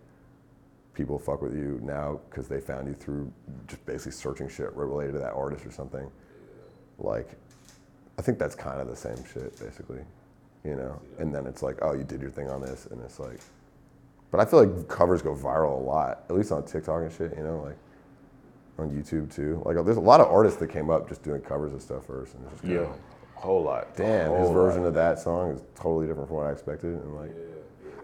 people 0.97 1.19
fuck 1.19 1.43
with 1.43 1.55
you 1.55 1.79
now 1.83 2.21
because 2.29 2.49
they 2.49 2.59
found 2.59 2.89
you 2.89 2.95
through 2.95 3.31
just 3.67 3.85
basically 3.87 4.13
searching 4.13 4.49
shit 4.49 4.73
related 4.75 5.13
to 5.13 5.19
that 5.19 5.35
artist 5.35 5.67
or 5.67 5.71
something. 5.71 6.11
Like, 6.99 7.37
I 8.19 8.23
think 8.23 8.39
that's 8.39 8.55
kind 8.55 8.81
of 8.81 8.89
the 8.89 8.97
same 8.97 9.19
shit, 9.33 9.59
basically, 9.61 10.01
you 10.65 10.75
know. 10.75 11.01
And 11.19 11.35
then 11.35 11.47
it's 11.47 11.63
like, 11.63 11.79
oh, 11.83 11.93
you 11.93 12.03
did 12.03 12.23
your 12.23 12.31
thing 12.31 12.49
on 12.51 12.63
this, 12.63 12.87
and 12.87 13.01
it's 13.03 13.21
like, 13.21 13.41
but 14.31 14.41
I 14.41 14.47
feel 14.47 14.65
like 14.65 14.89
covers 14.89 15.21
go 15.21 15.35
viral 15.35 15.79
a 15.79 15.83
lot, 15.83 16.25
at 16.31 16.35
least 16.35 16.51
on 16.51 16.65
TikTok 16.65 17.03
and 17.03 17.13
shit, 17.13 17.37
you 17.37 17.43
know, 17.43 17.61
like 17.63 17.77
on 18.79 18.91
YouTube 18.91 19.33
too. 19.35 19.63
Like, 19.67 19.77
there's 19.85 19.99
a 19.99 20.01
lot 20.01 20.21
of 20.21 20.29
artists 20.29 20.59
that 20.61 20.69
came 20.69 20.89
up 20.89 21.09
just 21.09 21.23
doing 21.23 21.43
covers 21.43 21.75
of 21.75 21.83
stuff 21.83 22.07
first, 22.07 22.35
and 22.35 22.45
it's 22.47 22.63
just 22.63 22.65
yeah, 22.65 22.79
kinda, 22.79 22.99
whole 23.37 23.62
lot. 23.62 23.96
damn, 23.96 24.29
whole 24.29 24.40
his 24.40 24.49
lot. 24.49 24.55
version 24.55 24.85
of 24.85 24.94
that 24.94 25.18
song 25.18 25.51
is 25.53 25.62
totally 25.75 26.07
different 26.07 26.29
from 26.29 26.38
what 26.38 26.46
I 26.46 26.53
expected, 26.53 26.90
and 26.90 27.16
like. 27.16 27.31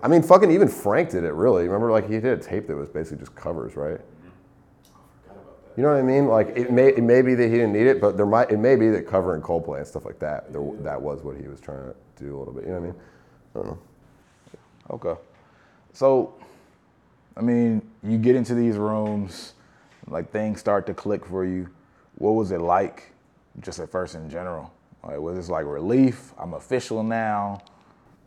I 0.03 0.09
mean, 0.09 0.23
fucking 0.23 0.51
even 0.51 0.69
Frank 0.69 1.11
did 1.11 1.25
it 1.25 1.33
really. 1.33 1.65
Remember, 1.65 1.91
like 1.91 2.09
he 2.09 2.15
did 2.15 2.27
a 2.27 2.37
tape 2.37 2.67
that 2.67 2.77
was 2.77 2.89
basically 2.89 3.19
just 3.19 3.35
covers, 3.37 3.77
right? 3.77 3.99
Mm-hmm. 3.99 5.41
You 5.77 5.83
know 5.85 5.91
what 5.91 5.99
I 5.99 6.03
mean? 6.03 6.27
Like 6.27 6.49
it 6.57 6.73
may 6.73 6.89
it 6.89 7.03
may 7.03 7.23
be 7.23 7.35
that 7.35 7.49
he 7.49 7.57
didn't 7.57 7.73
need 7.73 7.87
it, 7.87 8.01
but 8.01 8.17
there 8.17 8.27
might 8.27 8.51
it 8.51 8.59
may 8.59 8.77
be 8.77 8.89
that 8.91 9.07
covering 9.07 9.43
Coldplay 9.43 9.79
and 9.79 9.87
stuff 9.87 10.05
like 10.05 10.19
that. 10.19 10.53
There, 10.53 10.63
that 10.81 11.01
was 11.01 11.23
what 11.23 11.37
he 11.37 11.49
was 11.49 11.61
trying 11.61 11.85
to 11.85 11.95
do 12.23 12.37
a 12.37 12.39
little 12.39 12.53
bit. 12.53 12.65
You 12.65 12.71
know 12.71 12.81
what 12.81 12.83
I 12.83 12.87
mean? 12.87 13.01
I 13.55 13.59
don't 13.59 13.67
know. 13.69 13.79
Okay. 14.91 15.21
So, 15.93 16.35
I 17.37 17.41
mean, 17.41 17.83
you 18.03 18.19
get 18.19 18.37
into 18.37 18.55
these 18.55 18.77
rooms, 18.77 19.55
like 20.09 20.31
things 20.31 20.61
start 20.61 20.87
to 20.87 20.95
click 20.95 21.27
for 21.27 21.45
you. 21.45 21.69
What 22.17 22.33
was 22.33 22.51
it 22.51 22.61
like, 22.61 23.13
just 23.61 23.79
at 23.79 23.91
first 23.91 24.15
in 24.15 24.29
general? 24.29 24.73
Like, 25.05 25.19
was 25.19 25.37
this 25.37 25.49
like 25.49 25.67
relief? 25.67 26.33
I'm 26.39 26.55
official 26.55 27.03
now. 27.03 27.61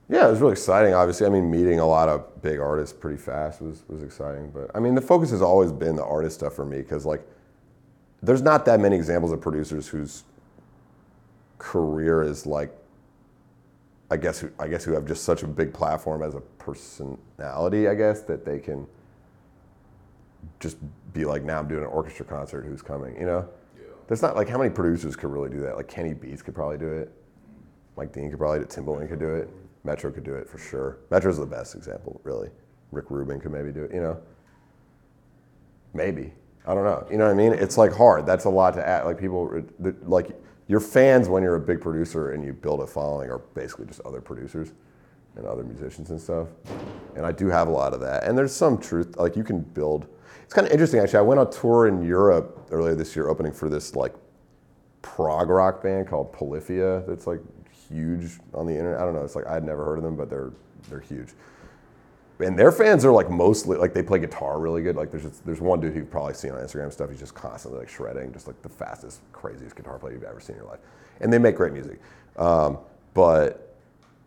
Yeah, 0.10 0.28
it 0.28 0.32
was 0.32 0.40
really 0.40 0.52
exciting. 0.52 0.94
Obviously, 0.94 1.26
I 1.26 1.30
mean, 1.30 1.50
meeting 1.50 1.80
a 1.80 1.86
lot 1.86 2.10
of 2.10 2.42
big 2.42 2.60
artists 2.60 2.96
pretty 2.96 3.18
fast 3.18 3.62
was 3.62 3.84
was 3.88 4.04
exciting. 4.04 4.52
But 4.52 4.70
I 4.76 4.80
mean, 4.80 4.94
the 4.94 5.02
focus 5.02 5.32
has 5.32 5.42
always 5.42 5.72
been 5.72 5.96
the 5.96 6.04
artist 6.06 6.38
stuff 6.38 6.54
for 6.54 6.66
me 6.66 6.78
because 6.78 7.06
like, 7.06 7.26
there's 8.22 8.42
not 8.42 8.66
that 8.66 8.80
many 8.80 8.96
examples 8.96 9.32
of 9.32 9.42
producers 9.42 9.88
whose 9.88 10.24
career 11.58 12.22
is 12.22 12.46
like, 12.46 12.72
I 14.12 14.18
guess 14.18 14.44
I 14.60 14.68
guess 14.68 14.84
who 14.84 14.94
have 14.94 15.06
just 15.08 15.24
such 15.24 15.44
a 15.44 15.48
big 15.48 15.74
platform 15.74 16.22
as 16.22 16.36
a 16.36 16.42
personality. 16.42 17.88
I 17.88 17.96
guess 17.96 18.22
that 18.24 18.46
they 18.46 18.60
can 18.60 18.86
just 20.60 20.78
be 21.14 21.26
like, 21.26 21.44
now 21.44 21.60
I'm 21.60 21.68
doing 21.68 21.84
an 21.84 21.90
orchestra 21.90 22.26
concert. 22.26 22.66
Who's 22.66 22.82
coming? 22.82 23.16
You 23.16 23.26
know. 23.26 23.50
There's 24.08 24.22
not 24.22 24.36
like 24.36 24.50
how 24.50 24.58
many 24.58 24.70
producers 24.70 25.16
could 25.16 25.32
really 25.32 25.50
do 25.50 25.60
that. 25.62 25.76
Like 25.76 25.88
Kenny 25.88 26.14
Beats 26.14 26.42
could 26.42 26.56
probably 26.56 26.78
do 26.78 26.92
it. 26.92 27.12
Mike 27.98 28.12
Dean 28.12 28.30
could 28.30 28.40
probably 28.40 28.60
do 28.60 28.66
it. 28.66 28.70
Timbaland 28.70 29.10
could 29.10 29.20
do 29.20 29.36
it. 29.36 29.50
Metro 29.84 30.12
could 30.12 30.24
do 30.24 30.36
it 30.36 30.50
for 30.50 30.58
sure. 30.58 31.00
Metro's 31.12 31.38
the 31.38 31.46
best 31.46 31.76
example, 31.76 32.20
really. 32.24 32.50
Rick 32.92 33.10
Rubin 33.10 33.40
could 33.40 33.52
maybe 33.52 33.72
do 33.72 33.84
it, 33.84 33.94
you 33.94 34.02
know? 34.02 34.20
Maybe. 35.94 36.34
I 36.68 36.74
don't 36.74 36.84
know. 36.84 37.06
You 37.10 37.18
know 37.18 37.26
what 37.26 37.32
I 37.32 37.36
mean? 37.36 37.54
It's 37.54 37.78
like 37.78 37.94
hard. 37.94 38.26
That's 38.26 38.46
a 38.46 38.50
lot 38.50 38.74
to 38.74 38.88
add. 38.88 39.06
Like 39.06 39.20
people, 39.20 39.64
uh, 39.86 39.92
like 40.04 40.32
your 40.68 40.80
fans 40.80 41.30
when 41.30 41.44
you're 41.44 41.56
a 41.56 41.60
big 41.60 41.80
producer 41.80 42.32
and 42.32 42.44
you 42.44 42.54
build 42.54 42.82
a 42.82 42.88
following 42.88 43.30
are 43.30 43.40
basically 43.54 43.86
just 43.86 44.02
other 44.02 44.20
producers 44.20 44.74
and 45.36 45.46
other 45.46 45.64
musicians 45.64 46.10
and 46.10 46.20
stuff. 46.20 46.48
And 47.16 47.26
I 47.26 47.32
do 47.32 47.48
have 47.48 47.68
a 47.68 47.72
lot 47.72 47.94
of 47.94 48.00
that. 48.02 48.24
And 48.24 48.38
there's 48.38 48.54
some 48.54 48.78
truth. 48.78 49.16
Like 49.18 49.36
you 49.36 49.44
can 49.44 49.62
build. 49.62 50.08
It's 50.44 50.54
kind 50.54 50.66
of 50.66 50.74
interesting 50.74 51.00
actually. 51.00 51.20
I 51.20 51.24
went 51.24 51.40
on 51.40 51.52
tour 51.52 51.88
in 51.88 52.04
Europe 52.04 52.65
earlier 52.72 52.96
this 52.96 53.16
year, 53.16 53.28
opening 53.30 53.52
for 53.52 53.70
this 53.70 53.96
like 53.96 54.14
prog 55.02 55.50
rock 55.50 55.84
band 55.84 56.08
called 56.08 56.34
Polyphia. 56.34 57.04
That's 57.08 57.28
like 57.28 57.40
huge 57.90 58.40
on 58.54 58.66
the 58.66 58.74
internet. 58.74 59.00
I 59.00 59.06
don't 59.06 59.14
know. 59.14 59.24
It's 59.24 59.36
like 59.36 59.48
I'd 59.48 59.64
never 59.64 59.86
heard 59.86 59.98
of 59.98 60.04
them, 60.04 60.16
but 60.16 60.30
they're 60.30 60.52
they're 60.90 61.00
huge. 61.00 61.30
And 62.40 62.60
their 62.60 62.72
fans 62.72 63.06
are 63.06 63.14
like 63.14 63.30
mostly 63.30 63.78
like 63.78 63.94
they 63.94 64.04
play 64.04 64.20
guitar 64.20 64.60
really 64.60 64.82
good. 64.82 64.96
Like 64.96 65.10
there's 65.10 65.24
just, 65.24 65.46
there's 65.46 65.62
one 65.62 65.80
dude 65.80 65.96
you've 65.96 66.12
probably 66.12 66.34
seen 66.34 66.52
on 66.52 66.60
Instagram 66.60 66.92
stuff. 66.92 67.10
He's 67.10 67.20
just 67.20 67.34
constantly 67.34 67.80
like 67.80 67.90
shredding, 67.90 68.34
just 68.34 68.48
like 68.48 68.62
the 68.62 68.70
fastest, 68.70 69.22
craziest 69.32 69.76
guitar 69.76 69.98
player 69.98 70.14
you've 70.14 70.24
ever 70.24 70.42
seen 70.42 70.58
in 70.58 70.62
your 70.62 70.70
life. 70.70 70.82
And 71.22 71.32
they 71.32 71.38
make 71.38 71.56
great 71.56 71.72
music. 71.72 72.02
Um, 72.36 72.80
but 73.14 73.78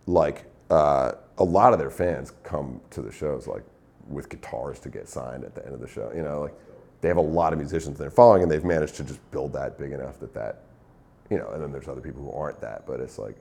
like 0.06 0.46
uh, 0.70 1.12
a 1.36 1.44
lot 1.44 1.74
of 1.74 1.78
their 1.78 1.90
fans 1.90 2.32
come 2.42 2.80
to 2.90 3.02
the 3.02 3.12
shows 3.12 3.46
like 3.46 3.62
with 4.08 4.30
guitars 4.30 4.78
to 4.80 4.88
get 4.88 5.06
signed 5.06 5.44
at 5.44 5.54
the 5.54 5.64
end 5.66 5.74
of 5.74 5.80
the 5.80 5.88
show. 5.88 6.10
You 6.14 6.22
know, 6.22 6.40
like 6.40 6.54
they 7.00 7.08
have 7.08 7.16
a 7.16 7.22
lot 7.22 7.52
of 7.52 7.58
musicians 7.58 7.98
they're 7.98 8.10
following, 8.10 8.42
and 8.42 8.50
they've 8.50 8.64
managed 8.64 8.96
to 8.96 9.04
just 9.04 9.30
build 9.30 9.52
that 9.52 9.78
big 9.78 9.92
enough 9.92 10.18
that 10.20 10.34
that, 10.34 10.62
you 11.30 11.38
know. 11.38 11.48
And 11.50 11.62
then 11.62 11.72
there's 11.72 11.88
other 11.88 12.00
people 12.00 12.22
who 12.22 12.32
aren't 12.32 12.60
that, 12.60 12.86
but 12.86 13.00
it's 13.00 13.18
like 13.18 13.36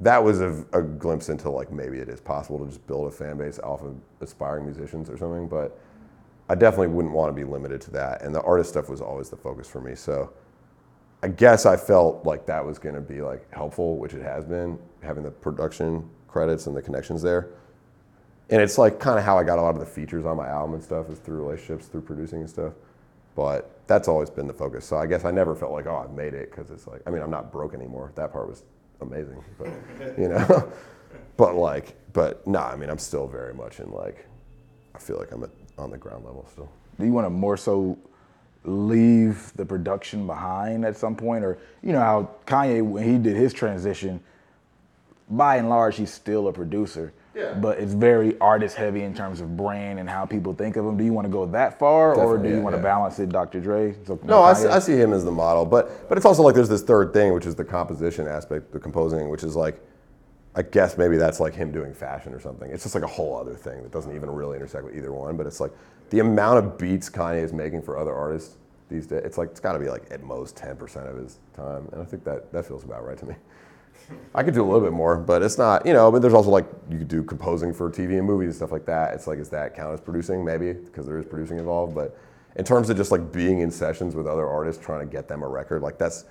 that 0.00 0.22
was 0.22 0.40
a, 0.40 0.64
a 0.72 0.82
glimpse 0.82 1.28
into 1.28 1.50
like 1.50 1.70
maybe 1.70 1.98
it 1.98 2.08
is 2.08 2.20
possible 2.20 2.58
to 2.58 2.66
just 2.66 2.84
build 2.86 3.06
a 3.06 3.10
fan 3.10 3.36
base 3.36 3.58
off 3.60 3.82
of 3.82 3.94
aspiring 4.20 4.64
musicians 4.64 5.08
or 5.08 5.16
something. 5.16 5.48
But 5.48 5.78
I 6.48 6.54
definitely 6.54 6.88
wouldn't 6.88 7.14
want 7.14 7.34
to 7.34 7.34
be 7.34 7.48
limited 7.48 7.80
to 7.82 7.90
that. 7.92 8.22
And 8.22 8.34
the 8.34 8.42
artist 8.42 8.70
stuff 8.70 8.88
was 8.88 9.00
always 9.00 9.30
the 9.30 9.36
focus 9.36 9.68
for 9.68 9.80
me. 9.80 9.94
So 9.94 10.32
I 11.22 11.28
guess 11.28 11.66
I 11.66 11.76
felt 11.76 12.26
like 12.26 12.46
that 12.46 12.64
was 12.64 12.78
going 12.78 12.96
to 12.96 13.00
be 13.00 13.22
like 13.22 13.50
helpful, 13.54 13.96
which 13.96 14.12
it 14.12 14.22
has 14.22 14.44
been 14.44 14.78
having 15.02 15.22
the 15.22 15.30
production 15.30 16.08
credits 16.26 16.66
and 16.66 16.76
the 16.76 16.82
connections 16.82 17.22
there. 17.22 17.50
And 18.52 18.60
it's 18.60 18.76
like 18.76 19.00
kind 19.00 19.18
of 19.18 19.24
how 19.24 19.38
I 19.38 19.44
got 19.44 19.58
a 19.58 19.62
lot 19.62 19.74
of 19.74 19.80
the 19.80 19.86
features 19.86 20.26
on 20.26 20.36
my 20.36 20.46
album 20.46 20.74
and 20.74 20.84
stuff 20.84 21.08
is 21.08 21.18
through 21.18 21.42
relationships, 21.42 21.86
through 21.86 22.02
producing 22.02 22.40
and 22.40 22.50
stuff. 22.50 22.74
But 23.34 23.80
that's 23.86 24.08
always 24.08 24.28
been 24.28 24.46
the 24.46 24.52
focus. 24.52 24.84
So 24.84 24.98
I 24.98 25.06
guess 25.06 25.24
I 25.24 25.30
never 25.30 25.54
felt 25.54 25.72
like, 25.72 25.86
oh, 25.86 26.04
I've 26.04 26.14
made 26.14 26.34
it 26.34 26.50
because 26.50 26.70
it's 26.70 26.86
like, 26.86 27.00
I 27.06 27.10
mean, 27.10 27.22
I'm 27.22 27.30
not 27.30 27.50
broke 27.50 27.72
anymore. 27.72 28.12
That 28.14 28.30
part 28.30 28.46
was 28.48 28.64
amazing, 29.00 29.42
but 29.58 29.68
you 30.18 30.28
know, 30.28 30.70
but 31.38 31.54
like, 31.54 31.96
but 32.12 32.46
nah, 32.46 32.68
I 32.68 32.76
mean, 32.76 32.90
I'm 32.90 32.98
still 32.98 33.26
very 33.26 33.54
much 33.54 33.80
in 33.80 33.90
like, 33.90 34.26
I 34.94 34.98
feel 34.98 35.18
like 35.18 35.32
I'm 35.32 35.44
at, 35.44 35.50
on 35.78 35.90
the 35.90 35.96
ground 35.96 36.26
level 36.26 36.46
still. 36.52 36.70
Do 37.00 37.06
you 37.06 37.12
want 37.12 37.24
to 37.24 37.30
more 37.30 37.56
so 37.56 37.98
leave 38.64 39.50
the 39.54 39.64
production 39.64 40.26
behind 40.26 40.84
at 40.84 40.98
some 40.98 41.16
point, 41.16 41.42
or 41.42 41.56
you 41.82 41.92
know 41.92 42.00
how 42.00 42.30
Kanye 42.46 42.84
when 42.84 43.04
he 43.04 43.16
did 43.16 43.34
his 43.34 43.54
transition, 43.54 44.20
by 45.30 45.56
and 45.56 45.70
large 45.70 45.96
he's 45.96 46.12
still 46.12 46.48
a 46.48 46.52
producer. 46.52 47.14
Yeah. 47.34 47.54
But 47.54 47.78
it's 47.78 47.94
very 47.94 48.38
artist 48.40 48.76
heavy 48.76 49.02
in 49.02 49.14
terms 49.14 49.40
of 49.40 49.56
brand 49.56 49.98
and 49.98 50.08
how 50.08 50.26
people 50.26 50.52
think 50.52 50.76
of 50.76 50.84
him. 50.84 50.96
Do 50.98 51.04
you 51.04 51.12
want 51.12 51.26
to 51.26 51.32
go 51.32 51.46
that 51.46 51.78
far, 51.78 52.14
or 52.14 52.36
do 52.36 52.48
you 52.48 52.56
yeah, 52.56 52.60
want 52.60 52.74
to 52.74 52.78
yeah. 52.78 52.82
balance 52.82 53.18
it, 53.18 53.30
Dr. 53.30 53.60
Dre? 53.60 53.96
So, 54.04 54.20
No, 54.22 54.42
I 54.42 54.52
see, 54.52 54.68
I 54.68 54.78
see 54.78 54.94
him 54.94 55.12
as 55.12 55.24
the 55.24 55.30
model, 55.30 55.64
but 55.64 56.08
but 56.08 56.18
it's 56.18 56.26
also 56.26 56.42
like 56.42 56.54
there's 56.54 56.68
this 56.68 56.82
third 56.82 57.12
thing, 57.14 57.32
which 57.32 57.46
is 57.46 57.54
the 57.54 57.64
composition 57.64 58.26
aspect, 58.26 58.72
the 58.72 58.78
composing, 58.78 59.30
which 59.30 59.44
is 59.44 59.56
like, 59.56 59.80
I 60.54 60.62
guess 60.62 60.98
maybe 60.98 61.16
that's 61.16 61.40
like 61.40 61.54
him 61.54 61.72
doing 61.72 61.94
fashion 61.94 62.34
or 62.34 62.40
something. 62.40 62.70
It's 62.70 62.82
just 62.82 62.94
like 62.94 63.04
a 63.04 63.08
whole 63.08 63.36
other 63.36 63.54
thing 63.54 63.82
that 63.82 63.92
doesn't 63.92 64.14
even 64.14 64.30
really 64.30 64.56
intersect 64.56 64.84
with 64.84 64.94
either 64.94 65.12
one. 65.12 65.36
But 65.38 65.46
it's 65.46 65.60
like 65.60 65.72
the 66.10 66.18
amount 66.18 66.58
of 66.58 66.76
beats 66.76 67.08
Kanye 67.08 67.42
is 67.42 67.54
making 67.54 67.82
for 67.82 67.96
other 67.96 68.14
artists 68.14 68.58
these 68.90 69.06
days. 69.06 69.22
It's 69.24 69.38
like 69.38 69.48
it's 69.50 69.60
got 69.60 69.72
to 69.72 69.78
be 69.78 69.88
like 69.88 70.04
at 70.10 70.22
most 70.22 70.56
10% 70.56 71.10
of 71.10 71.16
his 71.16 71.38
time, 71.54 71.88
and 71.92 72.02
I 72.02 72.04
think 72.04 72.24
that 72.24 72.52
that 72.52 72.66
feels 72.66 72.84
about 72.84 73.06
right 73.06 73.16
to 73.16 73.26
me. 73.26 73.34
I 74.34 74.42
could 74.42 74.54
do 74.54 74.62
a 74.62 74.66
little 74.66 74.80
bit 74.80 74.92
more, 74.92 75.16
but 75.16 75.42
it's 75.42 75.58
not, 75.58 75.86
you 75.86 75.92
know, 75.92 76.10
but 76.10 76.22
there's 76.22 76.34
also 76.34 76.50
like, 76.50 76.66
you 76.90 76.98
could 76.98 77.08
do 77.08 77.22
composing 77.22 77.72
for 77.72 77.90
TV 77.90 78.18
and 78.18 78.26
movies 78.26 78.48
and 78.48 78.54
stuff 78.56 78.72
like 78.72 78.86
that. 78.86 79.14
It's 79.14 79.26
like, 79.26 79.38
is 79.38 79.48
that 79.50 79.74
count 79.74 79.92
as 79.92 80.00
producing? 80.00 80.44
Maybe, 80.44 80.72
because 80.72 81.06
there 81.06 81.18
is 81.18 81.26
producing 81.26 81.58
involved. 81.58 81.94
But 81.94 82.18
in 82.56 82.64
terms 82.64 82.90
of 82.90 82.96
just 82.96 83.10
like 83.10 83.32
being 83.32 83.60
in 83.60 83.70
sessions 83.70 84.14
with 84.14 84.26
other 84.26 84.46
artists, 84.46 84.82
trying 84.84 85.06
to 85.06 85.12
get 85.12 85.28
them 85.28 85.42
a 85.42 85.48
record, 85.48 85.82
like 85.82 85.98
that's, 85.98 86.24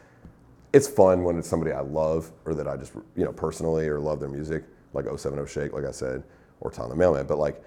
it's 0.74 0.88
fun 0.88 1.24
when 1.24 1.38
it's 1.38 1.48
somebody 1.48 1.72
I 1.72 1.82
love 1.82 2.32
or 2.46 2.54
that 2.56 2.68
I 2.68 2.78
just, 2.78 2.94
you 3.16 3.26
know, 3.26 3.34
personally 3.34 3.88
or 3.88 4.00
love 4.00 4.20
their 4.20 4.30
music, 4.30 4.64
like 4.94 5.06
070 5.06 5.46
Shake, 5.48 5.74
like 5.74 5.86
I 5.86 5.92
said, 5.92 6.24
or 6.62 6.72
Tom 6.72 6.90
the 6.90 6.96
Mailman. 6.96 7.28
But 7.28 7.38
like, 7.38 7.64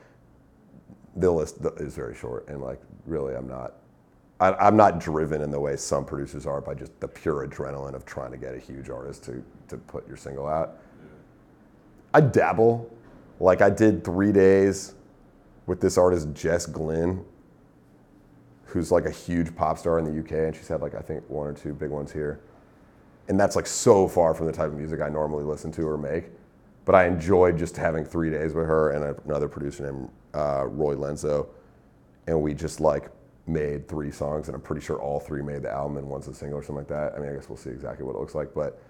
the 1.17 1.31
list 1.31 1.59
is 1.77 1.95
very 1.95 2.15
short, 2.15 2.49
and 2.49 2.61
like, 2.61 2.81
really, 3.07 3.37
I'm 3.37 3.47
not, 3.47 3.75
I'm 4.41 4.77
not 4.77 4.99
driven 4.99 5.43
in 5.43 5.51
the 5.53 5.61
way 5.61 5.77
some 5.77 6.05
producers 6.05 6.45
are 6.45 6.61
by 6.61 6.75
just 6.75 6.99
the 6.99 7.07
pure 7.07 7.47
adrenaline 7.47 7.95
of 7.95 8.05
trying 8.05 8.33
to 8.33 8.37
get 8.37 8.53
a 8.53 8.59
huge 8.59 8.91
artist 8.91 9.23
to, 9.27 9.45
to 9.69 9.77
put 9.77 10.07
your 10.07 10.17
single 10.17 10.47
out. 10.47 10.79
I 12.13 12.21
dabble. 12.21 12.91
Like 13.41 13.63
I 13.63 13.71
did 13.71 14.05
three 14.05 14.33
days 14.33 14.95
with 15.67 15.81
this 15.81 15.99
artist, 15.99 16.29
Jess 16.33 16.67
Glynne, 16.67 17.25
who's 18.65 18.93
like 18.93 19.07
a 19.07 19.11
huge 19.11 19.55
pop 19.57 19.79
star 19.79 19.99
in 19.99 20.05
the 20.05 20.21
UK, 20.21 20.47
and 20.47 20.57
she's 20.57 20.69
had 20.69 20.81
like 20.81 20.95
I 20.95 21.01
think 21.01 21.29
one 21.29 21.47
or 21.47 21.53
two 21.53 21.73
big 21.73 21.91
ones 21.91 22.13
here. 22.13 22.41
And 23.29 23.41
that's 23.41 23.57
like 23.57 23.67
so 23.67 24.07
far 24.07 24.35
from 24.35 24.47
the 24.47 24.53
type 24.53 24.67
of 24.67 24.75
music 24.75 25.01
I 25.01 25.09
normally 25.09 25.45
listen 25.45 25.73
to 25.73 25.89
or 25.89 25.97
make. 25.97 26.27
But 26.85 26.95
I 26.95 27.07
enjoyed 27.07 27.59
just 27.59 27.77
having 27.77 28.05
three 28.05 28.31
days 28.31 28.53
with 28.53 28.67
her 28.67 28.91
and 28.91 29.19
another 29.25 29.49
producer 29.49 29.91
named 29.91 30.11
uh, 30.35 30.67
Roy 30.67 30.95
Lenzo, 30.95 31.49
and 32.27 32.41
we 32.41 32.53
just 32.53 32.81
like 32.81 33.11
made 33.47 33.89
three 33.89 34.11
songs, 34.11 34.49
and 34.49 34.55
I'm 34.55 34.61
pretty 34.61 34.85
sure 34.85 35.01
all 35.01 35.21
three 35.21 35.43
made 35.43 35.63
the 35.63 35.71
album 35.71 35.97
and 35.97 36.09
one's 36.09 36.29
a 36.29 36.35
single 36.35 36.59
or 36.59 36.63
something 36.63 36.77
like 36.77 36.89
that. 36.89 37.15
I 37.15 37.19
mean, 37.19 37.31
I 37.31 37.35
guess 37.35 37.49
we'll 37.49 37.59
see 37.59 37.71
exactly 37.71 38.05
what 38.05 38.15
it 38.15 38.19
looks 38.19 38.35
like, 38.35 38.55
but 38.55 38.83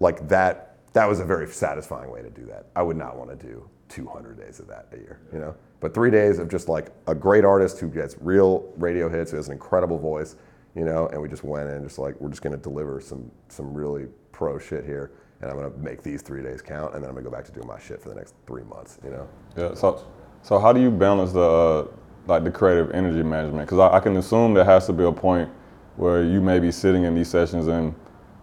like 0.00 0.28
that, 0.28 0.78
that 0.92 1.08
was 1.08 1.20
a 1.20 1.24
very 1.24 1.48
satisfying 1.48 2.10
way 2.10 2.22
to 2.22 2.30
do 2.30 2.44
that. 2.46 2.66
I 2.76 2.82
would 2.82 2.96
not 2.96 3.16
want 3.16 3.30
to 3.30 3.36
do 3.36 3.68
200 3.88 4.38
days 4.38 4.60
of 4.60 4.68
that 4.68 4.88
a 4.92 4.96
year, 4.96 5.20
you 5.32 5.38
know. 5.38 5.54
But 5.80 5.94
three 5.94 6.10
days 6.10 6.38
of 6.38 6.48
just 6.48 6.68
like 6.68 6.88
a 7.06 7.14
great 7.14 7.44
artist 7.44 7.78
who 7.78 7.88
gets 7.88 8.16
real 8.20 8.72
radio 8.76 9.08
hits, 9.08 9.30
who 9.30 9.36
has 9.36 9.46
an 9.48 9.52
incredible 9.52 9.98
voice, 9.98 10.36
you 10.74 10.84
know, 10.84 11.08
and 11.08 11.20
we 11.20 11.28
just 11.28 11.44
went 11.44 11.68
in 11.70 11.82
just 11.82 11.98
like 11.98 12.20
we're 12.20 12.30
just 12.30 12.42
going 12.42 12.54
to 12.54 12.62
deliver 12.62 13.00
some 13.00 13.30
some 13.48 13.72
really 13.72 14.06
pro 14.32 14.58
shit 14.58 14.84
here, 14.84 15.12
and 15.40 15.50
I'm 15.50 15.56
going 15.56 15.70
to 15.72 15.78
make 15.78 16.02
these 16.02 16.22
three 16.22 16.42
days 16.42 16.62
count, 16.62 16.94
and 16.94 17.02
then 17.02 17.08
I'm 17.08 17.14
going 17.14 17.24
to 17.24 17.30
go 17.30 17.36
back 17.36 17.44
to 17.46 17.52
doing 17.52 17.66
my 17.66 17.78
shit 17.78 18.00
for 18.00 18.08
the 18.08 18.14
next 18.14 18.34
three 18.46 18.64
months, 18.64 18.98
you 19.04 19.10
know. 19.10 19.28
Yeah. 19.56 19.74
So, 19.74 20.06
so 20.42 20.58
how 20.58 20.72
do 20.72 20.80
you 20.80 20.90
balance 20.90 21.32
the 21.32 21.40
uh, 21.40 21.86
like 22.26 22.44
the 22.44 22.50
creative 22.50 22.90
energy 22.90 23.22
management? 23.22 23.66
Because 23.68 23.78
I, 23.78 23.96
I 23.96 24.00
can 24.00 24.16
assume 24.16 24.54
there 24.54 24.64
has 24.64 24.86
to 24.86 24.92
be 24.92 25.04
a 25.04 25.12
point 25.12 25.48
where 25.96 26.22
you 26.22 26.40
may 26.40 26.60
be 26.60 26.70
sitting 26.70 27.04
in 27.04 27.14
these 27.14 27.28
sessions 27.28 27.66
and 27.66 27.94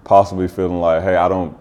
possibly 0.05 0.47
feeling 0.47 0.79
like, 0.79 1.03
hey, 1.03 1.17
I 1.17 1.27
don't, 1.27 1.57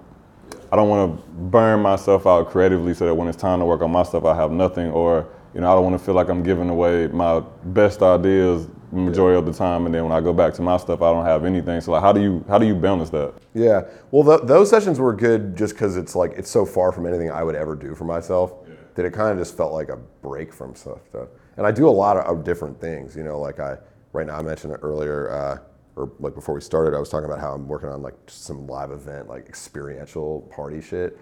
I 0.70 0.76
don't 0.76 0.88
want 0.88 1.16
to 1.16 1.30
burn 1.33 1.80
myself 1.80 2.26
out 2.26 2.48
creatively, 2.48 2.94
so 2.94 3.07
that 3.07 3.14
when 3.14 3.26
it's 3.26 3.37
time 3.37 3.59
to 3.59 3.64
work 3.64 3.83
on 3.83 3.90
my 3.90 4.04
stuff, 4.04 4.24
I 4.24 4.37
have 4.37 4.52
nothing, 4.52 4.90
or 4.92 5.26
you 5.52 5.61
know, 5.61 5.70
I 5.70 5.74
don't 5.74 5.85
want 5.85 5.98
to 5.98 6.04
feel 6.04 6.14
like 6.14 6.28
I'm 6.28 6.42
giving 6.42 6.68
away 6.68 7.09
my 7.09 7.40
best 7.64 8.02
ideas 8.02 8.68
the 8.94 9.00
majority 9.00 9.37
of 9.37 9.44
the 9.44 9.52
time, 9.52 9.87
and 9.87 9.94
then 9.94 10.04
when 10.04 10.12
I 10.12 10.20
go 10.20 10.33
back 10.33 10.54
to 10.54 10.62
my 10.62 10.76
stuff, 10.76 11.02
I 11.02 11.12
don't 11.12 11.24
have 11.24 11.44
anything. 11.44 11.80
So 11.80 11.92
like, 11.92 12.02
how 12.02 12.12
do 12.12 12.22
you 12.22 12.44
how 12.48 12.59
do 12.59 12.66
you 12.66 12.74
balance 12.74 13.11
that? 13.11 13.35
Yeah. 13.52 13.83
Well, 14.11 14.38
th- 14.38 14.48
those 14.48 14.70
sessions 14.70 15.00
were 15.00 15.12
good 15.12 15.57
just 15.57 15.74
because 15.74 15.96
it's 15.96 16.14
like 16.14 16.33
it's 16.37 16.50
so 16.50 16.64
far 16.64 16.92
from 16.92 17.07
anything 17.07 17.30
I 17.30 17.42
would 17.42 17.57
ever 17.57 17.74
do 17.74 17.94
for 17.94 18.04
myself 18.04 18.54
that 18.94 19.04
it 19.04 19.12
kind 19.12 19.33
of 19.33 19.38
just 19.38 19.57
felt 19.57 19.72
like 19.72 19.88
a 19.88 19.96
break 19.96 20.52
from 20.52 20.74
stuff. 20.74 21.00
stuff. 21.09 21.28
And 21.57 21.66
I 21.66 21.72
do 21.72 21.88
a 21.88 21.90
lot 21.90 22.16
of, 22.16 22.24
of 22.24 22.44
different 22.44 22.80
things. 22.80 23.16
You 23.16 23.24
know, 23.24 23.40
like 23.40 23.59
I 23.59 23.76
right 24.12 24.26
now 24.26 24.38
I 24.38 24.42
mentioned 24.42 24.72
it 24.72 24.80
earlier, 24.83 25.30
uh, 25.30 25.59
or 25.96 26.11
like 26.18 26.35
before 26.35 26.54
we 26.54 26.61
started, 26.61 26.96
I 26.96 26.98
was 26.98 27.09
talking 27.09 27.26
about 27.26 27.40
how 27.40 27.52
I'm 27.52 27.68
working 27.68 27.88
on 27.88 28.02
like 28.02 28.14
some 28.26 28.66
live 28.66 28.90
event, 28.90 29.28
like 29.28 29.48
experiential 29.48 30.42
party 30.54 30.80
shit. 30.80 31.18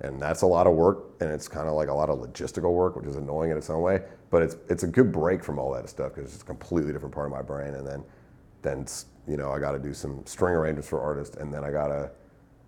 And 0.00 0.20
that's 0.20 0.42
a 0.42 0.46
lot 0.46 0.66
of 0.66 0.74
work, 0.74 1.04
and 1.20 1.30
it's 1.30 1.48
kind 1.48 1.68
of 1.68 1.74
like 1.74 1.88
a 1.88 1.94
lot 1.94 2.10
of 2.10 2.18
logistical 2.18 2.74
work, 2.74 2.96
which 2.96 3.06
is 3.06 3.16
annoying 3.16 3.50
in 3.50 3.56
its 3.56 3.70
own 3.70 3.80
way. 3.80 4.02
But 4.30 4.42
it's 4.42 4.56
it's 4.68 4.82
a 4.82 4.86
good 4.86 5.10
break 5.10 5.42
from 5.42 5.58
all 5.58 5.72
that 5.72 5.88
stuff 5.88 6.14
because 6.14 6.34
it's 6.34 6.42
a 6.42 6.46
completely 6.46 6.92
different 6.92 7.14
part 7.14 7.26
of 7.26 7.32
my 7.32 7.42
brain. 7.42 7.74
And 7.74 7.86
then 7.86 8.04
then 8.60 8.86
you 9.26 9.38
know 9.38 9.52
I 9.52 9.58
got 9.58 9.72
to 9.72 9.78
do 9.78 9.94
some 9.94 10.22
string 10.26 10.54
arrangements 10.54 10.88
for 10.88 11.00
artists, 11.00 11.36
and 11.36 11.52
then 11.52 11.64
I 11.64 11.70
got 11.70 11.88
to 11.88 12.10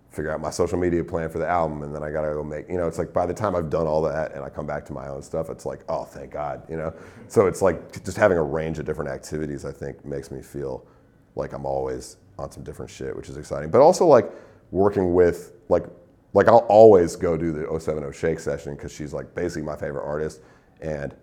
figure 0.09 0.31
out 0.31 0.41
my 0.41 0.49
social 0.49 0.79
media 0.79 1.03
plan 1.03 1.29
for 1.29 1.37
the 1.37 1.47
album, 1.47 1.83
and 1.83 1.93
then 1.93 2.01
I 2.01 2.11
got 2.11 2.21
to 2.23 2.33
go 2.33 2.43
make. 2.43 2.67
You 2.67 2.77
know, 2.77 2.87
it's 2.87 2.97
like 2.97 3.13
by 3.13 3.27
the 3.27 3.33
time 3.33 3.55
I've 3.55 3.69
done 3.69 3.85
all 3.85 4.01
that 4.03 4.33
and 4.33 4.43
I 4.43 4.49
come 4.49 4.65
back 4.65 4.83
to 4.85 4.93
my 4.93 5.07
own 5.07 5.21
stuff, 5.21 5.51
it's 5.51 5.67
like 5.67 5.81
oh 5.87 6.05
thank 6.05 6.31
God, 6.31 6.63
you 6.67 6.77
know. 6.77 6.91
So 7.27 7.45
it's 7.45 7.61
like 7.61 8.03
just 8.03 8.17
having 8.17 8.39
a 8.39 8.43
range 8.43 8.79
of 8.79 8.85
different 8.85 9.11
activities. 9.11 9.65
I 9.65 9.71
think 9.71 10.03
makes 10.03 10.31
me 10.31 10.41
feel 10.41 10.87
like 11.35 11.53
I'm 11.53 11.65
always 11.65 12.17
on 12.37 12.51
some 12.51 12.63
different 12.63 12.89
shit, 12.91 13.15
which 13.15 13.29
is 13.29 13.37
exciting. 13.37 13.69
But 13.69 13.81
also 13.81 14.05
like 14.05 14.31
working 14.71 15.13
with 15.13 15.53
like 15.69 15.85
like 16.33 16.47
I'll 16.47 16.65
always 16.69 17.15
go 17.15 17.35
do 17.37 17.51
the 17.51 17.79
070 17.79 18.13
Shake 18.13 18.39
session 18.39 18.75
because 18.75 18.91
she's 18.91 19.13
like 19.13 19.33
basically 19.33 19.63
my 19.63 19.75
favorite 19.75 20.05
artist, 20.05 20.41
and 20.81 21.15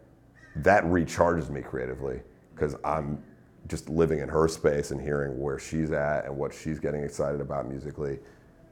that 0.57 0.85
recharges 0.85 1.51
me 1.51 1.61
creatively 1.61 2.21
because 2.55 2.75
I'm 2.85 3.23
just 3.69 3.89
living 3.89 4.21
in 4.21 4.29
her 4.29 4.49
space 4.49 4.91
and 4.91 5.01
hearing 5.01 5.41
where 5.41 5.59
she's 5.59 5.91
at 5.93 6.25
and 6.25 6.37
what 6.37 6.55
she's 6.55 6.79
getting 6.79 7.03
excited 7.03 7.41
about 7.41 7.69
musically 7.69 8.19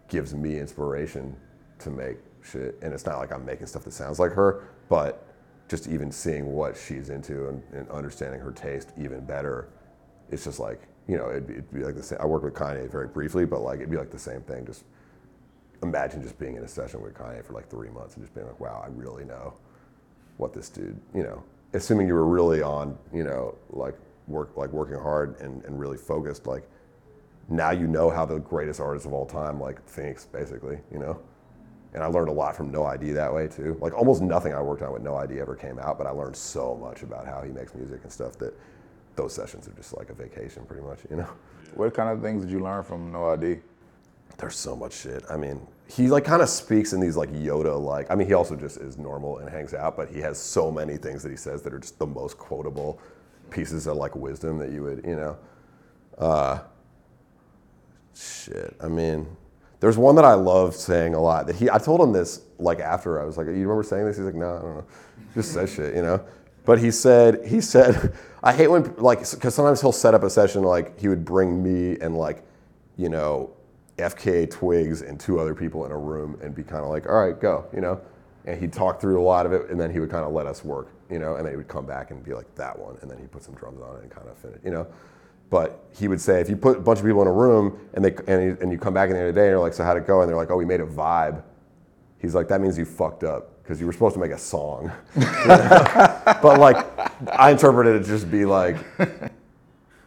gives 0.08 0.34
me 0.34 0.58
inspiration 0.58 1.36
to 1.80 1.90
make 1.90 2.18
shit. 2.42 2.78
And 2.82 2.92
it's 2.92 3.06
not 3.06 3.18
like 3.18 3.32
I'm 3.32 3.44
making 3.44 3.66
stuff 3.66 3.84
that 3.84 3.92
sounds 3.92 4.18
like 4.18 4.32
her, 4.32 4.68
but 4.88 5.26
just 5.68 5.88
even 5.88 6.12
seeing 6.12 6.46
what 6.46 6.76
she's 6.76 7.10
into 7.10 7.48
and, 7.48 7.62
and 7.72 7.88
understanding 7.90 8.40
her 8.40 8.52
taste 8.52 8.92
even 8.98 9.24
better, 9.24 9.68
it's 10.30 10.44
just 10.44 10.60
like, 10.60 10.82
you 11.08 11.16
know, 11.16 11.30
it'd 11.30 11.50
it'd 11.50 11.72
be 11.72 11.84
like 11.84 11.96
the 11.96 12.02
same. 12.02 12.18
I 12.20 12.26
worked 12.26 12.44
with 12.44 12.54
Kanye 12.54 12.90
very 12.90 13.08
briefly, 13.08 13.44
but 13.44 13.60
like 13.60 13.78
it'd 13.78 13.90
be 13.90 13.96
like 13.96 14.10
the 14.10 14.18
same 14.18 14.40
thing. 14.42 14.64
Just 14.66 14.84
imagine 15.82 16.22
just 16.22 16.38
being 16.38 16.56
in 16.56 16.64
a 16.64 16.68
session 16.68 17.02
with 17.02 17.14
Kanye 17.14 17.44
for 17.44 17.52
like 17.52 17.68
three 17.68 17.90
months 17.90 18.14
and 18.14 18.24
just 18.24 18.34
being 18.34 18.46
like, 18.46 18.58
wow, 18.58 18.82
I 18.84 18.88
really 18.88 19.24
know 19.24 19.54
what 20.38 20.52
this 20.52 20.68
dude, 20.68 20.98
you 21.14 21.22
know, 21.22 21.42
assuming 21.74 22.08
you 22.08 22.14
were 22.14 22.26
really 22.26 22.62
on, 22.62 22.96
you 23.12 23.22
know, 23.22 23.54
like 23.70 23.94
work, 24.26 24.56
like 24.56 24.70
working 24.72 24.98
hard 24.98 25.38
and, 25.40 25.62
and 25.64 25.78
really 25.78 25.96
focused, 25.96 26.46
like 26.46 26.68
now 27.48 27.70
you 27.70 27.86
know 27.86 28.10
how 28.10 28.24
the 28.24 28.38
greatest 28.38 28.80
artist 28.80 29.06
of 29.06 29.12
all 29.12 29.26
time 29.26 29.60
like 29.60 29.84
thinks 29.84 30.24
basically, 30.24 30.78
you 30.90 30.98
know? 30.98 31.20
And 31.92 32.02
I 32.02 32.06
learned 32.06 32.28
a 32.28 32.32
lot 32.32 32.56
from 32.56 32.72
No 32.72 32.84
ID 32.84 33.12
that 33.12 33.32
way 33.32 33.46
too. 33.46 33.76
Like 33.80 33.94
almost 33.94 34.20
nothing 34.20 34.52
I 34.52 34.60
worked 34.60 34.82
on 34.82 34.92
with 34.92 35.02
No 35.02 35.14
ID 35.14 35.38
ever 35.38 35.54
came 35.54 35.78
out, 35.78 35.96
but 35.96 36.06
I 36.08 36.10
learned 36.10 36.34
so 36.34 36.76
much 36.76 37.02
about 37.02 37.26
how 37.26 37.42
he 37.42 37.52
makes 37.52 37.74
music 37.74 38.00
and 38.02 38.10
stuff 38.10 38.36
that 38.38 38.58
those 39.16 39.32
sessions 39.32 39.68
are 39.68 39.72
just 39.72 39.96
like 39.96 40.10
a 40.10 40.14
vacation 40.14 40.64
pretty 40.64 40.82
much, 40.82 41.00
you 41.10 41.16
know? 41.16 41.28
What 41.74 41.94
kind 41.94 42.08
of 42.08 42.22
things 42.22 42.44
did 42.44 42.52
you 42.52 42.60
learn 42.60 42.82
from 42.82 43.12
No 43.12 43.30
ID? 43.30 43.58
There's 44.38 44.56
so 44.56 44.74
much 44.74 44.94
shit. 44.94 45.24
I 45.30 45.36
mean, 45.36 45.60
he 45.88 46.08
like 46.08 46.24
kind 46.24 46.42
of 46.42 46.48
speaks 46.48 46.92
in 46.92 47.00
these 47.00 47.16
like 47.16 47.32
Yoda 47.32 47.80
like. 47.80 48.10
I 48.10 48.14
mean, 48.14 48.26
he 48.26 48.34
also 48.34 48.56
just 48.56 48.78
is 48.78 48.98
normal 48.98 49.38
and 49.38 49.48
hangs 49.48 49.74
out, 49.74 49.96
but 49.96 50.08
he 50.08 50.20
has 50.20 50.38
so 50.38 50.70
many 50.70 50.96
things 50.96 51.22
that 51.22 51.30
he 51.30 51.36
says 51.36 51.62
that 51.62 51.72
are 51.72 51.78
just 51.78 51.98
the 51.98 52.06
most 52.06 52.38
quotable 52.38 53.00
pieces 53.50 53.86
of 53.86 53.96
like 53.96 54.16
wisdom 54.16 54.58
that 54.58 54.70
you 54.70 54.82
would, 54.82 55.04
you 55.04 55.16
know. 55.16 55.36
Uh, 56.18 56.60
shit. 58.14 58.76
I 58.80 58.88
mean, 58.88 59.26
there's 59.80 59.98
one 59.98 60.16
that 60.16 60.24
I 60.24 60.34
love 60.34 60.74
saying 60.74 61.14
a 61.14 61.20
lot. 61.20 61.46
That 61.46 61.56
he, 61.56 61.70
I 61.70 61.78
told 61.78 62.00
him 62.00 62.12
this 62.12 62.42
like 62.58 62.80
after 62.80 63.20
I 63.20 63.24
was 63.24 63.36
like, 63.36 63.46
"You 63.46 63.52
remember 63.52 63.82
saying 63.82 64.06
this?" 64.06 64.16
He's 64.16 64.26
like, 64.26 64.34
"No, 64.34 64.56
I 64.56 64.62
don't 64.62 64.74
know." 64.76 64.84
Just 65.34 65.52
says 65.52 65.72
shit, 65.72 65.94
you 65.94 66.02
know. 66.02 66.24
But 66.64 66.78
he 66.78 66.90
said, 66.90 67.46
he 67.46 67.60
said, 67.60 68.14
I 68.44 68.52
hate 68.52 68.68
when 68.68 68.94
like 68.98 69.20
because 69.30 69.54
sometimes 69.54 69.80
he'll 69.80 69.90
set 69.90 70.12
up 70.12 70.22
a 70.22 70.28
session 70.28 70.62
like 70.62 71.00
he 71.00 71.08
would 71.08 71.24
bring 71.24 71.62
me 71.62 71.98
and 71.98 72.14
like, 72.16 72.44
you 72.98 73.08
know, 73.08 73.50
FKA 73.96 74.50
Twigs 74.50 75.00
and 75.00 75.18
two 75.18 75.40
other 75.40 75.54
people 75.54 75.86
in 75.86 75.92
a 75.92 75.96
room 75.96 76.38
and 76.42 76.54
be 76.54 76.62
kind 76.62 76.84
of 76.84 76.90
like, 76.90 77.08
all 77.08 77.14
right, 77.14 77.40
go, 77.40 77.64
you 77.72 77.80
know. 77.80 77.98
And 78.44 78.60
he'd 78.60 78.74
talk 78.74 79.00
through 79.00 79.18
a 79.18 79.24
lot 79.24 79.46
of 79.46 79.54
it, 79.54 79.70
and 79.70 79.80
then 79.80 79.90
he 79.90 79.98
would 79.98 80.10
kind 80.10 80.26
of 80.26 80.32
let 80.32 80.44
us 80.44 80.62
work, 80.62 80.88
you 81.10 81.18
know. 81.18 81.36
And 81.36 81.46
then 81.46 81.54
he 81.54 81.56
would 81.56 81.68
come 81.68 81.86
back 81.86 82.10
and 82.10 82.22
be 82.22 82.34
like, 82.34 82.54
that 82.56 82.78
one, 82.78 82.98
and 83.00 83.10
then 83.10 83.18
he'd 83.18 83.32
put 83.32 83.42
some 83.42 83.54
drums 83.54 83.80
on 83.80 83.96
it 83.96 84.02
and 84.02 84.10
kind 84.10 84.28
of 84.28 84.36
you 84.62 84.70
know. 84.70 84.86
But 85.48 85.82
he 85.96 86.08
would 86.08 86.20
say, 86.20 86.42
if 86.42 86.50
you 86.50 86.56
put 86.56 86.76
a 86.76 86.80
bunch 86.80 86.98
of 86.98 87.06
people 87.06 87.22
in 87.22 87.28
a 87.28 87.32
room 87.32 87.78
and 87.94 88.04
they 88.04 88.14
and, 88.26 88.58
and 88.60 88.70
you 88.70 88.76
come 88.76 88.92
back 88.92 89.08
in 89.08 89.14
the 89.14 89.20
end 89.20 89.28
of 89.30 89.34
the 89.34 89.40
day 89.40 89.46
and 89.46 89.52
you're 89.52 89.60
like, 89.60 89.72
so 89.72 89.84
how'd 89.84 89.96
it 89.96 90.06
go? 90.06 90.20
And 90.20 90.28
they're 90.28 90.36
like, 90.36 90.50
oh, 90.50 90.56
we 90.56 90.66
made 90.66 90.80
a 90.80 90.86
vibe. 90.86 91.42
He's 92.18 92.34
like, 92.34 92.48
that 92.48 92.60
means 92.60 92.76
you 92.76 92.84
fucked 92.84 93.24
up 93.24 93.62
because 93.62 93.80
you 93.80 93.86
were 93.86 93.92
supposed 93.92 94.14
to 94.14 94.20
make 94.20 94.30
a 94.30 94.38
song. 94.38 94.92
but 95.14 96.58
like, 96.58 97.13
I 97.32 97.50
interpreted 97.50 97.96
it 97.96 98.00
to 98.00 98.06
just 98.06 98.30
be 98.30 98.44
like, 98.44 98.76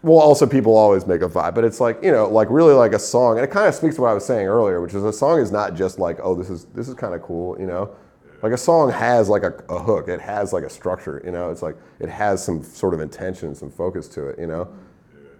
well, 0.01 0.19
also 0.19 0.45
people 0.45 0.75
always 0.75 1.05
make 1.05 1.21
a 1.21 1.29
vibe, 1.29 1.55
but 1.55 1.63
it's 1.63 1.79
like 1.79 2.01
you 2.03 2.11
know, 2.11 2.27
like 2.27 2.49
really 2.49 2.73
like 2.73 2.93
a 2.93 2.99
song, 2.99 3.37
and 3.37 3.45
it 3.45 3.51
kind 3.51 3.67
of 3.67 3.75
speaks 3.75 3.95
to 3.95 4.01
what 4.01 4.09
I 4.09 4.13
was 4.13 4.25
saying 4.25 4.47
earlier, 4.47 4.81
which 4.81 4.93
is 4.93 5.03
a 5.03 5.13
song 5.13 5.39
is 5.39 5.51
not 5.51 5.75
just 5.75 5.99
like, 5.99 6.19
oh, 6.21 6.35
this 6.35 6.49
is 6.49 6.65
this 6.65 6.87
is 6.87 6.93
kind 6.93 7.13
of 7.13 7.21
cool, 7.21 7.59
you 7.59 7.65
know. 7.65 7.95
Like 8.43 8.53
a 8.53 8.57
song 8.57 8.91
has 8.91 9.29
like 9.29 9.43
a, 9.43 9.53
a 9.69 9.79
hook, 9.79 10.07
it 10.09 10.21
has 10.21 10.53
like 10.53 10.63
a 10.63 10.69
structure, 10.69 11.21
you 11.25 11.31
know. 11.31 11.49
It's 11.49 11.61
like 11.61 11.75
it 11.99 12.09
has 12.09 12.43
some 12.43 12.63
sort 12.63 12.93
of 12.93 12.99
intention, 12.99 13.55
some 13.55 13.71
focus 13.71 14.07
to 14.09 14.27
it, 14.27 14.39
you 14.39 14.47
know. 14.47 14.71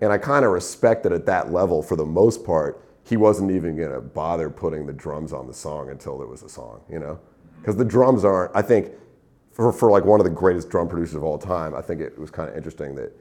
And 0.02 0.12
I 0.12 0.18
kind 0.18 0.46
of 0.46 0.52
respect 0.52 1.04
that 1.04 1.12
at 1.12 1.26
that 1.26 1.52
level, 1.52 1.82
for 1.82 1.96
the 1.96 2.06
most 2.06 2.44
part, 2.44 2.84
he 3.04 3.18
wasn't 3.18 3.52
even 3.52 3.78
gonna 3.78 4.02
bother 4.02 4.50
putting 4.50 4.86
the 4.86 4.94
drums 4.94 5.34
on 5.34 5.48
the 5.48 5.54
song 5.54 5.90
until 5.90 6.18
there 6.18 6.28
was 6.28 6.44
a 6.44 6.50
song, 6.50 6.82
you 6.90 7.00
know. 7.00 7.20
Because 7.60 7.76
the 7.76 7.86
drums 7.86 8.26
aren't, 8.26 8.56
I 8.56 8.62
think, 8.62 8.92
for, 9.58 9.74
for 9.74 9.90
like 9.90 10.06
one 10.06 10.20
of 10.20 10.24
the 10.24 10.30
greatest 10.30 10.70
drum 10.70 10.88
producers 10.88 11.16
of 11.16 11.24
all 11.24 11.40
time, 11.40 11.74
I 11.74 11.82
think 11.82 12.00
it 12.00 12.18
was 12.20 12.30
kind 12.30 12.48
of 12.48 12.56
interesting 12.56 12.94
that 12.94 13.12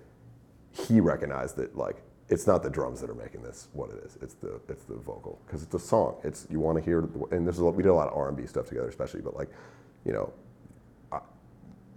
he 0.70 1.00
recognized 1.00 1.56
that 1.56 1.74
like 1.74 2.02
it's 2.28 2.46
not 2.46 2.62
the 2.62 2.68
drums 2.68 3.00
that 3.00 3.08
are 3.08 3.14
making 3.14 3.42
this 3.42 3.68
what 3.72 3.88
it 3.88 4.04
is. 4.04 4.18
It's 4.20 4.34
the 4.34 4.60
it's 4.68 4.84
the 4.84 4.96
vocal 4.96 5.40
because 5.46 5.62
it's 5.62 5.74
a 5.74 5.78
song. 5.78 6.16
It's 6.24 6.46
you 6.50 6.60
want 6.60 6.76
to 6.76 6.84
hear 6.84 7.08
and 7.30 7.48
this 7.48 7.56
is 7.56 7.62
we 7.62 7.82
did 7.82 7.88
a 7.88 7.94
lot 7.94 8.08
of 8.08 8.14
R 8.14 8.28
and 8.28 8.36
B 8.36 8.44
stuff 8.44 8.66
together, 8.66 8.86
especially. 8.86 9.22
But 9.22 9.34
like, 9.34 9.48
you 10.04 10.12
know, 10.12 10.30
I, 11.10 11.20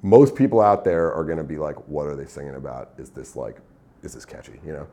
most 0.03 0.35
people 0.35 0.61
out 0.61 0.85
there 0.85 1.13
are 1.13 1.25
gonna 1.25 1.43
be 1.43 1.57
like, 1.57 1.75
what 1.89 2.07
are 2.07 2.15
they 2.15 2.25
singing 2.25 2.55
about? 2.55 2.93
Is 2.97 3.09
this 3.09 3.35
like, 3.35 3.57
is 4.03 4.13
this 4.13 4.23
catchy? 4.23 4.61
You 4.65 4.71
know, 4.71 4.87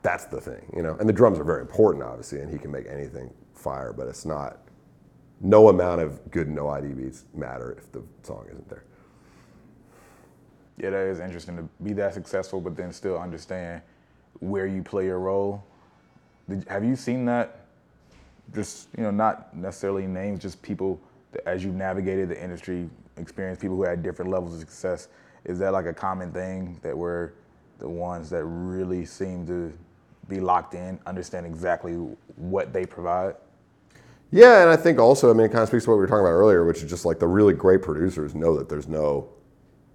that's 0.00 0.24
the 0.24 0.40
thing. 0.40 0.72
You 0.74 0.80
know, 0.80 0.96
and 0.98 1.06
the 1.06 1.12
drums 1.12 1.38
are 1.38 1.44
very 1.44 1.60
important, 1.60 2.02
obviously, 2.04 2.40
and 2.40 2.50
he 2.50 2.58
can 2.58 2.70
make 2.70 2.86
anything 2.88 3.34
fire, 3.52 3.92
but 3.92 4.08
it's 4.08 4.24
not. 4.24 4.60
No 5.40 5.68
amount 5.68 6.00
of 6.00 6.30
good 6.30 6.48
no 6.48 6.68
ID 6.68 6.88
beats 6.88 7.24
matter 7.34 7.72
if 7.78 7.92
the 7.92 8.02
song 8.22 8.46
isn't 8.50 8.68
there. 8.68 8.84
Yeah, 10.78 10.90
that 10.90 11.06
is 11.06 11.20
interesting 11.20 11.56
to 11.56 11.68
be 11.82 11.92
that 11.94 12.14
successful, 12.14 12.60
but 12.60 12.76
then 12.76 12.92
still 12.92 13.18
understand 13.18 13.82
where 14.40 14.66
you 14.66 14.82
play 14.82 15.06
your 15.06 15.18
role. 15.18 15.64
Did, 16.48 16.66
have 16.68 16.84
you 16.84 16.96
seen 16.96 17.24
that? 17.26 17.66
Just 18.54 18.88
you 18.96 19.02
know, 19.02 19.10
not 19.10 19.54
necessarily 19.56 20.06
names, 20.06 20.40
just 20.40 20.62
people 20.62 21.00
as 21.46 21.64
you 21.64 21.70
navigated 21.72 22.28
the 22.28 22.42
industry, 22.42 22.88
experience 23.16 23.58
people 23.58 23.76
who 23.76 23.82
had 23.82 24.02
different 24.02 24.30
levels 24.30 24.54
of 24.54 24.60
success. 24.60 25.08
Is 25.44 25.58
that 25.58 25.72
like 25.72 25.86
a 25.86 25.92
common 25.92 26.32
thing 26.32 26.78
that 26.82 26.96
were 26.96 27.34
the 27.78 27.88
ones 27.88 28.30
that 28.30 28.44
really 28.44 29.04
seem 29.04 29.46
to 29.46 29.72
be 30.28 30.40
locked 30.40 30.74
in, 30.74 30.98
understand 31.06 31.46
exactly 31.46 31.94
what 32.36 32.72
they 32.72 32.86
provide? 32.86 33.34
Yeah, 34.30 34.62
and 34.62 34.70
I 34.70 34.76
think 34.76 34.98
also, 34.98 35.30
I 35.30 35.32
mean, 35.32 35.46
it 35.46 35.52
kind 35.52 35.62
of 35.62 35.68
speaks 35.68 35.84
to 35.84 35.90
what 35.90 35.96
we 35.96 36.00
were 36.00 36.06
talking 36.06 36.20
about 36.20 36.30
earlier, 36.32 36.64
which 36.66 36.82
is 36.82 36.90
just 36.90 37.04
like 37.04 37.18
the 37.18 37.26
really 37.26 37.54
great 37.54 37.82
producers 37.82 38.34
know 38.34 38.56
that 38.58 38.68
there's 38.68 38.88
no 38.88 39.30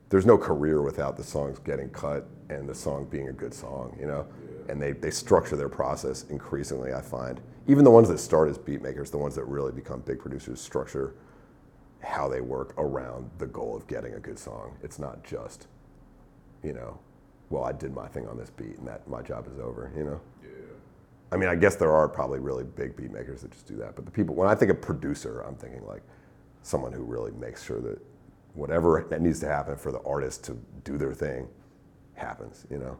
there's 0.09 0.25
no 0.27 0.37
career 0.37 0.83
without 0.83 1.17
the 1.17 1.23
songs 1.23 1.57
getting 1.59 1.89
cut 1.89 2.27
and 2.49 2.69
the 2.69 2.75
song 2.75 3.05
being 3.05 3.29
a 3.29 3.33
good 3.33 3.53
song, 3.53 3.97
you 3.99 4.05
know? 4.05 4.27
Yeah. 4.67 4.71
And 4.71 4.81
they, 4.81 4.91
they 4.91 5.09
structure 5.09 5.55
their 5.55 5.69
process 5.69 6.25
increasingly, 6.29 6.93
I 6.93 7.01
find. 7.01 7.41
Even 7.67 7.83
the 7.83 7.89
ones 7.89 8.09
that 8.09 8.19
start 8.19 8.47
as 8.47 8.59
beat 8.59 8.83
makers, 8.83 9.09
the 9.09 9.17
ones 9.17 9.33
that 9.33 9.45
really 9.45 9.71
become 9.71 10.01
big 10.01 10.19
producers, 10.19 10.61
structure 10.61 11.15
how 12.01 12.27
they 12.27 12.41
work 12.41 12.75
around 12.77 13.31
the 13.39 13.47
goal 13.47 13.75
of 13.75 13.87
getting 13.87 14.13
a 14.13 14.19
good 14.19 14.37
song. 14.37 14.77
It's 14.83 14.99
not 14.99 15.23
just, 15.23 15.65
you 16.61 16.73
know, 16.73 16.99
well, 17.49 17.63
I 17.63 17.71
did 17.71 17.91
my 17.95 18.07
thing 18.07 18.27
on 18.27 18.37
this 18.37 18.51
beat 18.51 18.77
and 18.77 18.87
that 18.87 19.07
my 19.07 19.23
job 19.23 19.47
is 19.51 19.57
over, 19.59 19.91
you 19.97 20.03
know? 20.03 20.21
Yeah. 20.43 20.49
I 21.33 21.35
mean, 21.35 21.49
I 21.49 21.55
guess 21.55 21.75
there 21.75 21.91
are 21.91 22.07
probably 22.07 22.39
really 22.39 22.63
big 22.63 22.95
beat 22.95 23.11
makers 23.11 23.41
that 23.41 23.51
just 23.51 23.65
do 23.65 23.75
that. 23.77 23.95
But 23.95 24.05
the 24.05 24.11
people, 24.11 24.35
when 24.35 24.47
I 24.47 24.53
think 24.53 24.69
of 24.69 24.79
producer, 24.81 25.41
I'm 25.41 25.55
thinking 25.55 25.83
like 25.83 26.03
someone 26.61 26.93
who 26.93 27.03
really 27.03 27.31
makes 27.31 27.63
sure 27.63 27.81
that 27.81 27.99
whatever 28.53 29.07
that 29.09 29.19
needs 29.19 29.39
to 29.39 29.47
happen 29.47 29.75
for 29.75 29.91
the 29.91 29.99
artist 30.01 30.43
to 30.45 30.57
do 30.83 30.95
their 30.95 31.13
thing 31.13 31.47
happens, 32.13 32.67
you 32.69 32.77
know. 32.77 32.99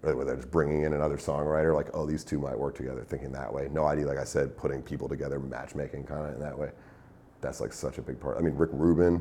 Whether 0.00 0.32
it's 0.32 0.46
bringing 0.46 0.84
in 0.84 0.94
another 0.94 1.16
songwriter, 1.16 1.74
like, 1.74 1.88
oh, 1.92 2.06
these 2.06 2.24
two 2.24 2.38
might 2.38 2.56
work 2.56 2.76
together, 2.76 3.04
thinking 3.04 3.32
that 3.32 3.52
way. 3.52 3.68
No 3.70 3.84
ID, 3.84 4.04
like 4.04 4.16
I 4.16 4.24
said, 4.24 4.56
putting 4.56 4.80
people 4.80 5.08
together, 5.08 5.40
matchmaking 5.40 6.04
kind 6.04 6.26
of 6.26 6.34
in 6.34 6.40
that 6.40 6.56
way. 6.56 6.70
That's 7.40 7.60
like 7.60 7.72
such 7.72 7.98
a 7.98 8.02
big 8.02 8.18
part. 8.18 8.38
I 8.38 8.40
mean, 8.40 8.54
Rick 8.54 8.70
Rubin 8.72 9.20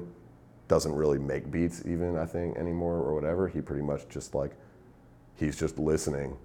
doesn't 0.68 0.94
really 0.94 1.18
make 1.18 1.50
beats 1.52 1.82
even, 1.86 2.16
I 2.16 2.26
think, 2.26 2.58
anymore 2.58 2.98
or 2.98 3.16
whatever. 3.16 3.48
He 3.48 3.60
pretty 3.60 3.82
much 3.82 4.08
just 4.08 4.36
like, 4.36 4.52
he's 5.36 5.60
just 5.60 5.80
listening. 5.80 6.38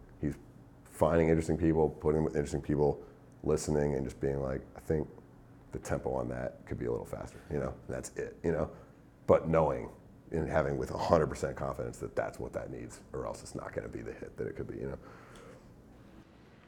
Finding 1.02 1.30
interesting 1.30 1.58
people, 1.58 1.90
putting 1.90 2.22
with 2.22 2.36
interesting 2.36 2.62
people, 2.62 3.02
listening, 3.42 3.96
and 3.96 4.04
just 4.04 4.20
being 4.20 4.40
like, 4.40 4.60
I 4.76 4.80
think 4.80 5.08
the 5.72 5.80
tempo 5.80 6.12
on 6.12 6.28
that 6.28 6.64
could 6.64 6.78
be 6.78 6.86
a 6.86 6.90
little 6.92 7.04
faster, 7.04 7.40
you 7.50 7.58
know? 7.58 7.74
That's 7.88 8.10
it, 8.16 8.36
you 8.44 8.52
know? 8.52 8.70
but 9.26 9.48
knowing 9.48 9.88
and 10.30 10.48
having 10.48 10.78
with 10.78 10.90
100% 10.90 11.56
confidence 11.56 11.98
that 11.98 12.14
that's 12.14 12.38
what 12.38 12.52
that 12.52 12.70
needs, 12.70 13.00
or 13.12 13.26
else 13.26 13.42
it's 13.42 13.56
not 13.56 13.74
going 13.74 13.82
to 13.82 13.92
be 13.92 14.00
the 14.00 14.12
hit 14.12 14.36
that 14.36 14.46
it 14.46 14.56
could 14.56 14.68
be. 14.68 14.78
You 14.78 14.90
know. 14.90 14.98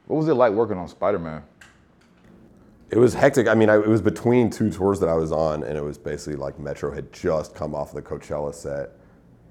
What 0.07 0.16
was 0.16 0.28
it 0.28 0.35
like 0.35 0.53
working 0.53 0.78
on 0.78 0.89
Spider 0.89 1.18
Man? 1.18 1.43
It 2.91 2.99
was 2.99 3.14
hectic. 3.14 3.49
I 3.49 3.55
mean, 3.55 3.70
I, 3.70 3.76
it 3.76 3.87
was 3.87 4.03
between 4.03 4.51
two 4.51 4.70
tours 4.70 4.99
that 5.01 5.09
I 5.09 5.14
was 5.14 5.30
on, 5.30 5.62
and 5.62 5.78
it 5.78 5.82
was 5.82 5.97
basically 5.97 6.37
like 6.37 6.59
Metro 6.59 6.93
had 6.93 7.12
just 7.12 7.55
come 7.55 7.74
off 7.74 7.93
the 7.93 8.03
Coachella 8.03 8.55
set, 8.55 8.91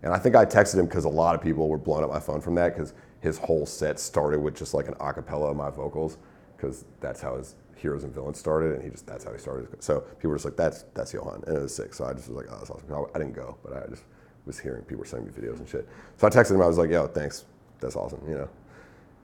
and 0.03 0.13
I 0.13 0.19
think 0.19 0.35
I 0.35 0.45
texted 0.45 0.77
him 0.77 0.85
because 0.85 1.05
a 1.05 1.09
lot 1.09 1.33
of 1.35 1.41
people 1.41 1.69
were 1.69 1.77
blowing 1.77 2.03
up 2.03 2.11
my 2.11 2.19
phone 2.19 2.41
from 2.41 2.55
that 2.55 2.75
because 2.75 2.93
his 3.23 3.37
whole 3.37 3.65
set 3.65 4.01
started 4.01 4.41
with 4.41 4.53
just 4.53 4.73
like 4.73 4.89
an 4.89 4.95
acapella 4.95 5.51
of 5.51 5.55
my 5.55 5.69
vocals, 5.69 6.17
because 6.57 6.83
that's 6.99 7.21
how 7.21 7.37
his 7.37 7.55
Heroes 7.77 8.03
and 8.03 8.13
Villains 8.13 8.37
started, 8.37 8.73
and 8.73 8.83
he 8.83 8.89
just 8.89 9.07
that's 9.07 9.23
how 9.23 9.31
he 9.31 9.39
started. 9.39 9.67
So 9.81 10.01
people 10.01 10.31
were 10.31 10.35
just 10.35 10.45
like, 10.45 10.57
"That's 10.57 10.83
that's 10.93 11.13
Johan," 11.13 11.41
and 11.47 11.57
it 11.57 11.61
was 11.61 11.73
sick. 11.73 11.93
So 11.93 12.03
I 12.03 12.11
just 12.13 12.27
was 12.27 12.35
like, 12.35 12.47
"Oh, 12.49 12.57
that's 12.57 12.69
awesome." 12.69 13.05
I 13.15 13.17
didn't 13.17 13.33
go, 13.33 13.57
but 13.63 13.73
I 13.81 13.87
just 13.87 14.03
was 14.45 14.59
hearing 14.59 14.83
people 14.83 15.05
sending 15.05 15.27
me 15.27 15.33
videos 15.33 15.59
and 15.59 15.67
shit. 15.67 15.87
So 16.17 16.27
I 16.27 16.29
texted 16.29 16.51
him. 16.55 16.61
I 16.61 16.67
was 16.67 16.77
like, 16.77 16.89
"Yo, 16.89 17.07
thanks. 17.07 17.45
That's 17.79 17.95
awesome," 17.95 18.21
you 18.27 18.35
know. 18.35 18.49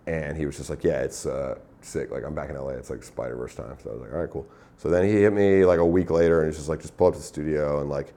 And 0.08 0.38
he 0.38 0.46
was 0.46 0.56
just 0.56 0.70
like, 0.70 0.84
"Yeah, 0.84 1.02
it's 1.02 1.26
uh, 1.26 1.58
sick. 1.82 2.10
Like 2.10 2.24
I'm 2.24 2.34
back 2.34 2.50
in 2.50 2.56
LA. 2.56 2.72
It's 2.72 2.90
like 2.90 3.04
Spider 3.04 3.36
Verse 3.36 3.56
time." 3.56 3.76
So 3.84 3.90
I 3.90 3.94
was 3.94 4.02
like, 4.02 4.14
"All 4.14 4.20
right, 4.20 4.30
cool." 4.30 4.48
So 4.78 4.90
then 4.90 5.06
he 5.06 5.22
hit 5.22 5.34
me 5.34 5.66
like 5.66 5.80
a 5.80 5.86
week 5.86 6.10
later, 6.10 6.40
and 6.40 6.48
he's 6.48 6.58
just 6.58 6.70
like, 6.70 6.80
"Just 6.82 6.96
pull 6.96 7.08
up 7.08 7.14
to 7.14 7.20
the 7.20 7.26
studio 7.26 7.82
and 7.82 7.90
like." 7.90 8.14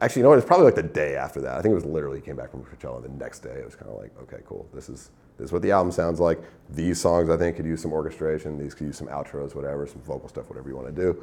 Actually, 0.00 0.20
you 0.20 0.22
know 0.24 0.28
what? 0.30 0.38
It's 0.38 0.46
probably 0.46 0.66
like 0.66 0.74
the 0.74 0.82
day 0.82 1.16
after 1.16 1.40
that. 1.40 1.56
I 1.56 1.62
think 1.62 1.72
it 1.72 1.76
was 1.76 1.86
literally 1.86 2.20
came 2.20 2.36
back 2.36 2.50
from 2.50 2.62
Coachella 2.64 3.02
the 3.02 3.08
next 3.08 3.40
day. 3.40 3.50
It 3.50 3.64
was 3.64 3.74
kind 3.74 3.90
of 3.90 3.96
like, 3.96 4.12
okay, 4.22 4.42
cool. 4.46 4.68
This 4.74 4.88
is 4.88 5.10
this 5.38 5.46
is 5.46 5.52
what 5.52 5.62
the 5.62 5.70
album 5.70 5.90
sounds 5.92 6.20
like. 6.20 6.40
These 6.70 7.00
songs 7.00 7.30
I 7.30 7.36
think 7.36 7.56
could 7.56 7.66
use 7.66 7.80
some 7.80 7.92
orchestration. 7.92 8.58
These 8.58 8.74
could 8.74 8.86
use 8.86 8.96
some 8.96 9.08
outros, 9.08 9.54
whatever, 9.54 9.86
some 9.86 10.02
vocal 10.02 10.28
stuff, 10.28 10.48
whatever 10.48 10.68
you 10.68 10.76
want 10.76 10.94
to 10.94 11.02
do. 11.02 11.22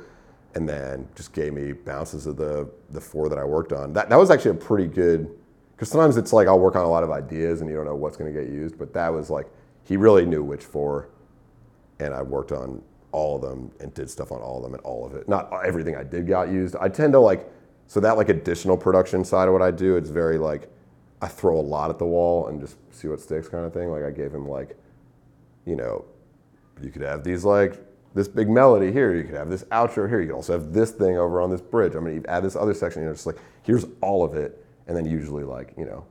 And 0.56 0.70
then 0.70 1.08
just 1.16 1.34
gave 1.34 1.54
me 1.54 1.74
bounces 1.74 2.26
of 2.26 2.38
the 2.38 2.68
the 2.90 3.02
four 3.02 3.30
that 3.30 3.38
I 3.38 3.44
worked 3.44 3.74
on. 3.74 3.94
That 3.94 4.10
that 4.10 4.16
was 4.16 4.32
actually 4.32 4.52
a 4.52 4.56
pretty 4.56 4.88
good 4.88 5.30
because 5.76 5.90
sometimes 5.90 6.18
it's 6.18 6.34
like 6.34 6.48
I'll 6.48 6.60
work 6.60 6.76
on 6.76 6.84
a 6.84 6.90
lot 6.90 7.04
of 7.04 7.12
ideas 7.12 7.62
and 7.62 7.70
you 7.70 7.76
don't 7.76 7.86
know 7.86 7.96
what's 7.96 8.18
going 8.18 8.34
to 8.34 8.40
get 8.40 8.50
used. 8.52 8.80
But 8.80 8.94
that 8.94 9.10
was 9.10 9.30
like 9.30 9.48
he 9.84 9.98
really 9.98 10.26
knew 10.26 10.44
which 10.44 10.64
four, 10.64 11.10
and 12.00 12.14
I 12.14 12.24
worked 12.24 12.52
on 12.52 12.82
all 13.12 13.36
of 13.36 13.42
them 13.44 13.72
and 13.80 13.94
did 13.94 14.10
stuff 14.10 14.32
on 14.32 14.42
all 14.42 14.58
of 14.58 14.64
them 14.64 14.74
and 14.74 14.82
all 14.84 15.06
of 15.06 15.14
it. 15.14 15.30
Not 15.30 15.52
everything 15.64 15.96
I 15.96 16.04
did 16.04 16.28
got 16.28 16.50
used. 16.50 16.76
I 16.76 16.90
tend 16.90 17.14
to 17.14 17.20
like 17.20 17.48
so 17.94 18.00
that 18.00 18.18
like 18.18 18.30
additional 18.30 18.76
production 18.76 19.24
side 19.24 19.48
of 19.48 19.54
what 19.54 19.62
I 19.62 19.70
do. 19.70 19.98
It's 19.98 20.10
very 20.10 20.40
like 20.40 20.68
I 21.22 21.28
throw 21.28 21.60
a 21.60 21.62
lot 21.62 21.92
at 21.92 22.00
the 22.00 22.08
wall 22.08 22.48
and 22.48 22.60
just 22.60 22.76
see 22.92 23.08
what 23.08 23.22
sticks 23.22 23.48
kind 23.48 23.66
of 23.66 23.72
thing. 23.72 23.92
Like 23.92 24.04
I 24.04 24.10
gave 24.10 24.34
him 24.34 24.50
like, 24.50 24.76
you 25.68 25.76
know, 25.76 26.04
you 26.82 26.90
could 26.90 27.04
have 27.04 27.24
these 27.24 27.46
like 27.46 27.80
this 28.16 28.28
big 28.28 28.50
melody 28.50 28.92
here. 28.92 29.14
You 29.14 29.24
could 29.24 29.36
have 29.36 29.48
this 29.48 29.64
outro 29.66 30.10
here. 30.10 30.22
You 30.22 30.30
could 30.30 30.36
also 30.36 30.54
have 30.54 30.74
this 30.74 30.90
thing 30.90 31.20
over 31.20 31.40
on 31.40 31.52
this 31.52 31.62
bridge. 31.62 31.94
I'm 31.94 32.04
gonna 32.04 32.20
add 32.28 32.44
this 32.44 32.56
other 32.56 32.74
section. 32.74 33.04
You 33.04 33.10
know, 33.10 33.14
just 33.14 33.28
like 33.28 33.38
here's 33.62 33.86
all 34.02 34.24
of 34.24 34.34
it, 34.34 34.66
and 34.88 34.98
then 34.98 35.06
usually 35.06 35.44
like 35.44 35.76
you 35.78 35.86
know, 35.86 36.04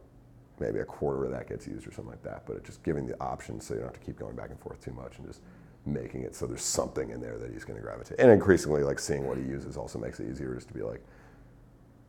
maybe 0.61 0.79
a 0.79 0.85
quarter 0.85 1.25
of 1.25 1.33
that 1.33 1.49
gets 1.49 1.67
used 1.67 1.85
or 1.85 1.91
something 1.91 2.13
like 2.13 2.23
that. 2.23 2.47
But 2.47 2.59
it's 2.59 2.67
just 2.67 2.85
giving 2.85 3.09
the 3.09 3.21
options 3.21 3.67
so 3.67 3.75
you 3.75 3.81
don't 3.81 3.89
have 3.89 3.99
to 3.99 4.07
keep 4.07 4.21
going 4.21 4.37
back 4.37 4.51
and 4.51 4.61
forth 4.61 4.81
too 4.85 4.93
much 4.93 5.19
and 5.19 5.27
just 5.27 5.41
making 5.85 6.23
it 6.23 6.37
so 6.37 6.47
there's 6.47 6.63
something 6.63 7.11
in 7.11 7.21
there 7.21 7.39
that 7.39 7.51
he's 7.53 7.65
to 7.65 7.73
gravitate. 7.73 8.21
And 8.21 8.31
increasingly, 8.31 8.85
like 8.85 9.01
seeing 9.01 9.27
what 9.27 9.37
he 9.37 9.43
uses 9.43 9.77
also 9.77 9.99
makes 9.99 10.21
it 10.21 10.31
easier 10.31 10.55
just 10.55 10.69
to 10.69 10.75
be 10.75 10.83
like, 10.83 11.03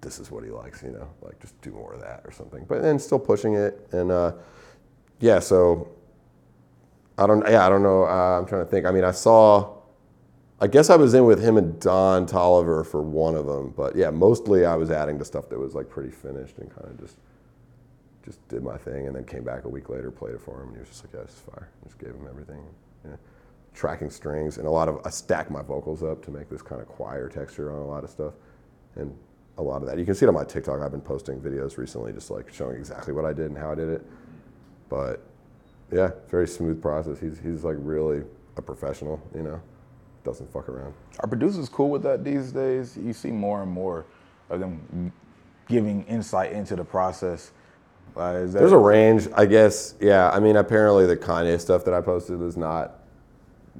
this 0.03 0.19
is 0.19 0.29
what 0.29 0.43
he 0.43 0.51
likes, 0.51 0.83
you 0.83 0.91
know, 0.91 1.09
like 1.21 1.39
just 1.39 1.59
do 1.61 1.71
more 1.71 1.93
of 1.93 2.01
that 2.01 2.21
or 2.25 2.31
something. 2.31 2.65
But 2.67 2.81
then 2.81 2.99
still 2.99 3.19
pushing 3.19 3.55
it, 3.55 3.87
and 3.91 4.11
uh, 4.11 4.33
yeah, 5.19 5.39
so 5.39 5.89
I 7.17 7.25
don't, 7.25 7.47
yeah, 7.49 7.65
I 7.65 7.69
don't 7.69 7.83
know. 7.83 8.03
Uh, 8.03 8.39
I'm 8.39 8.45
trying 8.45 8.65
to 8.65 8.69
think. 8.69 8.85
I 8.85 8.91
mean, 8.91 9.03
I 9.03 9.11
saw, 9.11 9.77
I 10.59 10.67
guess 10.67 10.89
I 10.89 10.95
was 10.95 11.13
in 11.13 11.25
with 11.25 11.41
him 11.41 11.57
and 11.57 11.79
Don 11.79 12.27
Toliver 12.27 12.85
for 12.85 13.01
one 13.01 13.35
of 13.35 13.45
them, 13.45 13.73
but 13.75 13.95
yeah, 13.95 14.09
mostly 14.09 14.65
I 14.65 14.75
was 14.75 14.91
adding 14.91 15.17
to 15.19 15.25
stuff 15.25 15.49
that 15.49 15.57
was 15.59 15.73
like 15.73 15.89
pretty 15.89 16.11
finished 16.11 16.57
and 16.57 16.69
kind 16.69 16.87
of 16.87 16.99
just, 16.99 17.17
just 18.25 18.45
did 18.47 18.63
my 18.63 18.77
thing, 18.77 19.07
and 19.07 19.15
then 19.15 19.25
came 19.25 19.43
back 19.43 19.65
a 19.65 19.69
week 19.69 19.89
later, 19.89 20.11
played 20.11 20.35
it 20.35 20.41
for 20.41 20.61
him, 20.61 20.69
and 20.69 20.75
he 20.75 20.79
was 20.79 20.89
just 20.89 21.03
like, 21.03 21.13
yeah, 21.13 21.21
this 21.21 21.33
is 21.33 21.39
fire. 21.39 21.69
Just 21.83 21.97
gave 21.97 22.09
him 22.09 22.27
everything. 22.29 22.63
Yeah. 23.05 23.15
Tracking 23.73 24.09
strings 24.09 24.57
and 24.59 24.67
a 24.67 24.69
lot 24.69 24.87
of 24.87 25.01
I 25.03 25.09
stacked 25.09 25.49
my 25.49 25.61
vocals 25.61 26.03
up 26.03 26.23
to 26.25 26.31
make 26.31 26.49
this 26.49 26.61
kind 26.61 26.79
of 26.79 26.87
choir 26.87 27.27
texture 27.27 27.71
on 27.71 27.79
a 27.79 27.85
lot 27.85 28.03
of 28.03 28.09
stuff, 28.09 28.33
and 28.95 29.15
a 29.57 29.61
lot 29.61 29.81
of 29.81 29.87
that. 29.87 29.97
You 29.97 30.05
can 30.05 30.15
see 30.15 30.25
it 30.25 30.29
on 30.29 30.35
my 30.35 30.43
TikTok. 30.43 30.81
I've 30.81 30.91
been 30.91 31.01
posting 31.01 31.39
videos 31.39 31.77
recently, 31.77 32.11
just 32.11 32.31
like 32.31 32.51
showing 32.53 32.75
exactly 32.75 33.13
what 33.13 33.25
I 33.25 33.33
did 33.33 33.47
and 33.47 33.57
how 33.57 33.71
I 33.71 33.75
did 33.75 33.89
it. 33.89 34.05
But 34.89 35.21
yeah, 35.91 36.11
very 36.29 36.47
smooth 36.47 36.81
process. 36.81 37.19
He's 37.19 37.39
he's 37.39 37.63
like 37.63 37.77
really 37.79 38.23
a 38.57 38.61
professional, 38.61 39.21
you 39.35 39.43
know, 39.43 39.61
doesn't 40.23 40.51
fuck 40.51 40.69
around. 40.69 40.93
Are 41.19 41.27
producers 41.27 41.69
cool 41.69 41.89
with 41.89 42.03
that 42.03 42.23
these 42.23 42.51
days? 42.51 42.97
You 42.97 43.13
see 43.13 43.31
more 43.31 43.61
and 43.61 43.71
more 43.71 44.05
of 44.49 44.59
them 44.59 45.11
giving 45.67 46.03
insight 46.05 46.51
into 46.51 46.75
the 46.75 46.83
process. 46.83 47.51
Uh, 48.15 48.45
There's 48.45 48.71
a 48.71 48.77
range, 48.77 49.27
I 49.35 49.45
guess. 49.45 49.95
Yeah, 49.99 50.29
I 50.29 50.39
mean, 50.39 50.55
apparently 50.55 51.07
the 51.07 51.17
Kanye 51.17 51.59
stuff 51.59 51.83
that 51.85 51.93
I 51.93 52.01
posted 52.01 52.41
is 52.41 52.57
not 52.57 52.99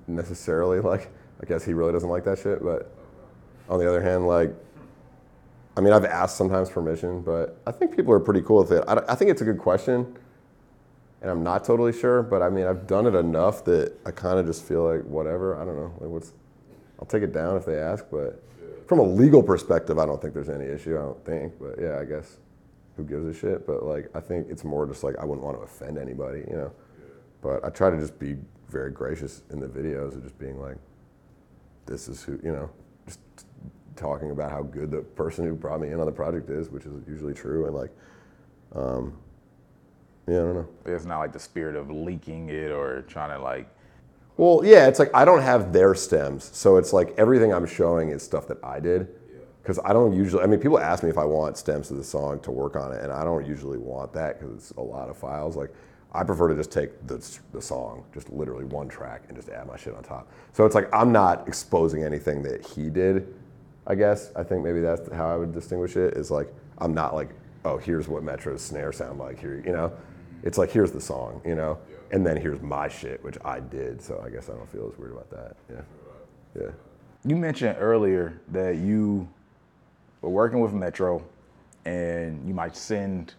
necessarily 0.08 0.80
like. 0.80 1.12
I 1.42 1.46
guess 1.46 1.66
he 1.66 1.74
really 1.74 1.92
doesn't 1.92 2.10
like 2.10 2.24
that 2.24 2.40
shit. 2.40 2.64
But 2.64 2.92
on 3.68 3.78
the 3.78 3.88
other 3.88 4.02
hand, 4.02 4.28
like, 4.28 4.56
I 5.76 5.82
mean, 5.82 5.94
I've 5.94 6.06
asked 6.06 6.38
sometimes 6.38 6.70
permission, 6.70 7.22
but 7.22 7.60
I 7.66 7.72
think 7.72 7.96
people 7.96 8.14
are 8.14 8.20
pretty 8.20 8.42
cool 8.42 8.60
with 8.60 8.72
it. 8.72 8.84
I, 8.88 9.02
I 9.08 9.16
think 9.16 9.32
it's 9.32 9.42
a 9.42 9.46
good 9.46 9.58
question, 9.58 10.16
and 11.22 11.32
I'm 11.32 11.44
not 11.44 11.64
totally 11.64 11.94
sure. 11.94 12.22
But 12.22 12.42
I 12.42 12.50
mean, 12.50 12.66
I've 12.66 12.86
done 12.86 13.08
it 13.08 13.16
enough 13.16 13.66
that 13.66 13.94
I 14.06 14.12
kind 14.12 14.38
of 14.38 14.46
just 14.46 14.64
feel 14.64 14.84
like 14.84 15.04
whatever. 15.04 15.60
I 15.60 15.66
don't 15.66 15.76
know. 15.76 15.94
Like, 16.00 16.10
what's? 16.10 16.34
I'll 17.00 17.08
take 17.08 17.24
it 17.24 17.34
down 17.34 17.58
if 17.58 17.66
they 17.66 17.78
ask, 17.78 18.06
but 18.12 18.42
from 18.88 19.00
a 19.00 19.04
legal 19.04 19.42
perspective, 19.42 19.98
I 19.98 20.06
don't 20.06 20.22
think 20.22 20.34
there's 20.34 20.50
any 20.50 20.66
issue. 20.66 20.96
I 20.96 21.02
don't 21.02 21.26
think. 21.26 21.54
But 21.60 21.82
yeah, 21.82 22.00
I 22.00 22.06
guess 22.06 22.38
who 22.96 23.04
gives 23.04 23.26
a 23.26 23.34
shit? 23.34 23.66
But 23.66 23.84
like, 23.84 24.10
I 24.16 24.20
think 24.20 24.48
it's 24.50 24.64
more 24.64 24.86
just 24.86 25.04
like 25.04 25.18
I 25.18 25.26
wouldn't 25.26 25.44
want 25.44 25.58
to 25.58 25.64
offend 25.64 25.98
anybody, 25.98 26.44
you 26.50 26.56
know. 26.56 26.72
But 27.42 27.66
I 27.66 27.70
try 27.70 27.90
to 27.90 27.98
just 27.98 28.20
be 28.20 28.38
very 28.70 28.92
gracious 28.92 29.42
in 29.52 29.60
the 29.60 29.68
videos 29.68 30.16
of 30.16 30.24
just 30.24 30.38
being 30.40 30.60
like, 30.60 30.78
this 31.86 32.08
is 32.08 32.24
who, 32.24 32.40
you 32.44 32.52
know, 32.52 32.70
just 33.06 33.20
talking 33.96 34.32
about 34.32 34.52
how 34.52 34.64
good 34.64 34.92
the 34.92 35.02
person 35.02 35.46
who 35.46 35.54
brought 35.56 35.82
me 35.82 35.90
in 35.90 36.00
on 36.00 36.06
the 36.06 36.12
project 36.12 36.50
is, 36.50 36.70
which 36.70 36.86
is 36.86 36.94
usually 37.08 37.34
true, 37.34 37.66
and 37.66 37.76
like, 37.76 37.92
um, 38.76 39.14
yeah, 40.28 40.36
I 40.36 40.40
don't 40.40 40.56
know. 40.56 40.68
it's 40.86 41.06
not 41.06 41.20
like 41.20 41.34
the 41.34 41.40
spirit 41.40 41.76
of 41.76 41.92
leaking 41.92 42.50
it 42.50 42.72
or 42.72 43.02
trying 43.04 43.38
to 43.38 43.44
like. 43.44 43.68
Well, 44.38 44.62
yeah, 44.64 44.88
it's 44.88 45.00
like 45.00 45.12
I 45.14 45.26
don't 45.26 45.42
have 45.42 45.74
their 45.74 45.94
stems, 45.94 46.50
so 46.54 46.78
it's 46.78 46.94
like 46.94 47.14
everything 47.18 47.54
I'm 47.54 47.68
showing 47.68 48.10
is 48.10 48.24
stuff 48.24 48.48
that 48.48 48.64
I 48.64 48.80
did. 48.80 49.08
Because 49.62 49.80
I 49.86 49.94
don't 49.94 50.12
usually, 50.12 50.44
I 50.44 50.46
mean, 50.46 50.60
people 50.60 50.78
ask 50.78 51.04
me 51.04 51.10
if 51.10 51.18
I 51.18 51.24
want 51.24 51.58
stems 51.58 51.88
to 51.88 51.94
the 51.94 52.04
song 52.04 52.42
to 52.42 52.52
work 52.52 52.76
on 52.76 52.92
it, 52.92 53.02
and 53.02 53.14
I 53.14 53.24
don't 53.24 53.46
usually 53.46 53.78
want 53.78 54.12
that 54.12 54.38
because 54.38 54.54
it's 54.56 54.72
a 54.72 54.82
lot 54.82 55.08
of 55.10 55.16
files. 55.16 55.56
Like, 55.56 55.74
I 56.12 56.24
prefer 56.24 56.50
to 56.50 56.56
just 56.56 56.70
take 56.70 57.08
the, 57.08 57.26
the 57.54 57.62
song, 57.62 58.04
just 58.14 58.30
literally 58.30 58.66
one 58.66 58.90
track, 58.90 59.24
and 59.30 59.38
just 59.38 59.48
add 59.48 59.66
my 59.66 59.78
shit 59.78 59.96
on 59.96 60.04
top. 60.04 60.30
So 60.52 60.66
it's 60.66 60.76
like 60.76 60.94
I'm 60.94 61.12
not 61.14 61.48
exposing 61.48 62.04
anything 62.04 62.44
that 62.44 62.66
he 62.66 62.90
did. 62.90 63.34
I 63.86 63.96
guess 63.96 64.32
I 64.36 64.44
think 64.44 64.64
maybe 64.64 64.80
that's 64.80 65.12
how 65.14 65.28
I 65.30 65.38
would 65.38 65.54
distinguish 65.54 65.98
it. 65.98 66.16
Is 66.16 66.32
like 66.32 66.54
I'm 66.80 66.94
not 66.94 67.14
like, 67.14 67.30
oh, 67.66 67.78
here's 67.78 68.08
what 68.08 68.24
Metro's 68.24 68.62
snare 68.62 68.92
sound 68.92 69.20
like. 69.20 69.40
Here, 69.40 69.62
you 69.66 69.74
know, 69.74 69.92
it's 70.44 70.58
like 70.58 70.72
here's 70.72 70.92
the 70.92 71.02
song, 71.02 71.42
you 71.46 71.56
know, 71.56 71.78
and 72.12 72.26
then 72.26 72.38
here's 72.38 72.62
my 72.62 72.88
shit, 72.88 73.24
which 73.24 73.38
I 73.44 73.60
did. 73.60 74.02
So 74.02 74.22
I 74.26 74.30
guess 74.30 74.50
I 74.50 74.54
don't 74.54 74.70
feel 74.72 74.90
as 74.92 74.98
weird 74.98 75.12
about 75.12 75.30
that. 75.32 75.56
Yeah, 75.70 76.62
yeah. 76.62 76.72
You 77.26 77.36
mentioned 77.36 77.78
earlier 77.80 78.42
that 78.50 78.78
you 78.78 79.28
were 80.22 80.30
working 80.30 80.60
with 80.60 80.74
Metro, 80.74 81.24
and 81.86 82.46
you 82.48 82.54
might 82.54 82.76
send 82.76 83.34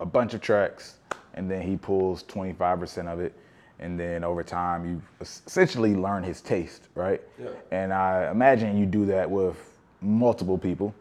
a 0.00 0.06
bunch 0.06 0.34
of 0.34 0.40
tracks, 0.40 0.96
and 1.34 1.50
then 1.50 1.62
he 1.62 1.76
pulls 1.76 2.22
25% 2.24 3.06
of 3.06 3.20
it, 3.20 3.34
and 3.78 3.98
then 3.98 4.24
over 4.24 4.42
time 4.42 4.86
you 4.86 5.02
essentially 5.20 5.94
learn 5.94 6.22
his 6.22 6.40
taste, 6.40 6.88
right? 6.94 7.20
Yeah. 7.38 7.48
And 7.70 7.92
I 7.92 8.30
imagine 8.30 8.78
you 8.78 8.86
do 8.86 9.06
that 9.06 9.30
with 9.30 9.75
multiple 10.00 10.58
people. 10.58 10.94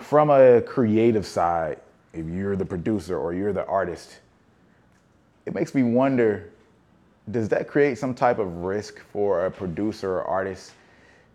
From 0.00 0.30
a 0.30 0.60
creative 0.62 1.26
side, 1.26 1.80
if 2.12 2.26
you're 2.26 2.56
the 2.56 2.64
producer 2.64 3.18
or 3.18 3.32
you're 3.32 3.52
the 3.52 3.66
artist, 3.66 4.20
it 5.46 5.54
makes 5.54 5.74
me 5.74 5.82
wonder 5.82 6.50
does 7.30 7.48
that 7.50 7.68
create 7.68 7.98
some 7.98 8.14
type 8.14 8.38
of 8.38 8.64
risk 8.64 9.00
for 9.12 9.46
a 9.46 9.50
producer 9.50 10.18
or 10.18 10.24
artist 10.24 10.72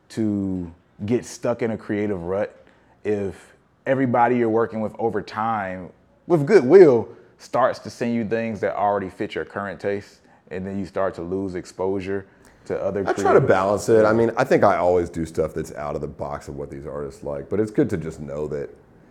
to 0.10 0.72
get 1.06 1.26
stuck 1.26 1.62
in 1.62 1.72
a 1.72 1.78
creative 1.78 2.22
rut 2.24 2.66
if 3.04 3.54
everybody 3.86 4.36
you're 4.38 4.50
working 4.50 4.82
with 4.82 4.94
over 5.00 5.22
time, 5.22 5.90
with 6.28 6.46
goodwill, 6.46 7.08
starts 7.38 7.80
to 7.80 7.90
send 7.90 8.14
you 8.14 8.28
things 8.28 8.60
that 8.60 8.76
already 8.76 9.10
fit 9.10 9.36
your 9.36 9.46
current 9.46 9.80
taste, 9.80 10.20
and 10.52 10.66
then 10.66 10.78
you 10.78 10.86
start 10.86 11.14
to 11.14 11.22
lose 11.22 11.56
exposure 11.56 12.26
to 12.68 12.82
other. 12.82 13.08
I 13.08 13.14
try 13.14 13.34
to 13.34 13.42
balance 13.42 13.90
it. 13.90 14.06
I 14.06 14.14
mean, 14.14 14.32
I 14.38 14.44
think 14.44 14.64
I 14.64 14.78
always 14.78 15.10
do 15.10 15.26
stuff 15.26 15.54
that's 15.54 15.74
out 15.74 15.96
of 15.96 16.02
the 16.02 16.08
box 16.08 16.48
of 16.48 16.56
what 16.56 16.70
these 16.70 16.86
artists 16.86 17.24
like, 17.24 17.50
but 17.50 17.60
it's 17.60 17.72
good 17.72 17.90
to 17.90 17.98
just 17.98 18.20
know 18.20 18.48
that. 18.48 18.70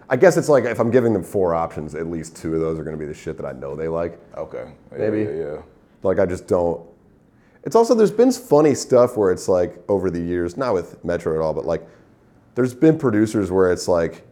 I 0.08 0.16
guess 0.16 0.36
it's 0.36 0.48
like 0.48 0.64
if 0.64 0.78
I'm 0.78 0.90
giving 0.90 1.12
them 1.12 1.24
four 1.24 1.54
options, 1.54 1.96
at 1.96 2.06
least 2.06 2.36
two 2.36 2.54
of 2.54 2.60
those 2.60 2.78
are 2.78 2.84
going 2.84 2.96
to 2.96 3.00
be 3.00 3.06
the 3.06 3.14
shit 3.14 3.36
that 3.38 3.46
I 3.46 3.52
know 3.52 3.74
they 3.74 3.88
like. 3.88 4.20
Okay. 4.36 4.70
Yeah, 4.92 4.98
Maybe. 4.98 5.22
Yeah. 5.22 5.30
yeah. 5.54 5.62
Like 6.02 6.20
I 6.20 6.26
just 6.26 6.46
don't. 6.46 6.86
It's 7.64 7.74
also 7.74 7.94
there's 7.94 8.12
been 8.12 8.30
funny 8.30 8.74
stuff 8.76 9.16
where 9.16 9.32
it's 9.32 9.48
like 9.48 9.82
over 9.88 10.08
the 10.08 10.20
years, 10.20 10.56
not 10.56 10.74
with 10.74 11.04
Metro 11.04 11.34
at 11.34 11.40
all, 11.40 11.52
but 11.52 11.64
like 11.64 11.84
there's 12.54 12.72
been 12.74 12.96
producers 12.98 13.50
where 13.50 13.72
it's 13.72 13.88
like 13.88 14.24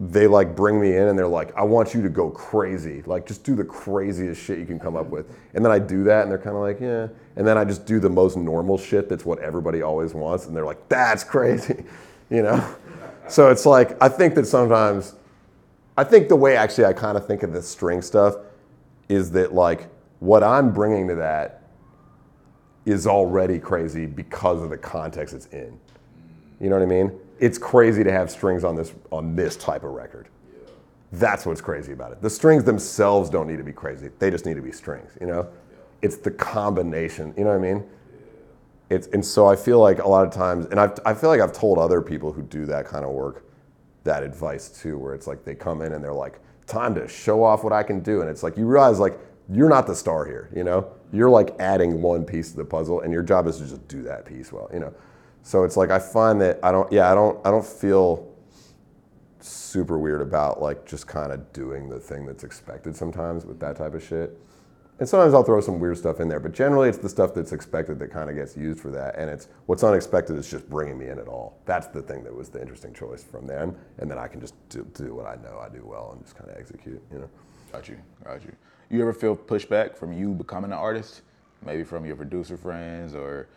they 0.00 0.26
like 0.26 0.56
bring 0.56 0.80
me 0.80 0.96
in 0.96 1.08
and 1.08 1.18
they're 1.18 1.26
like, 1.26 1.54
I 1.56 1.62
want 1.62 1.94
you 1.94 2.02
to 2.02 2.08
go 2.08 2.30
crazy, 2.30 3.02
like 3.06 3.26
just 3.26 3.44
do 3.44 3.54
the 3.54 3.64
craziest 3.64 4.42
shit 4.42 4.58
you 4.58 4.66
can 4.66 4.78
come 4.78 4.96
up 4.96 5.06
with, 5.06 5.26
and 5.54 5.64
then 5.64 5.70
I 5.70 5.78
do 5.78 6.02
that 6.04 6.22
and 6.22 6.30
they're 6.30 6.38
kind 6.38 6.56
of 6.56 6.62
like, 6.62 6.80
yeah, 6.80 7.08
and 7.36 7.46
then 7.46 7.56
I 7.56 7.64
just 7.64 7.86
do 7.86 8.00
the 8.00 8.10
most 8.10 8.36
normal 8.36 8.76
shit 8.76 9.08
that's 9.08 9.24
what 9.24 9.38
everybody 9.38 9.82
always 9.82 10.12
wants, 10.12 10.46
and 10.46 10.56
they're 10.56 10.64
like, 10.64 10.88
that's 10.88 11.22
crazy, 11.22 11.84
you 12.30 12.42
know. 12.42 12.74
So 13.28 13.50
it's 13.50 13.64
like 13.66 13.96
I 14.02 14.08
think 14.08 14.34
that 14.34 14.46
sometimes 14.46 15.14
I 15.96 16.04
think 16.04 16.28
the 16.28 16.36
way 16.36 16.56
actually 16.56 16.86
I 16.86 16.92
kind 16.92 17.16
of 17.16 17.26
think 17.26 17.42
of 17.44 17.52
this 17.52 17.68
string 17.68 18.02
stuff 18.02 18.36
is 19.08 19.30
that 19.32 19.54
like 19.54 19.88
what 20.18 20.42
I'm 20.42 20.72
bringing 20.72 21.06
to 21.08 21.14
that 21.16 21.62
is 22.84 23.06
already 23.06 23.58
crazy 23.58 24.06
because 24.06 24.62
of 24.62 24.70
the 24.70 24.76
context 24.76 25.34
it's 25.34 25.46
in. 25.46 25.78
You 26.60 26.68
know 26.68 26.76
what 26.76 26.82
I 26.82 26.86
mean? 26.86 27.12
It's 27.40 27.58
crazy 27.58 28.04
to 28.04 28.12
have 28.12 28.30
strings 28.30 28.64
on 28.64 28.76
this 28.76 28.92
on 29.10 29.34
this 29.34 29.56
type 29.56 29.84
of 29.84 29.90
record. 29.90 30.28
That's 31.12 31.46
what's 31.46 31.60
crazy 31.60 31.92
about 31.92 32.12
it. 32.12 32.20
The 32.20 32.30
strings 32.30 32.64
themselves 32.64 33.30
don't 33.30 33.46
need 33.46 33.58
to 33.58 33.64
be 33.64 33.72
crazy. 33.72 34.10
They 34.18 34.30
just 34.30 34.46
need 34.46 34.54
to 34.54 34.62
be 34.62 34.72
strings, 34.72 35.12
you 35.20 35.26
know? 35.26 35.48
It's 36.02 36.16
the 36.16 36.30
combination, 36.30 37.32
you 37.36 37.44
know 37.44 37.50
what 37.50 37.64
I 37.64 37.74
mean? 37.74 37.84
It's 38.90 39.06
and 39.08 39.24
so 39.24 39.46
I 39.46 39.56
feel 39.56 39.78
like 39.78 40.00
a 40.00 40.08
lot 40.08 40.26
of 40.26 40.32
times 40.32 40.66
and 40.66 40.80
I've, 40.80 40.98
I 41.06 41.14
feel 41.14 41.30
like 41.30 41.40
I've 41.40 41.52
told 41.52 41.78
other 41.78 42.02
people 42.02 42.32
who 42.32 42.42
do 42.42 42.66
that 42.66 42.86
kind 42.86 43.04
of 43.04 43.12
work 43.12 43.44
that 44.02 44.22
advice 44.22 44.68
too, 44.68 44.98
where 44.98 45.14
it's 45.14 45.26
like 45.26 45.44
they 45.44 45.54
come 45.54 45.82
in 45.82 45.92
and 45.92 46.02
they're 46.02 46.12
like, 46.12 46.40
time 46.66 46.94
to 46.96 47.06
show 47.06 47.44
off 47.44 47.62
what 47.62 47.72
I 47.72 47.82
can 47.82 48.00
do. 48.00 48.20
And 48.20 48.28
it's 48.28 48.42
like 48.42 48.56
you 48.56 48.66
realize 48.66 48.98
like 48.98 49.18
you're 49.48 49.68
not 49.68 49.86
the 49.86 49.94
star 49.94 50.24
here, 50.24 50.50
you 50.54 50.64
know? 50.64 50.90
You're 51.12 51.30
like 51.30 51.54
adding 51.60 52.02
one 52.02 52.24
piece 52.24 52.50
to 52.50 52.56
the 52.56 52.64
puzzle 52.64 53.00
and 53.00 53.12
your 53.12 53.22
job 53.22 53.46
is 53.46 53.58
to 53.58 53.66
just 53.66 53.86
do 53.86 54.02
that 54.02 54.24
piece 54.24 54.52
well, 54.52 54.68
you 54.72 54.80
know. 54.80 54.92
So 55.44 55.62
it's 55.62 55.76
like 55.76 55.90
I 55.90 55.98
find 55.98 56.40
that 56.40 56.58
I 56.62 56.72
don't 56.72 56.90
yeah, 56.90 57.12
I 57.12 57.14
don't 57.14 57.38
I 57.46 57.50
don't 57.50 57.64
feel 57.64 58.34
super 59.40 59.98
weird 59.98 60.22
about 60.22 60.62
like 60.62 60.86
just 60.86 61.06
kind 61.06 61.30
of 61.30 61.52
doing 61.52 61.90
the 61.90 62.00
thing 62.00 62.24
that's 62.24 62.44
expected 62.44 62.96
sometimes 62.96 63.44
with 63.44 63.60
that 63.60 63.76
type 63.76 63.92
of 63.92 64.02
shit. 64.02 64.40
And 65.00 65.08
sometimes 65.08 65.34
I'll 65.34 65.42
throw 65.42 65.60
some 65.60 65.80
weird 65.80 65.98
stuff 65.98 66.20
in 66.20 66.28
there, 66.28 66.40
but 66.40 66.52
generally 66.52 66.88
it's 66.88 66.96
the 66.96 67.10
stuff 67.10 67.34
that's 67.34 67.52
expected 67.52 67.98
that 67.98 68.10
kind 68.10 68.30
of 68.30 68.36
gets 68.36 68.56
used 68.56 68.80
for 68.80 68.90
that. 68.92 69.18
And 69.18 69.28
it's 69.28 69.48
what's 69.66 69.84
unexpected 69.84 70.38
is 70.38 70.48
just 70.48 70.70
bringing 70.70 70.96
me 70.96 71.08
in 71.08 71.18
at 71.18 71.28
all. 71.28 71.58
That's 71.66 71.88
the 71.88 72.00
thing 72.00 72.24
that 72.24 72.34
was 72.34 72.48
the 72.48 72.62
interesting 72.62 72.94
choice 72.94 73.22
from 73.22 73.46
them. 73.46 73.76
And 73.98 74.10
then 74.10 74.16
I 74.16 74.28
can 74.28 74.40
just 74.40 74.54
do, 74.70 74.86
do 74.94 75.14
what 75.14 75.26
I 75.26 75.34
know 75.42 75.58
I 75.58 75.68
do 75.68 75.84
well 75.84 76.12
and 76.12 76.22
just 76.22 76.36
kind 76.36 76.48
of 76.48 76.56
execute, 76.56 77.02
you 77.12 77.18
know. 77.18 77.28
Got 77.70 77.88
you. 77.88 77.98
Got 78.24 78.44
you. 78.44 78.52
You 78.88 79.02
ever 79.02 79.12
feel 79.12 79.36
pushback 79.36 79.94
from 79.96 80.12
you 80.12 80.32
becoming 80.32 80.70
an 80.70 80.78
artist? 80.78 81.22
Maybe 81.66 81.82
from 81.82 82.06
your 82.06 82.16
producer 82.16 82.56
friends 82.56 83.14
or 83.14 83.48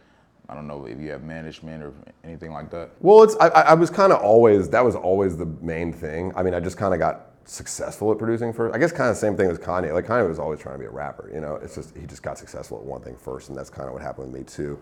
I 0.49 0.55
don't 0.55 0.67
know 0.67 0.85
if 0.85 0.99
you 0.99 1.11
have 1.11 1.23
management 1.23 1.83
or 1.83 1.93
anything 2.23 2.53
like 2.53 2.69
that. 2.71 2.91
Well, 3.01 3.23
it's 3.23 3.35
I, 3.39 3.47
I 3.47 3.73
was 3.73 3.89
kind 3.89 4.13
of 4.13 4.21
always 4.21 4.69
that 4.69 4.83
was 4.83 4.95
always 4.95 5.35
the 5.37 5.45
main 5.61 5.91
thing. 5.91 6.31
I 6.35 6.43
mean, 6.43 6.53
I 6.53 6.59
just 6.59 6.77
kind 6.77 6.93
of 6.93 6.99
got 6.99 7.31
successful 7.43 8.11
at 8.11 8.17
producing 8.17 8.53
first. 8.53 8.75
I 8.75 8.77
guess 8.77 8.91
kind 8.91 9.09
of 9.09 9.17
same 9.17 9.35
thing 9.35 9.49
as 9.49 9.57
Kanye. 9.57 9.93
Like 9.93 10.05
Kanye 10.05 10.27
was 10.27 10.39
always 10.39 10.59
trying 10.59 10.75
to 10.75 10.79
be 10.79 10.85
a 10.85 10.89
rapper. 10.89 11.29
You 11.33 11.41
know, 11.41 11.55
it's 11.55 11.75
just 11.75 11.95
he 11.97 12.05
just 12.05 12.23
got 12.23 12.37
successful 12.37 12.77
at 12.77 12.83
one 12.83 13.01
thing 13.01 13.15
first, 13.17 13.49
and 13.49 13.57
that's 13.57 13.69
kind 13.69 13.87
of 13.87 13.93
what 13.93 14.01
happened 14.01 14.31
with 14.31 14.41
me 14.41 14.45
too. 14.45 14.79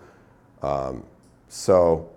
Um, 0.62 1.04
so 1.48 2.10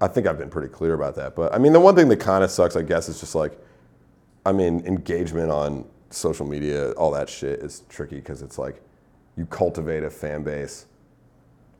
I 0.00 0.08
think 0.08 0.26
I've 0.26 0.38
been 0.38 0.50
pretty 0.50 0.68
clear 0.68 0.94
about 0.94 1.14
that. 1.16 1.34
But 1.34 1.54
I 1.54 1.58
mean, 1.58 1.72
the 1.72 1.80
one 1.80 1.94
thing 1.94 2.08
that 2.08 2.20
kind 2.20 2.44
of 2.44 2.50
sucks, 2.50 2.76
I 2.76 2.82
guess, 2.82 3.08
is 3.08 3.20
just 3.20 3.34
like, 3.34 3.58
I 4.44 4.52
mean, 4.52 4.84
engagement 4.86 5.50
on 5.50 5.86
social 6.10 6.46
media, 6.46 6.92
all 6.92 7.10
that 7.12 7.28
shit 7.28 7.60
is 7.60 7.82
tricky 7.88 8.16
because 8.16 8.42
it's 8.42 8.58
like 8.58 8.82
you 9.36 9.46
cultivate 9.46 10.04
a 10.04 10.10
fan 10.10 10.42
base. 10.42 10.86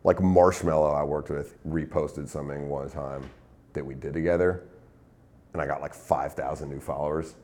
Like 0.07 0.18
Marshmello, 0.18 0.96
I 0.96 1.02
worked 1.02 1.30
with, 1.30 1.61
reposted 1.66 2.28
something 2.28 2.68
one 2.68 2.88
time 2.88 3.28
that 3.72 3.84
we 3.84 3.94
did 3.94 4.14
together, 4.14 4.62
and 5.52 5.61
I 5.61 5.66
got 5.66 5.80
like 5.80 5.92
5,000 5.92 6.70
new 6.70 6.78
followers 6.78 7.34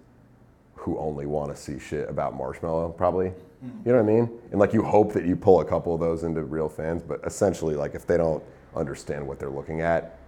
who 0.77 0.97
only 0.97 1.27
want 1.27 1.51
to 1.51 1.61
see 1.61 1.81
shit 1.81 2.09
about 2.09 2.39
Marshmello, 2.39 2.97
probably. 2.97 3.31
Hmm. 3.31 3.71
You 3.85 3.93
know 3.93 4.01
what 4.01 4.13
I 4.13 4.15
mean? 4.15 4.31
And 4.53 4.61
like 4.61 4.73
you 4.73 4.85
hope 4.85 5.13
that 5.13 5.27
you 5.27 5.35
pull 5.35 5.61
a 5.61 5.65
couple 5.65 5.93
of 5.93 5.99
those 6.01 6.23
into 6.23 6.45
real 6.45 6.69
fans, 6.69 7.03
but 7.03 7.19
essentially, 7.25 7.75
like 7.75 7.97
if 7.97 8.07
they 8.07 8.17
don't 8.17 8.45
understand 8.77 9.27
what 9.27 9.41
they're 9.41 9.51
looking 9.51 9.81
at, 9.81 10.21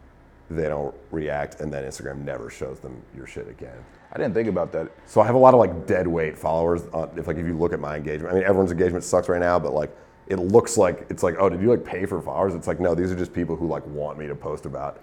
they 0.51 0.69
don't 0.69 0.95
react, 1.13 1.61
and 1.61 1.73
then 1.73 1.85
Instagram 1.85 2.25
never 2.25 2.51
shows 2.51 2.81
them 2.81 3.01
your 3.17 3.29
shit 3.29 3.49
again. 3.49 3.79
I 4.13 4.19
didn't 4.19 4.35
think 4.35 4.49
about 4.49 4.73
that. 4.73 4.91
So 5.07 5.21
I 5.21 5.27
have 5.27 5.37
a 5.37 5.39
lot 5.39 5.55
of 5.55 5.61
like 5.61 5.87
dead 5.87 6.09
weight 6.09 6.37
followers. 6.37 6.83
On, 6.93 7.17
if 7.17 7.29
like 7.29 7.37
if 7.37 7.47
you 7.47 7.57
look 7.57 7.73
at 7.73 7.79
my 7.79 7.95
engagement, 7.95 8.33
I 8.33 8.35
mean 8.35 8.45
everyone's 8.45 8.73
engagement 8.73 9.05
sucks 9.05 9.29
right 9.29 9.41
now, 9.41 9.61
but 9.61 9.73
like 9.73 9.97
it 10.27 10.37
looks 10.37 10.77
like 10.77 11.07
it's 11.11 11.23
like 11.23 11.37
oh 11.39 11.49
did 11.49 11.61
you 11.61 11.71
like 11.71 11.85
pay 11.85 12.07
for 12.07 12.21
followers? 12.21 12.55
It's 12.55 12.67
like 12.67 12.81
no, 12.81 12.95
these 12.95 13.11
are 13.11 13.17
just 13.17 13.33
people 13.33 13.57
who 13.57 13.67
like 13.67 13.87
want 13.87 14.19
me 14.19 14.27
to 14.27 14.35
post 14.35 14.67
about 14.67 15.01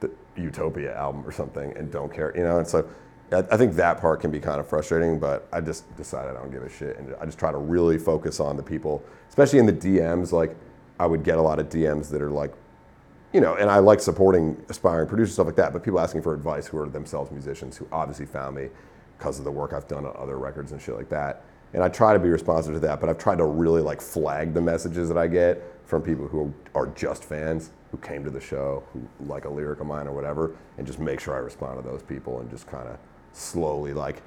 the 0.00 0.10
Utopia 0.36 0.96
album 0.96 1.26
or 1.26 1.32
something 1.32 1.76
and 1.76 1.90
don't 1.90 2.12
care, 2.12 2.32
you 2.36 2.42
know. 2.42 2.58
And 2.58 2.66
so 2.66 2.88
I 3.32 3.38
I 3.50 3.56
think 3.56 3.74
that 3.74 4.00
part 4.00 4.20
can 4.20 4.30
be 4.30 4.40
kind 4.40 4.60
of 4.60 4.68
frustrating, 4.68 5.18
but 5.18 5.48
I 5.52 5.60
just 5.60 5.94
decided 5.96 6.36
I 6.36 6.40
don't 6.40 6.50
give 6.50 6.62
a 6.62 6.68
shit, 6.68 6.98
and 6.98 7.14
I 7.20 7.26
just 7.26 7.38
try 7.38 7.50
to 7.52 7.58
really 7.58 7.98
focus 7.98 8.40
on 8.40 8.56
the 8.56 8.62
people, 8.62 9.02
especially 9.28 9.58
in 9.58 9.66
the 9.66 9.72
DMs. 9.72 10.32
Like 10.32 10.56
I 10.98 11.06
would 11.06 11.24
get 11.24 11.38
a 11.38 11.42
lot 11.42 11.58
of 11.58 11.68
DMs 11.68 12.10
that 12.10 12.22
are 12.22 12.30
like 12.30 12.52
you 13.32 13.40
know, 13.40 13.54
and 13.54 13.70
I 13.70 13.78
like 13.78 14.00
supporting 14.00 14.60
aspiring 14.68 15.08
producers 15.08 15.34
stuff 15.34 15.46
like 15.46 15.56
that. 15.56 15.72
But 15.72 15.82
people 15.82 16.00
asking 16.00 16.22
for 16.22 16.34
advice 16.34 16.66
who 16.66 16.78
are 16.78 16.88
themselves 16.88 17.30
musicians 17.30 17.76
who 17.76 17.86
obviously 17.92 18.26
found 18.26 18.56
me 18.56 18.68
because 19.18 19.38
of 19.38 19.44
the 19.44 19.50
work 19.52 19.72
I've 19.72 19.86
done 19.86 20.04
on 20.04 20.14
other 20.18 20.38
records 20.38 20.72
and 20.72 20.80
shit 20.80 20.96
like 20.96 21.08
that. 21.10 21.44
And 21.72 21.82
I 21.82 21.88
try 21.88 22.12
to 22.12 22.18
be 22.18 22.28
responsive 22.28 22.74
to 22.74 22.80
that, 22.80 23.00
but 23.00 23.08
I've 23.08 23.18
tried 23.18 23.38
to 23.38 23.44
really 23.44 23.80
like 23.80 24.00
flag 24.00 24.54
the 24.54 24.60
messages 24.60 25.08
that 25.08 25.18
I 25.18 25.26
get 25.28 25.62
from 25.86 26.02
people 26.02 26.26
who 26.26 26.52
are 26.74 26.86
just 26.88 27.24
fans 27.24 27.70
who 27.90 27.98
came 27.98 28.24
to 28.24 28.30
the 28.30 28.40
show, 28.40 28.84
who 28.92 29.02
like 29.26 29.44
a 29.44 29.48
lyric 29.48 29.80
of 29.80 29.86
mine 29.86 30.06
or 30.06 30.12
whatever, 30.12 30.56
and 30.78 30.86
just 30.86 30.98
make 30.98 31.20
sure 31.20 31.34
I 31.34 31.38
respond 31.38 31.82
to 31.82 31.88
those 31.88 32.02
people 32.02 32.40
and 32.40 32.50
just 32.50 32.66
kind 32.66 32.88
of 32.88 32.98
slowly 33.32 33.92
like 33.92 34.22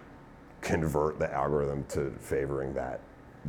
convert 0.62 1.20
the 1.20 1.32
algorithm 1.34 1.86
to 1.90 2.12
favoring 2.20 2.74
that 2.74 3.02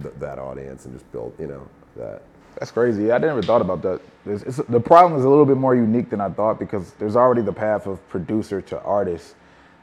th- 0.02 0.14
that 0.18 0.38
audience 0.38 0.84
and 0.84 0.94
just 0.94 1.10
build, 1.12 1.34
you 1.38 1.46
know, 1.46 1.68
that. 1.96 2.22
That's 2.58 2.70
crazy. 2.70 3.10
I 3.10 3.18
never 3.18 3.42
thought 3.42 3.60
about 3.60 3.82
that. 3.82 4.00
It's, 4.26 4.58
the 4.58 4.80
problem 4.80 5.18
is 5.18 5.24
a 5.24 5.28
little 5.28 5.44
bit 5.44 5.56
more 5.56 5.74
unique 5.74 6.08
than 6.08 6.20
I 6.20 6.28
thought 6.28 6.58
because 6.60 6.92
there's 6.92 7.16
already 7.16 7.42
the 7.42 7.52
path 7.52 7.86
of 7.86 8.06
producer 8.08 8.60
to 8.62 8.80
artist. 8.82 9.34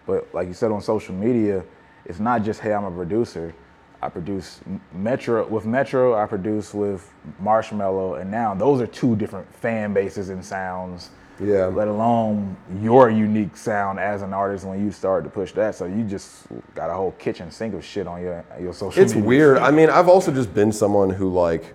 But 0.06 0.34
like 0.34 0.48
you 0.48 0.54
said 0.54 0.72
on 0.72 0.82
social 0.82 1.14
media, 1.14 1.64
it's 2.06 2.20
not 2.20 2.44
just 2.44 2.62
hey, 2.62 2.74
I'm 2.74 2.86
a 2.86 2.92
producer. 2.92 3.54
I 4.02 4.10
produce 4.10 4.62
Metro 4.94 5.48
with 5.48 5.66
Metro. 5.66 6.16
I 6.16 6.26
produce 6.26 6.74
with 6.74 7.12
Marshmello, 7.42 8.20
and 8.20 8.32
now 8.32 8.56
those 8.56 8.82
are 8.82 8.88
two 8.88 9.16
different 9.16 9.54
fan 9.56 9.94
bases 9.94 10.30
and 10.30 10.44
sounds. 10.44 11.12
Yeah. 11.40 11.66
Let 11.66 11.88
alone 11.88 12.56
your 12.82 13.10
unique 13.10 13.58
sound 13.58 14.00
as 14.00 14.22
an 14.22 14.34
artist 14.34 14.66
when 14.66 14.84
you 14.84 14.92
start 14.92 15.24
to 15.24 15.30
push 15.30 15.54
that. 15.54 15.76
So 15.76 15.86
you 15.86 16.04
just 16.04 16.46
got 16.76 16.90
a 16.90 16.94
whole 16.94 17.12
kitchen 17.14 17.50
sink 17.52 17.74
of 17.74 17.84
shit 17.84 18.08
on 18.08 18.22
your 18.22 18.46
your 18.60 18.74
social. 18.74 19.02
It's 19.02 19.14
media. 19.14 19.28
weird. 19.28 19.58
I 19.58 19.72
mean, 19.72 19.90
I've 19.90 20.08
also 20.08 20.32
just 20.32 20.54
been 20.54 20.72
someone 20.72 21.10
who 21.10 21.30
like 21.30 21.74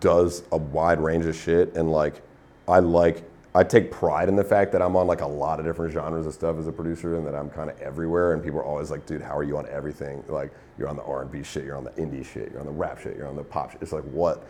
does 0.00 0.42
a 0.52 0.56
wide 0.56 1.00
range 1.00 1.26
of 1.26 1.36
shit 1.36 1.74
and 1.76 1.90
like 1.90 2.22
I 2.68 2.80
like 2.80 3.22
I 3.56 3.64
take 3.64 3.90
pride 3.90 4.28
in 4.28 4.36
the 4.36 4.44
fact 4.44 4.70
that 4.72 4.82
I'm 4.82 4.96
on 4.96 5.06
like 5.06 5.22
a 5.22 5.26
lot 5.26 5.58
of 5.58 5.64
different 5.64 5.90
genres 5.90 6.26
of 6.26 6.34
stuff 6.34 6.58
as 6.58 6.66
a 6.66 6.72
producer 6.72 7.16
and 7.16 7.26
that 7.26 7.34
I'm 7.34 7.48
kind 7.48 7.70
of 7.70 7.80
everywhere 7.80 8.34
and 8.34 8.44
people 8.44 8.58
are 8.58 8.64
always 8.64 8.90
like, 8.90 9.06
dude, 9.06 9.22
how 9.22 9.34
are 9.34 9.44
you 9.44 9.56
on 9.56 9.66
everything? 9.68 10.22
Like 10.28 10.52
you're 10.78 10.88
on 10.88 10.96
the 10.96 11.02
R&B 11.02 11.42
shit, 11.42 11.64
you're 11.64 11.76
on 11.76 11.84
the 11.84 11.90
indie 11.92 12.24
shit, 12.24 12.50
you're 12.52 12.60
on 12.60 12.66
the 12.66 12.72
rap 12.72 13.00
shit, 13.00 13.16
you're 13.16 13.26
on 13.26 13.34
the 13.34 13.42
pop 13.42 13.70
shit. 13.70 13.80
It's 13.80 13.92
like 13.92 14.04
what? 14.04 14.46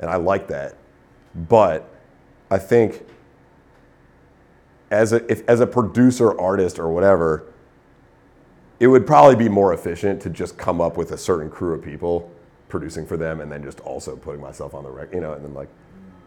And 0.00 0.10
I 0.10 0.16
like 0.16 0.48
that. 0.48 0.74
But 1.48 1.88
I 2.50 2.58
think 2.58 3.06
as 4.90 5.12
a 5.12 5.30
if, 5.30 5.48
as 5.48 5.60
a 5.60 5.66
producer, 5.66 6.38
artist, 6.40 6.80
or 6.80 6.88
whatever, 6.88 7.44
it 8.80 8.88
would 8.88 9.06
probably 9.06 9.36
be 9.36 9.48
more 9.48 9.72
efficient 9.72 10.20
to 10.22 10.30
just 10.30 10.56
come 10.56 10.80
up 10.80 10.96
with 10.96 11.12
a 11.12 11.18
certain 11.18 11.48
crew 11.48 11.74
of 11.74 11.82
people 11.82 12.28
producing 12.68 13.06
for 13.06 13.16
them 13.16 13.40
and 13.40 13.52
then 13.52 13.62
just 13.62 13.78
also 13.80 14.16
putting 14.16 14.40
myself 14.40 14.74
on 14.74 14.82
the 14.82 14.90
record, 14.90 15.14
you 15.14 15.20
know, 15.20 15.34
and 15.34 15.44
then 15.44 15.54
like 15.54 15.68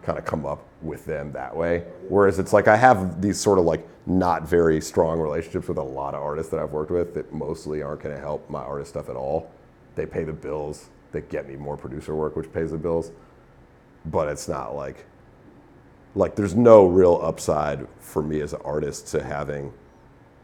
kind 0.03 0.17
of 0.17 0.25
come 0.25 0.45
up 0.45 0.65
with 0.81 1.05
them 1.05 1.31
that 1.33 1.55
way. 1.55 1.85
Whereas 2.09 2.39
it's 2.39 2.53
like 2.53 2.67
I 2.67 2.75
have 2.75 3.21
these 3.21 3.39
sort 3.39 3.59
of 3.59 3.65
like 3.65 3.87
not 4.05 4.47
very 4.47 4.81
strong 4.81 5.19
relationships 5.19 5.67
with 5.67 5.77
a 5.77 5.83
lot 5.83 6.15
of 6.15 6.21
artists 6.21 6.51
that 6.51 6.59
I've 6.59 6.71
worked 6.71 6.91
with 6.91 7.13
that 7.13 7.31
mostly 7.31 7.81
aren't 7.81 8.01
going 8.01 8.15
to 8.15 8.21
help 8.21 8.49
my 8.49 8.61
artist 8.61 8.91
stuff 8.91 9.09
at 9.09 9.15
all. 9.15 9.51
They 9.95 10.05
pay 10.05 10.23
the 10.23 10.33
bills, 10.33 10.89
they 11.11 11.21
get 11.21 11.47
me 11.47 11.55
more 11.55 11.77
producer 11.77 12.15
work, 12.15 12.35
which 12.35 12.51
pays 12.51 12.71
the 12.71 12.77
bills, 12.77 13.11
but 14.05 14.27
it's 14.27 14.47
not 14.47 14.75
like 14.75 15.05
like 16.15 16.35
there's 16.35 16.55
no 16.55 16.85
real 16.85 17.19
upside 17.23 17.87
for 17.99 18.21
me 18.21 18.41
as 18.41 18.53
an 18.53 18.61
artist 18.65 19.07
to 19.07 19.23
having 19.23 19.71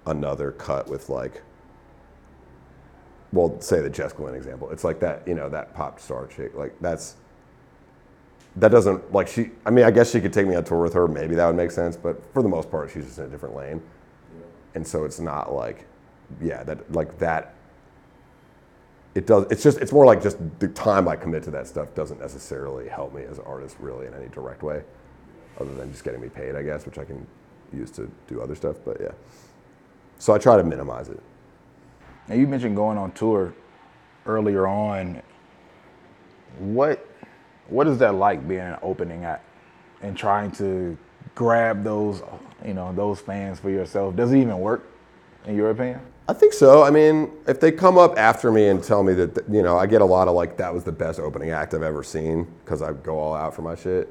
another 0.06 0.52
cut 0.52 0.88
with 0.88 1.10
like 1.10 1.44
well 3.34 3.60
say 3.60 3.82
the 3.82 3.90
Jess 3.90 4.14
Glynne 4.14 4.36
example 4.36 4.70
it's 4.70 4.84
like 4.86 5.00
that 5.02 5.28
you 5.28 5.34
know 5.36 5.50
that 5.50 5.74
pop 5.74 6.00
star 6.00 6.28
chick 6.28 6.56
like 6.56 6.74
that's 6.80 7.16
that 8.58 8.70
doesn't 8.70 9.12
like 9.14 9.28
she 9.28 9.52
I 9.66 9.70
mean 9.70 9.86
I 9.86 9.92
guess 9.92 10.12
she 10.12 10.22
could 10.22 10.34
take 10.34 10.48
me 10.48 10.56
on 10.56 10.64
tour 10.64 10.82
with 10.82 10.94
her 10.94 11.08
maybe 11.08 11.36
that 11.36 11.46
would 11.48 11.56
make 11.56 11.72
sense 11.72 11.96
but 11.96 12.22
for 12.34 12.42
the 12.42 12.50
most 12.50 12.70
part 12.70 12.92
she's 12.92 13.06
just 13.06 13.18
in 13.20 13.26
a 13.26 13.30
different 13.30 13.56
lane 13.56 13.82
and 14.76 14.86
so 14.86 15.06
it's 15.06 15.20
not 15.20 15.54
like 15.54 15.86
yeah 16.42 16.64
that 16.64 16.92
like 16.92 17.18
that 17.20 17.56
it 19.16 19.26
does 19.26 19.46
it's 19.50 19.64
just 19.64 19.80
it's 19.80 19.92
more 19.92 20.06
like 20.06 20.22
just 20.22 20.38
the 20.60 20.68
time 20.70 21.08
I 21.08 21.16
commit 21.16 21.44
to 21.44 21.52
that 21.52 21.68
stuff 21.68 21.96
doesn't 21.96 22.20
necessarily 22.20 22.88
help 22.88 23.14
me 23.14 23.24
as 23.24 23.40
an 23.40 23.46
artist 23.46 23.78
really 23.80 24.08
in 24.08 24.14
any 24.14 24.28
direct 24.28 24.64
way 24.64 24.84
other 25.60 25.74
than 25.74 25.92
just 25.92 26.04
getting 26.04 26.22
me 26.22 26.30
paid, 26.30 26.56
I 26.56 26.62
guess, 26.62 26.86
which 26.86 26.98
I 26.98 27.04
can 27.04 27.26
use 27.74 27.92
to 27.92 28.10
do 28.28 28.42
other 28.42 28.56
stuff. 28.56 28.78
But 28.86 28.98
yeah, 29.02 29.12
so 30.20 30.34
I 30.34 30.38
try 30.38 30.58
to 30.58 30.64
minimize 30.64 31.10
it. 31.10 31.20
Now 32.28 32.36
you 32.36 32.48
mentioned 32.48 32.76
going 32.76 32.98
on 32.98 33.12
tour 33.14 33.54
earlier 34.26 34.68
on. 34.68 35.22
What 36.60 37.07
what 37.70 37.88
is 37.88 37.98
that 38.00 38.16
like 38.16 38.48
being 38.48 38.62
an 38.62 38.78
opening 38.82 39.26
act 39.26 39.46
and 40.02 40.16
trying 40.18 40.52
to 40.52 40.98
grab 41.36 41.84
those 41.84 42.22
you 42.66 42.74
know 42.74 42.94
those 42.94 43.20
fans 43.20 43.60
for 43.60 43.70
yourself? 43.70 44.16
Does 44.16 44.32
it 44.34 44.40
even 44.40 44.60
work 44.60 44.90
in 45.46 45.56
your 45.56 45.70
opinion? 45.72 46.02
I 46.30 46.34
think 46.34 46.52
so. 46.52 46.84
I 46.84 46.90
mean, 46.90 47.32
if 47.48 47.62
they 47.62 47.72
come 47.72 47.98
up 47.98 48.18
after 48.18 48.52
me 48.52 48.68
and 48.68 48.84
tell 48.84 49.02
me 49.02 49.14
that, 49.14 49.46
you 49.50 49.64
know, 49.64 49.78
I 49.78 49.86
get 49.86 50.02
a 50.02 50.06
lot 50.06 50.28
of 50.28 50.36
like, 50.36 50.58
that 50.58 50.74
was 50.74 50.84
the 50.84 50.92
best 50.92 51.22
opening 51.22 51.52
act 51.52 51.74
I've 51.74 51.84
ever 51.84 52.04
seen 52.04 52.46
because 52.66 52.82
I 52.82 52.92
go 52.92 53.18
all 53.18 53.34
out 53.34 53.56
for 53.56 53.62
my 53.62 53.76
shit. 53.76 54.10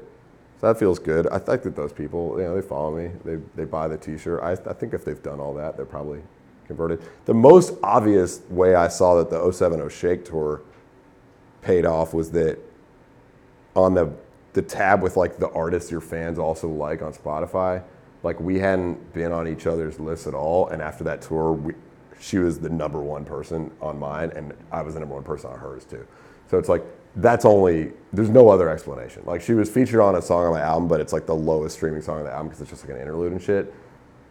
So 0.59 0.67
that 0.67 0.79
feels 0.79 0.97
good. 0.97 1.27
I 1.27 1.37
think 1.37 1.61
that 1.61 1.75
those 1.75 1.93
people, 1.93 2.35
you 2.39 2.45
know, 2.45 2.55
they 2.59 2.67
follow 2.67 2.97
me. 2.97 3.11
They, 3.23 3.35
they 3.55 3.65
buy 3.65 3.87
the 3.87 3.97
T-shirt. 3.97 4.41
I, 4.41 4.53
I 4.53 4.73
think 4.73 4.95
if 4.95 5.05
they've 5.05 5.21
done 5.21 5.39
all 5.39 5.53
that, 5.53 5.77
they're 5.77 5.85
probably 5.85 6.23
converted. 6.65 7.03
The 7.25 7.35
most 7.35 7.75
obvious 7.83 8.41
way 8.49 8.73
I 8.73 8.87
saw 8.87 9.15
that 9.21 9.29
the 9.29 9.51
070 9.51 9.87
Shake 9.89 10.25
Tour 10.25 10.61
paid 11.61 11.85
off 11.85 12.15
was 12.15 12.31
that 12.31 12.57
on 13.77 13.93
the 13.93 14.11
the 14.53 14.61
tab 14.61 15.03
with 15.03 15.15
like 15.15 15.37
the 15.37 15.49
artists 15.51 15.91
your 15.91 16.01
fans 16.01 16.39
also 16.39 16.67
like 16.67 17.03
on 17.03 17.13
Spotify, 17.13 17.83
like 18.23 18.39
we 18.39 18.57
hadn't 18.57 19.13
been 19.13 19.31
on 19.31 19.47
each 19.47 19.67
other's 19.67 19.99
lists 19.99 20.25
at 20.25 20.33
all. 20.33 20.67
And 20.69 20.81
after 20.81 21.03
that 21.03 21.21
tour, 21.21 21.51
we, 21.53 21.73
she 22.19 22.39
was 22.39 22.59
the 22.59 22.69
number 22.69 22.99
one 22.99 23.23
person 23.23 23.71
on 23.79 23.99
mine, 23.99 24.31
and 24.35 24.53
I 24.71 24.81
was 24.81 24.95
the 24.95 24.99
number 24.99 25.13
one 25.13 25.23
person 25.23 25.51
on 25.51 25.59
hers 25.59 25.85
too. 25.85 26.07
So 26.49 26.57
it's 26.57 26.69
like 26.69 26.83
that's 27.17 27.45
only 27.45 27.93
there's 28.13 28.31
no 28.31 28.49
other 28.49 28.67
explanation. 28.69 29.21
Like 29.25 29.41
she 29.41 29.53
was 29.53 29.69
featured 29.69 29.99
on 29.99 30.15
a 30.15 30.21
song 30.21 30.45
on 30.45 30.53
my 30.53 30.61
album, 30.61 30.87
but 30.87 30.99
it's 30.99 31.13
like 31.13 31.27
the 31.27 31.35
lowest 31.35 31.75
streaming 31.75 32.01
song 32.01 32.19
on 32.19 32.23
the 32.23 32.31
album 32.31 32.47
because 32.47 32.61
it's 32.61 32.71
just 32.71 32.83
like 32.83 32.95
an 32.95 33.01
interlude 33.01 33.31
and 33.31 33.41
shit. 33.41 33.71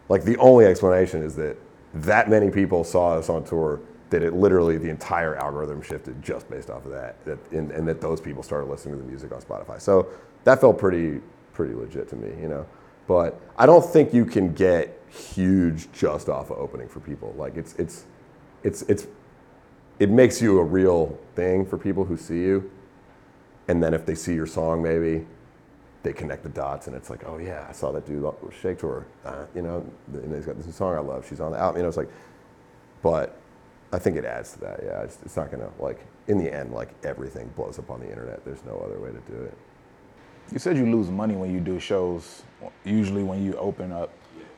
Like 0.09 0.23
the 0.23 0.35
only 0.37 0.65
explanation 0.65 1.23
is 1.23 1.37
that 1.37 1.57
that 1.93 2.29
many 2.29 2.49
people 2.51 2.83
saw 2.83 3.13
us 3.13 3.29
on 3.29 3.45
tour 3.45 3.79
that 4.09 4.23
it 4.23 4.33
literally 4.33 4.77
the 4.77 4.89
entire 4.89 5.35
algorithm 5.35 5.81
shifted 5.81 6.21
just 6.23 6.49
based 6.49 6.69
off 6.69 6.85
of 6.85 6.91
that, 6.91 7.23
that 7.25 7.39
and, 7.51 7.71
and 7.71 7.87
that 7.87 8.01
those 8.01 8.21
people 8.21 8.43
started 8.43 8.69
listening 8.69 8.95
to 8.95 9.01
the 9.01 9.07
music 9.07 9.31
on 9.31 9.41
Spotify. 9.41 9.81
So 9.81 10.07
that 10.43 10.61
felt 10.61 10.77
pretty 10.77 11.21
pretty 11.53 11.73
legit 11.73 12.07
to 12.09 12.15
me, 12.15 12.29
you 12.41 12.47
know. 12.47 12.65
But 13.07 13.39
I 13.57 13.65
don't 13.65 13.85
think 13.85 14.13
you 14.13 14.25
can 14.25 14.53
get 14.53 15.01
huge 15.09 15.91
just 15.91 16.29
off 16.29 16.51
of 16.51 16.57
opening 16.57 16.87
for 16.87 16.99
people. 16.99 17.33
Like 17.37 17.57
it's 17.57 17.73
it's 17.75 18.05
it's 18.63 18.83
it's 18.83 19.07
it 19.99 20.09
makes 20.09 20.41
you 20.41 20.59
a 20.59 20.63
real 20.63 21.17
thing 21.35 21.65
for 21.65 21.77
people 21.77 22.05
who 22.05 22.17
see 22.17 22.39
you 22.39 22.69
and 23.67 23.83
then 23.83 23.93
if 23.93 24.05
they 24.05 24.15
see 24.15 24.33
your 24.33 24.47
song, 24.47 24.81
maybe 24.81 25.25
they 26.03 26.13
connect 26.13 26.43
the 26.43 26.49
dots, 26.49 26.87
and 26.87 26.95
it's 26.95 27.09
like, 27.09 27.23
oh 27.25 27.37
yeah, 27.37 27.65
I 27.67 27.73
saw 27.73 27.91
that 27.91 28.05
dude 28.05 28.31
Shake 28.61 28.79
Tour. 28.79 29.05
Uh, 29.25 29.45
you 29.53 29.61
know, 29.61 29.85
and 30.13 30.33
he's 30.33 30.45
got 30.45 30.61
this 30.61 30.73
song 30.75 30.95
I 30.95 30.99
love. 30.99 31.27
She's 31.27 31.41
on 31.41 31.51
the 31.51 31.57
album. 31.57 31.77
You 31.77 31.83
know, 31.83 31.89
it's 31.89 31.97
like, 31.97 32.09
but 33.01 33.36
I 33.91 33.99
think 33.99 34.17
it 34.17 34.25
adds 34.25 34.53
to 34.53 34.59
that. 34.61 34.81
Yeah, 34.83 35.01
it's, 35.01 35.19
it's 35.23 35.37
not 35.37 35.51
gonna 35.51 35.69
like 35.79 36.05
in 36.27 36.37
the 36.37 36.53
end, 36.53 36.73
like 36.73 36.89
everything 37.03 37.49
blows 37.55 37.79
up 37.79 37.89
on 37.89 37.99
the 37.99 38.09
internet. 38.09 38.43
There's 38.43 38.63
no 38.65 38.81
other 38.85 38.99
way 38.99 39.11
to 39.11 39.31
do 39.31 39.41
it. 39.43 39.57
You 40.51 40.59
said 40.59 40.77
you 40.77 40.85
lose 40.85 41.09
money 41.09 41.35
when 41.35 41.53
you 41.53 41.59
do 41.59 41.79
shows. 41.79 42.43
Usually 42.83 43.23
when 43.23 43.43
you 43.43 43.53
open 43.55 43.91
up, 43.91 44.11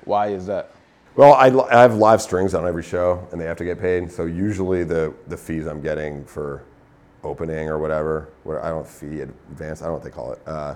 why 0.05 0.27
is 0.27 0.45
that? 0.47 0.71
Well, 1.15 1.33
I, 1.33 1.47
I 1.47 1.81
have 1.81 1.95
live 1.95 2.21
strings 2.21 2.53
on 2.53 2.67
every 2.67 2.83
show, 2.83 3.27
and 3.31 3.41
they 3.41 3.45
have 3.45 3.57
to 3.57 3.65
get 3.65 3.79
paid. 3.79 4.11
So 4.11 4.25
usually 4.25 4.83
the 4.83 5.13
the 5.27 5.37
fees 5.37 5.65
I'm 5.65 5.81
getting 5.81 6.25
for 6.25 6.63
opening 7.23 7.67
or 7.67 7.77
whatever, 7.77 8.29
what 8.43 8.63
I 8.63 8.69
don't 8.69 8.87
fee 8.87 9.21
advance, 9.21 9.81
I 9.81 9.85
don't 9.85 9.93
know 9.93 9.95
what 9.95 10.03
they 10.03 10.09
call 10.09 10.31
it. 10.33 10.41
Uh, 10.45 10.75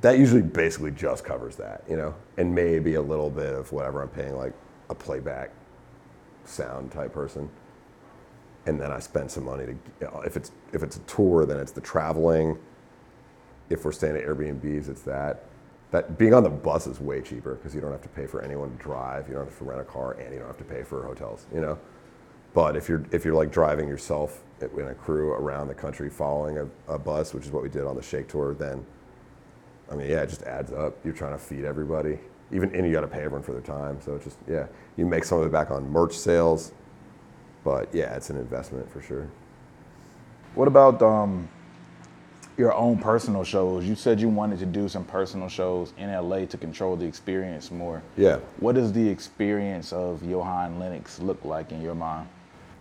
that 0.00 0.18
usually 0.18 0.42
basically 0.42 0.90
just 0.90 1.24
covers 1.24 1.56
that, 1.56 1.84
you 1.88 1.96
know, 1.96 2.14
and 2.38 2.54
maybe 2.54 2.94
a 2.94 3.02
little 3.02 3.30
bit 3.30 3.52
of 3.52 3.70
whatever 3.70 4.02
I'm 4.02 4.08
paying, 4.08 4.34
like 4.36 4.54
a 4.88 4.94
playback 4.94 5.50
sound 6.46 6.92
type 6.92 7.12
person. 7.12 7.50
And 8.66 8.80
then 8.80 8.92
I 8.92 9.00
spend 9.00 9.30
some 9.30 9.44
money 9.46 9.66
to, 9.66 10.20
if 10.24 10.36
it's 10.36 10.52
if 10.72 10.82
it's 10.82 10.96
a 10.96 11.00
tour, 11.00 11.46
then 11.46 11.58
it's 11.60 11.72
the 11.72 11.80
traveling. 11.82 12.58
If 13.70 13.84
we're 13.84 13.92
staying 13.92 14.16
at 14.16 14.24
Airbnbs, 14.24 14.88
it's 14.88 15.02
that. 15.02 15.44
that 15.92 16.18
being 16.18 16.34
on 16.34 16.44
the 16.44 16.50
bus 16.50 16.86
is 16.86 17.00
way 17.00 17.22
cheaper 17.22 17.54
because 17.56 17.74
you 17.74 17.80
don't 17.80 17.92
have 17.92 18.02
to 18.02 18.08
pay 18.10 18.26
for 18.26 18.42
anyone 18.42 18.70
to 18.76 18.82
drive, 18.82 19.28
you 19.28 19.34
don't 19.34 19.46
have 19.46 19.58
to 19.58 19.64
rent 19.64 19.80
a 19.80 19.84
car, 19.84 20.12
and 20.14 20.32
you 20.32 20.38
don't 20.40 20.48
have 20.48 20.58
to 20.58 20.64
pay 20.64 20.82
for 20.84 21.04
hotels. 21.04 21.46
You 21.54 21.60
know, 21.62 21.78
but 22.54 22.76
if 22.76 22.88
you're 22.88 23.04
if 23.12 23.24
you're 23.24 23.34
like 23.34 23.52
driving 23.52 23.88
yourself 23.88 24.42
in 24.62 24.88
a 24.88 24.94
crew 24.94 25.32
around 25.32 25.68
the 25.68 25.74
country 25.74 26.10
following 26.10 26.58
a, 26.58 26.68
a 26.94 26.98
bus, 26.98 27.34
which 27.34 27.46
is 27.46 27.52
what 27.52 27.62
we 27.62 27.70
did 27.70 27.84
on 27.86 27.96
the 27.96 28.02
Shake 28.02 28.28
Tour, 28.28 28.54
then 28.54 28.84
I 29.90 29.96
mean, 29.96 30.10
yeah, 30.10 30.22
it 30.22 30.28
just 30.30 30.42
adds 30.44 30.72
up. 30.72 30.96
You're 31.04 31.14
trying 31.14 31.32
to 31.32 31.38
feed 31.38 31.64
everybody, 31.64 32.18
even 32.52 32.74
and 32.74 32.86
you 32.86 32.92
got 32.92 33.02
to 33.02 33.08
pay 33.08 33.20
everyone 33.20 33.42
for 33.42 33.52
their 33.52 33.60
time. 33.60 34.00
So 34.04 34.14
it's 34.14 34.24
just 34.24 34.38
yeah, 34.48 34.66
you 34.96 35.06
make 35.06 35.24
some 35.24 35.40
of 35.40 35.46
it 35.46 35.52
back 35.52 35.70
on 35.70 35.88
merch 35.90 36.16
sales, 36.16 36.72
but 37.64 37.88
yeah, 37.92 38.14
it's 38.14 38.30
an 38.30 38.36
investment 38.36 38.90
for 38.90 39.00
sure. 39.00 39.28
What 40.54 40.66
about 40.68 41.00
um, 41.02 41.48
your 42.56 42.74
own 42.74 42.98
personal 42.98 43.44
shows? 43.44 43.84
You 43.84 43.94
said 43.94 44.20
you 44.20 44.28
wanted 44.28 44.58
to 44.58 44.66
do 44.66 44.88
some 44.88 45.04
personal 45.04 45.48
shows 45.48 45.92
in 45.96 46.12
LA 46.12 46.44
to 46.46 46.56
control 46.56 46.96
the 46.96 47.06
experience 47.06 47.70
more. 47.70 48.02
Yeah. 48.16 48.38
What 48.58 48.74
does 48.74 48.92
the 48.92 49.08
experience 49.08 49.92
of 49.92 50.22
Johan 50.24 50.78
Lenox 50.78 51.20
look 51.20 51.44
like 51.44 51.70
in 51.70 51.80
your 51.80 51.94
mind? 51.94 52.28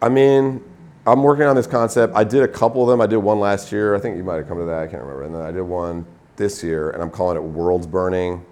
I 0.02 0.10
mean, 0.10 0.64
I'm 1.06 1.24
working 1.24 1.46
on 1.46 1.56
this 1.56 1.68
concept. 1.68 2.16
I 2.16 2.24
did 2.24 2.44
a 2.44 2.48
couple 2.48 2.82
of 2.82 2.90
them. 2.90 3.02
I 3.02 3.08
did 3.08 3.18
one 3.18 3.40
last 3.40 3.72
year. 3.72 3.96
I 3.96 4.00
think 4.00 4.18
you 4.18 4.24
might 4.24 4.36
have 4.36 4.48
come 4.48 4.58
to 4.58 4.66
that. 4.66 4.80
I 4.80 4.88
can't 4.88 5.02
remember. 5.02 5.24
And 5.24 5.36
then 5.36 5.42
I 5.42 5.52
did 5.52 5.62
one 5.62 6.06
this 6.36 6.64
year, 6.64 6.92
and 6.92 7.02
I'm 7.02 7.10
calling 7.10 7.38
it 7.38 7.44
Worlds 7.44 7.88
Burning. 7.88 8.44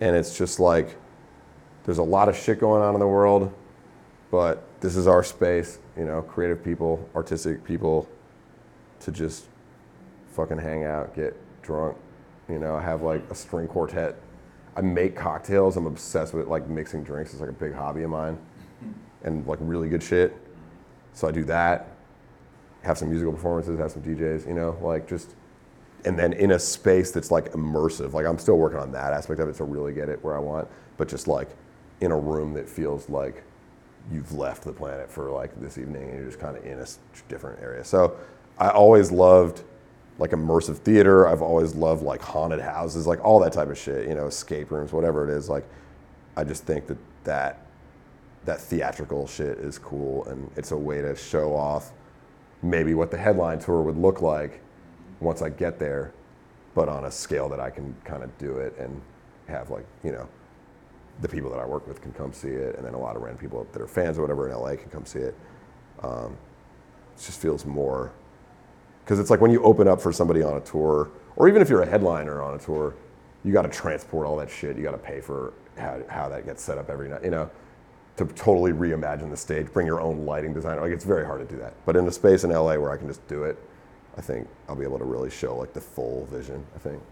And 0.00 0.16
it's 0.16 0.36
just 0.36 0.58
like 0.58 0.96
there's 1.84 1.98
a 1.98 2.02
lot 2.02 2.28
of 2.28 2.36
shit 2.36 2.58
going 2.58 2.82
on 2.82 2.94
in 2.94 3.00
the 3.00 3.06
world, 3.06 3.52
but 4.30 4.64
this 4.80 4.96
is 4.96 5.06
our 5.06 5.22
space, 5.22 5.78
you 5.96 6.04
know, 6.04 6.22
creative 6.22 6.64
people, 6.64 7.08
artistic 7.14 7.64
people 7.64 8.08
to 9.00 9.12
just 9.12 9.46
fucking 10.32 10.58
hang 10.58 10.84
out, 10.84 11.14
get 11.14 11.36
drunk. 11.62 11.96
You 12.48 12.58
know, 12.58 12.76
I 12.76 12.82
have 12.82 13.02
like 13.02 13.22
a 13.30 13.34
string 13.34 13.68
quartet. 13.68 14.16
I 14.76 14.80
make 14.82 15.16
cocktails. 15.16 15.76
I'm 15.76 15.86
obsessed 15.86 16.32
with 16.32 16.48
like 16.48 16.68
mixing 16.68 17.02
drinks. 17.02 17.32
It's 17.32 17.40
like 17.40 17.50
a 17.50 17.54
big 17.54 17.74
hobby 17.74 18.02
of 18.02 18.10
mine, 18.10 18.38
and 19.24 19.46
like 19.46 19.58
really 19.60 19.88
good 19.88 20.02
shit. 20.02 20.36
So 21.12 21.28
I 21.28 21.32
do 21.32 21.44
that. 21.44 21.88
Have 22.82 22.96
some 22.96 23.08
musical 23.10 23.32
performances. 23.32 23.78
Have 23.78 23.92
some 23.92 24.02
DJs. 24.02 24.46
You 24.46 24.54
know, 24.54 24.78
like 24.80 25.08
just, 25.08 25.34
and 26.04 26.18
then 26.18 26.32
in 26.32 26.52
a 26.52 26.58
space 26.58 27.10
that's 27.10 27.30
like 27.30 27.52
immersive. 27.52 28.12
Like 28.12 28.26
I'm 28.26 28.38
still 28.38 28.56
working 28.56 28.78
on 28.78 28.92
that 28.92 29.12
aspect 29.12 29.40
of 29.40 29.48
it 29.48 29.54
to 29.56 29.64
really 29.64 29.92
get 29.92 30.08
it 30.08 30.22
where 30.24 30.36
I 30.36 30.38
want. 30.38 30.68
But 30.96 31.08
just 31.08 31.28
like 31.28 31.48
in 32.00 32.10
a 32.10 32.18
room 32.18 32.54
that 32.54 32.68
feels 32.68 33.08
like 33.08 33.42
you've 34.10 34.32
left 34.32 34.64
the 34.64 34.72
planet 34.72 35.10
for 35.10 35.30
like 35.30 35.58
this 35.60 35.78
evening 35.78 36.08
and 36.08 36.14
you're 36.14 36.26
just 36.26 36.40
kind 36.40 36.56
of 36.56 36.64
in 36.64 36.78
a 36.80 36.86
different 37.28 37.62
area. 37.62 37.84
So 37.84 38.16
I 38.58 38.68
always 38.68 39.10
loved 39.12 39.62
like 40.18 40.30
immersive 40.30 40.78
theater. 40.78 41.26
I've 41.26 41.42
always 41.42 41.74
loved 41.74 42.02
like 42.02 42.20
haunted 42.20 42.60
houses, 42.60 43.06
like 43.06 43.24
all 43.24 43.40
that 43.40 43.52
type 43.52 43.68
of 43.68 43.78
shit, 43.78 44.06
you 44.08 44.14
know, 44.14 44.26
escape 44.26 44.70
rooms, 44.70 44.92
whatever 44.92 45.28
it 45.28 45.34
is. 45.34 45.48
Like, 45.48 45.66
I 46.36 46.44
just 46.44 46.64
think 46.64 46.86
that 46.86 46.98
that, 47.24 47.66
that 48.44 48.60
theatrical 48.60 49.26
shit 49.26 49.58
is 49.58 49.78
cool 49.78 50.24
and 50.26 50.50
it's 50.56 50.70
a 50.70 50.76
way 50.76 51.02
to 51.02 51.14
show 51.16 51.54
off 51.54 51.92
maybe 52.62 52.94
what 52.94 53.10
the 53.10 53.16
headline 53.16 53.58
tour 53.58 53.82
would 53.82 53.96
look 53.96 54.20
like 54.20 54.60
once 55.20 55.42
I 55.42 55.50
get 55.50 55.78
there, 55.78 56.12
but 56.74 56.88
on 56.88 57.04
a 57.04 57.10
scale 57.10 57.48
that 57.50 57.60
I 57.60 57.70
can 57.70 57.94
kind 58.04 58.22
of 58.22 58.36
do 58.38 58.56
it 58.56 58.76
and 58.78 59.00
have 59.46 59.70
like, 59.70 59.86
you 60.02 60.12
know, 60.12 60.28
the 61.20 61.28
people 61.28 61.50
that 61.50 61.60
I 61.60 61.66
work 61.66 61.86
with 61.86 62.00
can 62.00 62.12
come 62.12 62.32
see 62.32 62.48
it, 62.48 62.76
and 62.76 62.84
then 62.84 62.94
a 62.94 62.98
lot 62.98 63.16
of 63.16 63.22
random 63.22 63.40
people 63.40 63.66
that 63.72 63.82
are 63.82 63.86
fans 63.86 64.18
or 64.18 64.22
whatever 64.22 64.48
in 64.48 64.54
LA 64.54 64.76
can 64.76 64.88
come 64.90 65.04
see 65.04 65.18
it. 65.18 65.34
Um, 66.02 66.36
it 67.14 67.22
just 67.22 67.40
feels 67.40 67.66
more 67.66 68.12
because 69.04 69.18
it's 69.18 69.30
like 69.30 69.40
when 69.40 69.50
you 69.50 69.62
open 69.62 69.88
up 69.88 70.00
for 70.00 70.12
somebody 70.12 70.42
on 70.42 70.56
a 70.56 70.60
tour, 70.60 71.10
or 71.36 71.48
even 71.48 71.60
if 71.60 71.68
you're 71.68 71.82
a 71.82 71.86
headliner 71.86 72.42
on 72.42 72.54
a 72.54 72.58
tour, 72.58 72.94
you 73.44 73.52
got 73.52 73.62
to 73.62 73.68
transport 73.68 74.26
all 74.26 74.36
that 74.36 74.50
shit. 74.50 74.76
You 74.76 74.82
got 74.82 74.92
to 74.92 74.98
pay 74.98 75.20
for 75.20 75.52
how, 75.76 76.00
how 76.08 76.28
that 76.28 76.46
gets 76.46 76.62
set 76.62 76.78
up 76.78 76.88
every 76.88 77.08
night. 77.08 77.24
You 77.24 77.30
know, 77.30 77.50
to 78.16 78.24
totally 78.26 78.72
reimagine 78.72 79.30
the 79.30 79.36
stage, 79.36 79.72
bring 79.72 79.86
your 79.86 80.00
own 80.00 80.24
lighting 80.24 80.52
designer. 80.52 80.82
Like 80.82 80.92
it's 80.92 81.04
very 81.04 81.24
hard 81.26 81.40
to 81.40 81.54
do 81.54 81.60
that. 81.60 81.74
But 81.86 81.96
in 81.96 82.06
a 82.06 82.12
space 82.12 82.44
in 82.44 82.50
LA 82.50 82.76
where 82.76 82.92
I 82.92 82.96
can 82.96 83.08
just 83.08 83.26
do 83.28 83.44
it, 83.44 83.58
I 84.20 84.22
think 84.22 84.46
I'll 84.68 84.76
be 84.76 84.84
able 84.84 84.98
to 84.98 85.06
really 85.06 85.30
show 85.30 85.56
like 85.56 85.72
the 85.72 85.80
full 85.80 86.26
vision. 86.26 86.62
I 86.74 86.78
think. 86.78 87.02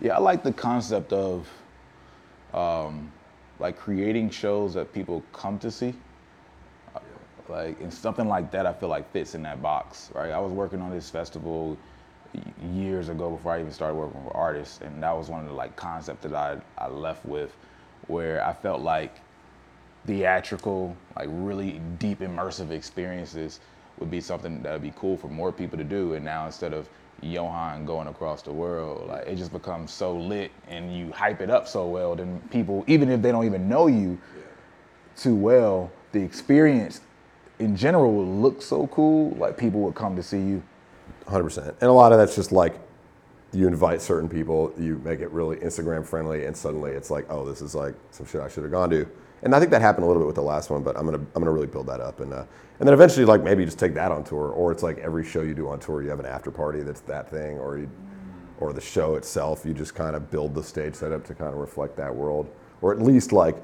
Yeah, 0.00 0.14
I 0.14 0.20
like 0.20 0.44
the 0.44 0.52
concept 0.52 1.12
of 1.12 1.50
um, 2.54 3.10
like 3.58 3.76
creating 3.76 4.30
shows 4.30 4.72
that 4.74 4.92
people 4.92 5.24
come 5.32 5.58
to 5.58 5.68
see. 5.68 5.94
Like, 7.48 7.80
and 7.80 7.92
something 7.92 8.28
like 8.28 8.52
that, 8.52 8.66
I 8.66 8.72
feel 8.72 8.88
like 8.88 9.10
fits 9.12 9.34
in 9.34 9.42
that 9.42 9.60
box, 9.60 10.12
right? 10.14 10.30
I 10.30 10.38
was 10.38 10.52
working 10.52 10.80
on 10.80 10.92
this 10.92 11.10
festival 11.10 11.76
years 12.72 13.08
ago 13.08 13.30
before 13.30 13.54
I 13.54 13.60
even 13.60 13.72
started 13.72 13.96
working 13.96 14.24
with 14.24 14.36
artists, 14.36 14.80
and 14.80 15.02
that 15.02 15.16
was 15.16 15.28
one 15.28 15.40
of 15.40 15.48
the 15.48 15.54
like 15.54 15.74
concepts 15.74 16.22
that 16.22 16.34
I 16.34 16.56
I 16.78 16.86
left 16.86 17.26
with, 17.26 17.52
where 18.06 18.46
I 18.46 18.52
felt 18.52 18.80
like 18.80 19.16
theatrical, 20.06 20.96
like 21.16 21.28
really 21.32 21.80
deep 21.98 22.20
immersive 22.20 22.70
experiences 22.70 23.58
would 24.02 24.10
be 24.10 24.20
something 24.20 24.62
that 24.62 24.72
would 24.72 24.82
be 24.82 24.92
cool 24.96 25.16
for 25.16 25.28
more 25.28 25.52
people 25.52 25.78
to 25.78 25.84
do. 25.84 26.14
And 26.14 26.24
now 26.24 26.46
instead 26.46 26.72
of 26.72 26.88
Johan 27.22 27.86
going 27.86 28.08
across 28.08 28.42
the 28.42 28.52
world, 28.52 29.08
like 29.08 29.26
it 29.26 29.36
just 29.36 29.52
becomes 29.52 29.92
so 29.92 30.16
lit 30.16 30.50
and 30.68 30.94
you 30.94 31.12
hype 31.12 31.40
it 31.40 31.50
up 31.50 31.68
so 31.68 31.86
well, 31.86 32.16
then 32.16 32.40
people, 32.50 32.84
even 32.86 33.08
if 33.08 33.22
they 33.22 33.30
don't 33.30 33.46
even 33.46 33.68
know 33.68 33.86
you 33.86 34.18
too 35.16 35.34
well, 35.34 35.90
the 36.10 36.20
experience 36.20 37.00
in 37.58 37.76
general 37.76 38.12
would 38.12 38.42
look 38.42 38.60
so 38.60 38.88
cool, 38.88 39.30
like 39.36 39.56
people 39.56 39.80
would 39.82 39.94
come 39.94 40.16
to 40.16 40.22
see 40.22 40.40
you. 40.40 40.62
100%. 41.26 41.68
And 41.68 41.82
a 41.82 41.92
lot 41.92 42.12
of 42.12 42.18
that's 42.18 42.34
just 42.34 42.50
like 42.50 42.80
you 43.52 43.68
invite 43.68 44.02
certain 44.02 44.28
people, 44.28 44.72
you 44.78 45.00
make 45.04 45.20
it 45.20 45.30
really 45.30 45.56
Instagram 45.58 46.04
friendly, 46.04 46.46
and 46.46 46.56
suddenly 46.56 46.90
it's 46.90 47.10
like, 47.10 47.26
oh, 47.30 47.46
this 47.46 47.60
is 47.60 47.74
like 47.74 47.94
some 48.10 48.26
shit 48.26 48.40
I 48.40 48.48
should 48.48 48.64
have 48.64 48.72
gone 48.72 48.90
to. 48.90 49.06
And 49.42 49.54
I 49.54 49.58
think 49.58 49.70
that 49.72 49.82
happened 49.82 50.04
a 50.04 50.06
little 50.06 50.22
bit 50.22 50.26
with 50.26 50.36
the 50.36 50.42
last 50.42 50.70
one, 50.70 50.82
but 50.82 50.96
I'm 50.96 51.04
gonna 51.04 51.18
I'm 51.18 51.42
gonna 51.42 51.50
really 51.50 51.66
build 51.66 51.86
that 51.88 52.00
up, 52.00 52.20
and 52.20 52.32
uh, 52.32 52.44
and 52.78 52.86
then 52.86 52.94
eventually 52.94 53.24
like 53.24 53.42
maybe 53.42 53.64
just 53.64 53.78
take 53.78 53.94
that 53.94 54.12
on 54.12 54.22
tour, 54.24 54.50
or 54.50 54.70
it's 54.70 54.82
like 54.82 54.98
every 54.98 55.24
show 55.24 55.42
you 55.42 55.54
do 55.54 55.68
on 55.68 55.80
tour, 55.80 56.02
you 56.02 56.10
have 56.10 56.20
an 56.20 56.26
after 56.26 56.50
party 56.50 56.82
that's 56.82 57.00
that 57.02 57.28
thing, 57.28 57.58
or 57.58 57.78
you, 57.78 57.90
or 58.60 58.72
the 58.72 58.80
show 58.80 59.16
itself, 59.16 59.64
you 59.66 59.74
just 59.74 59.94
kind 59.94 60.14
of 60.14 60.30
build 60.30 60.54
the 60.54 60.62
stage 60.62 60.94
setup 60.94 61.24
to 61.26 61.34
kind 61.34 61.52
of 61.52 61.58
reflect 61.58 61.96
that 61.96 62.14
world, 62.14 62.48
or 62.80 62.92
at 62.92 63.02
least 63.02 63.32
like 63.32 63.56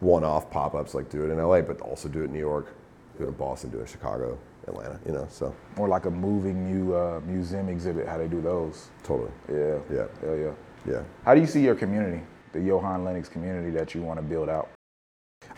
one-off 0.00 0.50
pop-ups, 0.50 0.94
like 0.94 1.08
do 1.08 1.24
it 1.24 1.30
in 1.30 1.38
LA, 1.38 1.60
but 1.62 1.80
also 1.80 2.08
do 2.08 2.20
it 2.20 2.24
in 2.26 2.32
New 2.32 2.38
York, 2.38 2.74
do 3.16 3.24
it 3.24 3.28
in 3.28 3.34
Boston, 3.34 3.70
do 3.70 3.78
it 3.78 3.82
in 3.82 3.86
Chicago, 3.86 4.38
Atlanta, 4.66 5.00
you 5.06 5.12
know, 5.12 5.26
so. 5.30 5.54
more 5.76 5.88
like 5.88 6.04
a 6.04 6.10
moving 6.10 6.70
new 6.70 6.94
uh, 6.94 7.20
museum 7.26 7.68
exhibit, 7.68 8.06
how 8.06 8.18
they 8.18 8.28
do 8.28 8.40
those. 8.40 8.90
Totally. 9.02 9.32
Yeah. 9.50 9.78
Yeah. 9.90 10.06
Yeah, 10.22 10.34
yeah. 10.34 10.52
Yeah. 10.86 11.02
How 11.24 11.34
do 11.34 11.40
you 11.40 11.46
see 11.46 11.62
your 11.62 11.74
community, 11.74 12.22
the 12.52 12.60
Johan 12.60 13.04
Lenox 13.04 13.28
community 13.28 13.70
that 13.70 13.94
you 13.94 14.02
want 14.02 14.18
to 14.18 14.22
build 14.22 14.48
out? 14.48 14.68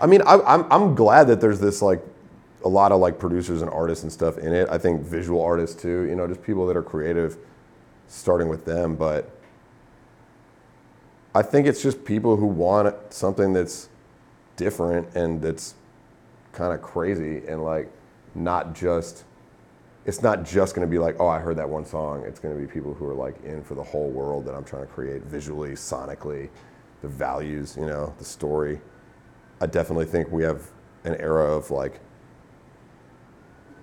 I 0.00 0.06
mean, 0.06 0.22
I, 0.22 0.40
I'm, 0.46 0.66
I'm 0.70 0.94
glad 0.94 1.28
that 1.28 1.40
there's 1.40 1.60
this 1.60 1.82
like 1.82 2.02
a 2.64 2.68
lot 2.68 2.92
of 2.92 3.00
like 3.00 3.18
producers 3.18 3.62
and 3.62 3.70
artists 3.70 4.02
and 4.02 4.12
stuff 4.12 4.38
in 4.38 4.52
it. 4.52 4.68
I 4.70 4.78
think 4.78 5.02
visual 5.02 5.42
artists 5.42 5.80
too, 5.80 6.04
you 6.04 6.14
know, 6.14 6.26
just 6.26 6.42
people 6.42 6.66
that 6.66 6.76
are 6.76 6.82
creative, 6.82 7.36
starting 8.08 8.48
with 8.48 8.64
them. 8.64 8.96
But 8.96 9.30
I 11.34 11.42
think 11.42 11.66
it's 11.66 11.82
just 11.82 12.04
people 12.04 12.36
who 12.36 12.46
want 12.46 12.94
something 13.12 13.52
that's 13.52 13.88
different 14.56 15.14
and 15.14 15.40
that's 15.40 15.74
kind 16.52 16.74
of 16.74 16.82
crazy 16.82 17.46
and 17.46 17.64
like 17.64 17.90
not 18.34 18.74
just 18.74 19.24
it's 20.04 20.22
not 20.22 20.44
just 20.44 20.74
going 20.74 20.86
to 20.86 20.90
be 20.90 20.98
like 20.98 21.16
oh 21.18 21.28
i 21.28 21.38
heard 21.38 21.56
that 21.56 21.68
one 21.68 21.84
song 21.86 22.22
it's 22.26 22.38
going 22.38 22.54
to 22.54 22.60
be 22.60 22.70
people 22.70 22.92
who 22.92 23.08
are 23.08 23.14
like 23.14 23.42
in 23.44 23.62
for 23.62 23.74
the 23.74 23.82
whole 23.82 24.10
world 24.10 24.44
that 24.44 24.54
i'm 24.54 24.64
trying 24.64 24.82
to 24.82 24.92
create 24.92 25.22
visually 25.22 25.70
sonically 25.70 26.48
the 27.02 27.08
values 27.08 27.76
you 27.78 27.86
know 27.86 28.12
the 28.18 28.24
story 28.24 28.80
i 29.60 29.66
definitely 29.66 30.06
think 30.06 30.30
we 30.30 30.42
have 30.42 30.70
an 31.04 31.14
era 31.20 31.44
of 31.44 31.70
like 31.70 32.00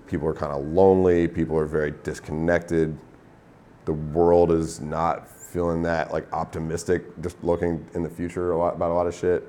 people 0.08 0.26
are 0.26 0.34
kind 0.34 0.52
of 0.52 0.64
lonely 0.66 1.28
people 1.28 1.56
are 1.56 1.66
very 1.66 1.92
disconnected. 2.02 2.96
The 3.84 3.92
world 3.92 4.50
is 4.50 4.80
not 4.80 5.30
feeling 5.30 5.82
that 5.82 6.12
like 6.12 6.30
optimistic 6.32 7.04
just 7.22 7.42
looking 7.44 7.86
in 7.94 8.02
the 8.02 8.10
future 8.10 8.52
a 8.52 8.58
lot 8.58 8.74
about 8.74 8.90
a 8.90 8.94
lot 8.94 9.06
of 9.06 9.14
shit. 9.14 9.46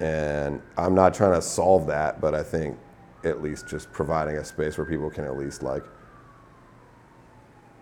And 0.00 0.62
I'm 0.76 0.94
not 0.94 1.12
trying 1.12 1.34
to 1.34 1.42
solve 1.42 1.86
that, 1.88 2.20
but 2.20 2.34
I 2.34 2.42
think 2.42 2.78
at 3.24 3.42
least 3.42 3.68
just 3.68 3.92
providing 3.92 4.36
a 4.36 4.44
space 4.44 4.78
where 4.78 4.86
people 4.86 5.10
can 5.10 5.24
at 5.24 5.36
least 5.36 5.62
like, 5.62 5.84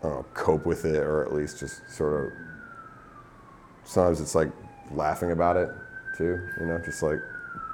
I 0.03 0.09
don't 0.09 0.17
know, 0.17 0.27
cope 0.35 0.65
with 0.65 0.85
it 0.87 0.97
or 0.97 1.25
at 1.25 1.35
least 1.35 1.61
just 1.61 1.89
sort 1.91 2.25
of, 2.25 2.33
sometimes 3.85 4.21
it's 4.21 4.35
like 4.35 4.51
laughing 4.93 5.31
about 5.31 5.57
it 5.57 5.69
too, 6.17 6.41
you 6.59 6.67
know, 6.67 6.79
just 6.79 7.03
like, 7.03 7.21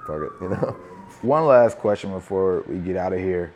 fuck 0.07 0.23
it, 0.23 0.33
you 0.41 0.49
know? 0.49 0.77
One 1.23 1.47
last 1.47 1.79
question 1.79 2.13
before 2.13 2.65
we 2.67 2.79
get 2.79 2.97
out 2.97 3.13
of 3.13 3.21
here. 3.21 3.53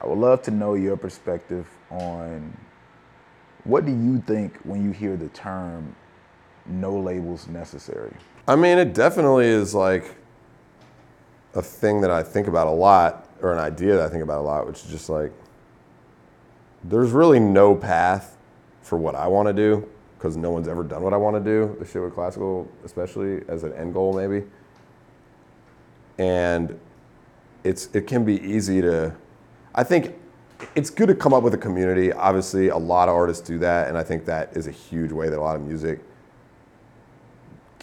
I 0.00 0.06
would 0.06 0.18
love 0.18 0.42
to 0.42 0.50
know 0.50 0.74
your 0.74 0.96
perspective 0.96 1.66
on 1.90 2.56
what 3.64 3.86
do 3.86 3.92
you 3.92 4.20
think 4.26 4.58
when 4.64 4.84
you 4.84 4.90
hear 4.90 5.16
the 5.16 5.28
term 5.28 5.94
no 6.66 6.94
labels 6.96 7.48
necessary? 7.48 8.14
I 8.46 8.56
mean, 8.56 8.78
it 8.78 8.92
definitely 8.92 9.46
is 9.46 9.74
like 9.74 10.14
a 11.54 11.62
thing 11.62 12.00
that 12.02 12.10
I 12.10 12.22
think 12.22 12.48
about 12.48 12.66
a 12.66 12.72
lot, 12.72 13.28
or 13.40 13.52
an 13.52 13.58
idea 13.58 13.96
that 13.96 14.06
I 14.06 14.08
think 14.10 14.22
about 14.22 14.40
a 14.40 14.42
lot, 14.42 14.66
which 14.66 14.84
is 14.84 14.90
just 14.90 15.08
like 15.08 15.32
there's 16.82 17.12
really 17.12 17.40
no 17.40 17.74
path 17.74 18.36
for 18.82 18.98
what 18.98 19.14
I 19.14 19.26
want 19.26 19.48
to 19.48 19.54
do 19.54 19.88
because 20.18 20.36
no 20.36 20.50
one's 20.50 20.68
ever 20.68 20.82
done 20.82 21.02
what 21.02 21.14
I 21.14 21.16
want 21.16 21.36
to 21.36 21.40
do. 21.40 21.76
The 21.78 21.86
shit 21.86 22.02
with 22.02 22.14
classical, 22.14 22.70
especially 22.84 23.42
as 23.48 23.62
an 23.62 23.72
end 23.74 23.94
goal, 23.94 24.12
maybe. 24.12 24.46
And 26.18 26.78
it's 27.64 27.88
it 27.92 28.06
can 28.06 28.24
be 28.24 28.40
easy 28.40 28.80
to. 28.80 29.14
I 29.74 29.82
think 29.84 30.14
it's 30.74 30.90
good 30.90 31.08
to 31.08 31.14
come 31.14 31.34
up 31.34 31.42
with 31.42 31.54
a 31.54 31.58
community. 31.58 32.12
Obviously, 32.12 32.68
a 32.68 32.76
lot 32.76 33.08
of 33.08 33.14
artists 33.14 33.46
do 33.46 33.58
that, 33.58 33.88
and 33.88 33.98
I 33.98 34.04
think 34.04 34.24
that 34.26 34.56
is 34.56 34.66
a 34.66 34.70
huge 34.70 35.12
way 35.12 35.28
that 35.28 35.38
a 35.38 35.40
lot 35.40 35.56
of 35.56 35.62
music 35.62 36.00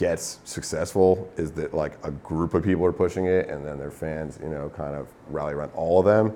gets 0.02 0.40
successful 0.46 1.32
is 1.38 1.52
that 1.52 1.76
like 1.76 1.94
a 2.04 2.10
group 2.10 2.56
of 2.56 2.64
people 2.64 2.84
are 2.84 2.92
pushing 2.92 3.26
it 3.26 3.50
and 3.50 3.64
then 3.64 3.78
their 3.78 3.92
fans 3.92 4.40
you 4.42 4.50
know 4.50 4.68
kind 4.70 4.96
of 4.96 5.08
rally 5.30 5.54
around 5.54 5.72
all 5.76 6.00
of 6.00 6.06
them 6.08 6.36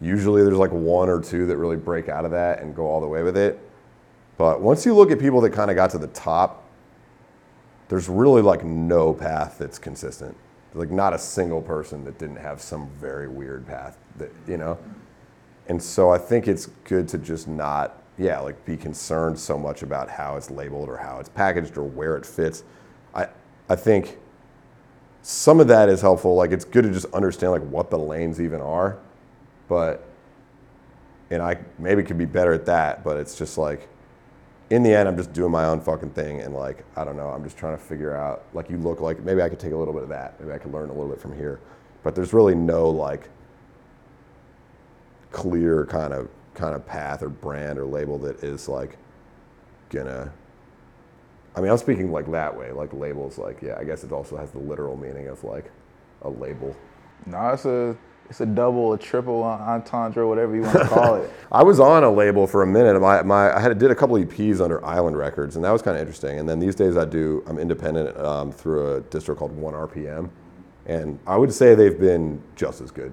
usually 0.00 0.42
there's 0.42 0.58
like 0.58 0.72
one 0.72 1.08
or 1.08 1.20
two 1.20 1.46
that 1.46 1.56
really 1.56 1.76
break 1.76 2.08
out 2.08 2.24
of 2.24 2.32
that 2.32 2.60
and 2.60 2.74
go 2.74 2.86
all 2.86 3.00
the 3.00 3.06
way 3.06 3.22
with 3.22 3.36
it 3.36 3.60
but 4.36 4.60
once 4.60 4.84
you 4.84 4.92
look 4.92 5.12
at 5.12 5.20
people 5.20 5.40
that 5.40 5.50
kind 5.50 5.70
of 5.70 5.76
got 5.76 5.90
to 5.90 5.98
the 5.98 6.08
top 6.08 6.64
there's 7.86 8.08
really 8.08 8.42
like 8.42 8.64
no 8.64 9.12
path 9.12 9.58
that's 9.60 9.78
consistent 9.78 10.36
like 10.74 10.90
not 10.90 11.14
a 11.14 11.18
single 11.18 11.62
person 11.62 12.04
that 12.04 12.18
didn't 12.18 12.36
have 12.36 12.60
some 12.60 12.90
very 13.00 13.28
weird 13.28 13.66
path 13.66 13.96
that 14.16 14.30
you 14.46 14.56
know 14.56 14.78
and 15.68 15.82
so 15.82 16.10
i 16.10 16.18
think 16.18 16.48
it's 16.48 16.66
good 16.84 17.08
to 17.08 17.18
just 17.18 17.48
not 17.48 18.02
yeah 18.18 18.38
like 18.40 18.64
be 18.64 18.76
concerned 18.76 19.38
so 19.38 19.56
much 19.56 19.82
about 19.82 20.08
how 20.08 20.36
it's 20.36 20.50
labeled 20.50 20.88
or 20.88 20.96
how 20.96 21.18
it's 21.18 21.28
packaged 21.28 21.76
or 21.76 21.84
where 21.84 22.16
it 22.16 22.26
fits 22.26 22.64
I, 23.14 23.28
I 23.68 23.76
think 23.76 24.18
some 25.22 25.58
of 25.60 25.68
that 25.68 25.88
is 25.88 26.02
helpful. 26.02 26.34
Like 26.34 26.52
it's 26.52 26.64
good 26.64 26.82
to 26.82 26.90
just 26.90 27.06
understand 27.14 27.52
like 27.52 27.62
what 27.62 27.90
the 27.90 27.98
lanes 27.98 28.40
even 28.40 28.60
are, 28.60 28.98
but 29.68 30.06
and 31.30 31.42
I 31.42 31.58
maybe 31.78 32.02
could 32.02 32.18
be 32.18 32.26
better 32.26 32.52
at 32.52 32.66
that. 32.66 33.02
But 33.02 33.16
it's 33.16 33.36
just 33.36 33.56
like 33.56 33.88
in 34.70 34.82
the 34.82 34.94
end, 34.94 35.08
I'm 35.08 35.16
just 35.16 35.32
doing 35.32 35.50
my 35.52 35.66
own 35.66 35.80
fucking 35.80 36.10
thing, 36.10 36.40
and 36.40 36.54
like 36.54 36.84
I 36.96 37.04
don't 37.04 37.16
know, 37.16 37.28
I'm 37.28 37.44
just 37.44 37.56
trying 37.56 37.76
to 37.76 37.82
figure 37.82 38.16
out. 38.16 38.44
Like 38.54 38.70
you 38.70 38.78
look 38.78 39.00
like 39.00 39.20
maybe 39.20 39.42
I 39.42 39.48
could 39.48 39.60
take 39.60 39.72
a 39.72 39.76
little 39.76 39.94
bit 39.94 40.02
of 40.04 40.08
that. 40.10 40.40
Maybe 40.40 40.52
I 40.52 40.58
could 40.58 40.72
learn 40.72 40.90
a 40.90 40.92
little 40.92 41.08
bit 41.08 41.20
from 41.20 41.34
here, 41.36 41.60
but 42.02 42.14
there's 42.14 42.32
really 42.32 42.54
no 42.54 42.88
like 42.88 43.28
clear 45.30 45.86
kind 45.86 46.12
of 46.12 46.28
kind 46.54 46.74
of 46.74 46.86
path 46.86 47.22
or 47.22 47.28
brand 47.28 47.78
or 47.78 47.84
label 47.84 48.18
that 48.18 48.42
is 48.44 48.68
like 48.68 48.96
gonna 49.90 50.32
I 51.56 51.60
mean, 51.60 51.70
I'm 51.70 51.78
speaking 51.78 52.10
like 52.10 52.30
that 52.32 52.56
way, 52.56 52.72
like 52.72 52.92
labels. 52.92 53.38
Like, 53.38 53.62
yeah, 53.62 53.76
I 53.78 53.84
guess 53.84 54.02
it 54.02 54.12
also 54.12 54.36
has 54.36 54.50
the 54.50 54.58
literal 54.58 54.96
meaning 54.96 55.28
of 55.28 55.42
like 55.44 55.70
a 56.22 56.28
label. 56.28 56.74
No, 57.26 57.48
it's 57.50 57.64
a 57.64 57.96
it's 58.30 58.40
a 58.40 58.46
double, 58.46 58.92
a 58.94 58.98
triple 58.98 59.42
entendre, 59.42 60.26
whatever 60.26 60.54
you 60.56 60.62
want 60.62 60.78
to 60.78 60.86
call 60.86 61.14
it. 61.16 61.30
I 61.52 61.62
was 61.62 61.78
on 61.78 62.04
a 62.04 62.10
label 62.10 62.46
for 62.46 62.62
a 62.62 62.66
minute. 62.66 62.98
My, 63.00 63.22
my 63.22 63.54
I 63.54 63.60
had 63.60 63.78
did 63.78 63.90
a 63.90 63.94
couple 63.94 64.16
EPs 64.16 64.60
under 64.60 64.84
Island 64.84 65.16
Records, 65.16 65.56
and 65.56 65.64
that 65.64 65.70
was 65.70 65.82
kind 65.82 65.96
of 65.96 66.00
interesting. 66.00 66.38
And 66.38 66.48
then 66.48 66.58
these 66.58 66.74
days, 66.74 66.96
I 66.96 67.04
do 67.04 67.44
I'm 67.46 67.58
independent 67.58 68.16
um, 68.18 68.50
through 68.50 68.96
a 68.96 69.00
distro 69.02 69.36
called 69.36 69.56
ONErpm, 69.60 70.30
and 70.86 71.18
I 71.26 71.36
would 71.36 71.52
say 71.52 71.74
they've 71.74 71.98
been 71.98 72.42
just 72.56 72.80
as 72.80 72.90
good, 72.90 73.12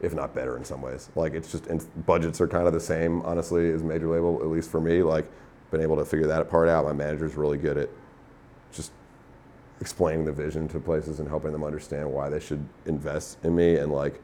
if 0.00 0.14
not 0.14 0.34
better 0.34 0.56
in 0.56 0.64
some 0.64 0.80
ways. 0.80 1.10
Like 1.16 1.34
it's 1.34 1.50
just 1.50 1.66
budgets 2.06 2.40
are 2.40 2.48
kind 2.48 2.66
of 2.66 2.72
the 2.72 2.80
same, 2.80 3.22
honestly, 3.22 3.70
as 3.72 3.82
major 3.82 4.08
label, 4.08 4.40
at 4.40 4.48
least 4.48 4.70
for 4.70 4.80
me. 4.80 5.02
Like 5.02 5.26
been 5.70 5.80
able 5.80 5.96
to 5.96 6.04
figure 6.04 6.26
that 6.28 6.48
part 6.48 6.68
out. 6.68 6.84
My 6.84 6.92
manager's 6.92 7.34
really 7.34 7.58
good 7.58 7.76
at 7.76 7.88
just 8.72 8.92
explaining 9.80 10.24
the 10.24 10.32
vision 10.32 10.68
to 10.68 10.80
places 10.80 11.20
and 11.20 11.28
helping 11.28 11.52
them 11.52 11.64
understand 11.64 12.10
why 12.10 12.30
they 12.30 12.40
should 12.40 12.66
invest 12.86 13.38
in 13.42 13.54
me. 13.54 13.76
And 13.76 13.92
like, 13.92 14.22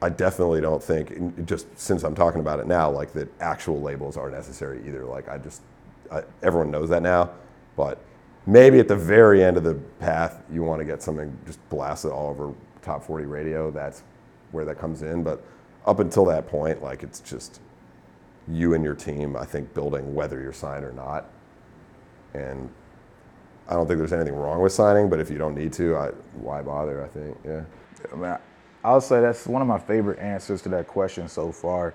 I 0.00 0.08
definitely 0.08 0.60
don't 0.60 0.82
think, 0.82 1.44
just 1.44 1.66
since 1.78 2.04
I'm 2.04 2.14
talking 2.14 2.40
about 2.40 2.60
it 2.60 2.66
now, 2.66 2.90
like 2.90 3.12
that 3.14 3.28
actual 3.40 3.80
labels 3.80 4.16
are 4.16 4.30
necessary 4.30 4.80
either. 4.86 5.04
Like, 5.04 5.28
I 5.28 5.38
just, 5.38 5.62
I, 6.10 6.22
everyone 6.42 6.70
knows 6.70 6.88
that 6.90 7.02
now, 7.02 7.30
but 7.76 8.00
maybe 8.46 8.78
at 8.78 8.86
the 8.86 8.96
very 8.96 9.42
end 9.42 9.56
of 9.56 9.64
the 9.64 9.74
path, 9.98 10.40
you 10.52 10.62
want 10.62 10.80
to 10.80 10.84
get 10.84 11.02
something 11.02 11.36
just 11.46 11.66
blasted 11.68 12.12
all 12.12 12.28
over 12.30 12.54
top 12.80 13.04
40 13.04 13.26
radio. 13.26 13.70
That's 13.72 14.04
where 14.52 14.64
that 14.64 14.78
comes 14.78 15.02
in. 15.02 15.24
But 15.24 15.44
up 15.84 15.98
until 15.98 16.24
that 16.26 16.46
point, 16.46 16.80
like, 16.80 17.02
it's 17.02 17.18
just, 17.20 17.60
you 18.46 18.74
and 18.74 18.84
your 18.84 18.94
team, 18.94 19.36
I 19.36 19.44
think, 19.44 19.74
building 19.74 20.14
whether 20.14 20.40
you're 20.40 20.52
signed 20.52 20.84
or 20.84 20.92
not. 20.92 21.28
And 22.34 22.70
I 23.68 23.74
don't 23.74 23.86
think 23.86 23.98
there's 23.98 24.12
anything 24.12 24.34
wrong 24.34 24.60
with 24.60 24.72
signing, 24.72 25.10
but 25.10 25.18
if 25.18 25.28
you 25.28 25.38
don't 25.38 25.56
need 25.56 25.72
to, 25.74 25.96
I, 25.96 26.06
why 26.34 26.62
bother? 26.62 27.04
I 27.04 27.08
think, 27.08 27.36
yeah. 27.44 27.62
Mean, 28.16 28.38
I'll 28.84 29.00
say 29.00 29.20
that's 29.20 29.46
one 29.46 29.60
of 29.60 29.68
my 29.68 29.78
favorite 29.78 30.18
answers 30.18 30.62
to 30.62 30.68
that 30.70 30.86
question 30.86 31.28
so 31.28 31.50
far, 31.50 31.94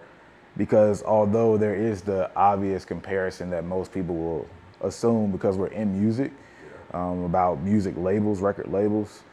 because 0.57 1.01
although 1.03 1.57
there 1.57 1.75
is 1.75 2.01
the 2.01 2.29
obvious 2.35 2.85
comparison 2.85 3.49
that 3.51 3.63
most 3.63 3.91
people 3.91 4.15
will 4.15 4.47
assume 4.81 5.31
because 5.31 5.57
we're 5.57 5.67
in 5.67 5.99
music 5.99 6.31
um, 6.93 7.23
about 7.23 7.61
music 7.61 7.95
labels, 7.97 8.41
record 8.41 8.67
labels, 8.67 9.23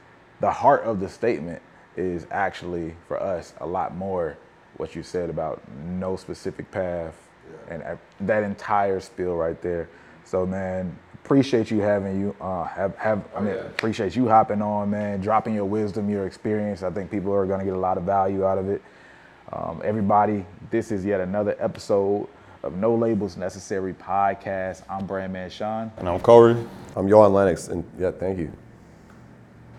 the 0.41 0.51
heart 0.51 0.83
of 0.85 1.01
the 1.01 1.09
statement 1.09 1.61
is 1.97 2.27
actually 2.31 2.95
for 3.09 3.21
us 3.21 3.53
a 3.61 3.67
lot 3.67 3.95
more 3.97 4.39
what 4.77 4.95
you 4.95 5.03
said 5.03 5.29
about 5.29 5.61
no 5.85 6.17
specific 6.17 6.71
path 6.71 7.29
yeah. 7.69 7.75
and 7.75 7.99
that 8.27 8.43
entire 8.43 9.01
spiel 9.01 9.35
right 9.35 9.61
there. 9.61 9.89
So 10.25 10.47
man, 10.47 10.97
appreciate 11.25 11.71
you 11.71 11.81
having 11.81 12.21
you 12.21 12.37
uh, 12.41 12.65
have 12.65 12.97
have 12.97 13.23
I 13.37 13.41
mean 13.41 13.53
oh, 13.53 13.57
yeah. 13.57 13.61
appreciate 13.63 14.17
you 14.17 14.29
hopping 14.29 14.63
on, 14.63 14.91
man, 14.91 15.21
dropping 15.21 15.55
your 15.55 15.65
wisdom, 15.65 16.11
your 16.11 16.27
experience. 16.27 16.83
I 16.83 16.91
think 16.91 17.11
people 17.11 17.33
are 17.33 17.47
going 17.47 17.61
to 17.61 17.65
get 17.65 17.75
a 17.75 17.79
lot 17.79 17.99
of 17.99 18.05
value 18.05 18.45
out 18.45 18.59
of 18.59 18.69
it. 18.69 18.83
Um, 19.53 19.81
everybody, 19.85 20.47
this 20.71 20.91
is 20.93 21.05
yet 21.05 21.21
another 21.21 21.57
episode 21.59 22.29
of 22.63 22.77
No 22.77 22.95
Labels 22.95 23.37
Necessary 23.37 23.95
podcast. 23.95 24.83
I'm 24.89 25.07
Brandman 25.07 25.51
Sean. 25.51 25.91
And 25.97 26.09
I'm 26.09 26.21
Kohrey. 26.21 26.67
I'm 26.95 27.09
Johan 27.09 27.33
Lenox. 27.33 27.69
And 27.69 27.85
yeah, 27.99 28.11
thank 28.11 28.39
you. 28.39 28.53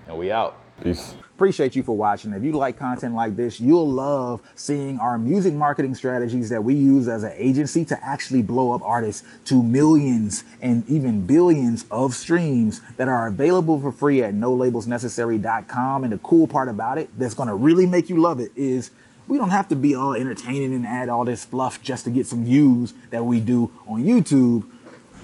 And 0.08 0.18
we 0.18 0.32
out. 0.32 0.58
Peace. 0.84 1.16
Appreciate 1.42 1.76
you 1.76 1.82
for 1.82 1.98
watching. 1.98 2.34
If 2.34 2.44
you 2.44 2.52
like 2.52 2.78
content 2.78 3.16
like 3.16 3.36
this, 3.36 3.60
you'll 3.60 3.89
love 3.89 4.42
seeing 4.54 5.00
our 5.00 5.18
music 5.18 5.56
marketing 5.56 5.96
strategies 5.96 6.50
that 6.50 6.64
we 6.64 6.76
use 6.76 7.08
as 7.08 7.24
an 7.24 7.34
agency 7.36 7.84
to 7.86 8.06
actually 8.06 8.44
blow 8.44 8.74
up 8.74 8.84
artists 8.84 9.28
to 9.46 9.64
millions 9.64 10.44
and 10.62 10.88
even 10.88 11.26
billions 11.26 11.88
of 11.89 12.14
streams 12.14 12.82
that 12.98 13.08
are 13.08 13.26
available 13.26 13.82
for 13.82 13.92
free 13.92 14.22
at 14.22 14.36
nolabelsnecessary.com. 14.36 16.04
And 16.04 16.14
the 16.14 16.20
cool 16.20 16.46
part 16.46 16.70
about 16.70 17.00
it 17.00 17.10
that's 17.18 17.34
going 17.34 17.50
to 17.50 17.56
really 17.56 17.88
make 17.88 18.08
you 18.08 18.22
love 18.22 18.39
it 18.39 18.52
is 18.56 18.92
we 19.28 19.39
don't 19.39 19.50
have 19.50 19.68
to 19.70 19.76
be 19.76 19.96
all 19.96 20.14
entertaining 20.14 20.76
and 20.76 20.86
add 20.86 21.10
all 21.10 21.26
this 21.26 21.44
fluff 21.44 21.82
just 21.82 22.04
to 22.04 22.12
get 22.12 22.28
some 22.28 22.46
views 22.46 22.94
that 23.10 23.26
we 23.26 23.39
do 23.39 23.72
on 23.88 24.04
YouTube. 24.04 24.64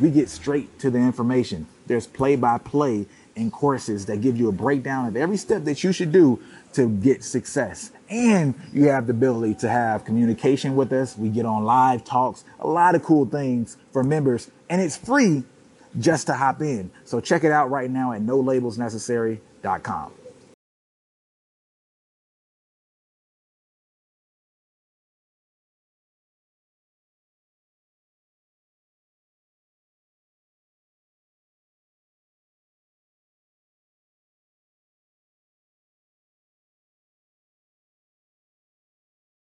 We 0.02 0.10
get 0.10 0.30
straight 0.30 0.80
to 0.80 0.90
the 0.90 0.98
information. 0.98 1.68
There's 1.86 2.08
play 2.08 2.36
by 2.36 2.58
play 2.58 3.06
in 3.38 3.52
courses 3.52 4.08
that 4.08 4.20
give 4.22 4.38
you 4.38 4.50
a 4.50 4.52
breakdown 4.52 5.06
of 5.06 5.16
every 5.16 5.38
step 5.38 5.64
that 5.66 5.84
you 5.84 5.92
should 5.92 6.12
do 6.12 6.40
to 6.74 6.90
get 6.90 7.24
success. 7.24 7.92
And 8.10 8.56
you 8.74 8.90
have 8.90 9.08
the 9.08 9.12
ability 9.12 9.56
to 9.56 9.70
have 9.70 10.04
communication 10.04 10.76
with 10.76 10.92
us. 10.92 11.18
We 11.18 11.30
get 11.30 11.46
on 11.46 11.64
live 11.64 12.04
talks, 12.04 12.44
a 12.60 12.68
lot 12.68 12.96
of 12.96 13.04
cool 13.04 13.26
things 13.26 13.78
for 13.94 14.04
members, 14.04 14.52
and 14.70 14.82
it's 14.82 14.98
free 14.98 15.44
just 16.00 16.28
to 16.28 16.34
hop 16.34 16.62
in. 16.62 16.92
So 17.06 17.20
check 17.20 17.44
it 17.44 17.52
out 17.52 17.70
right 17.70 17.90
now 17.90 18.12
at 18.14 18.22
nolabelsnecessary.com. 18.22 20.12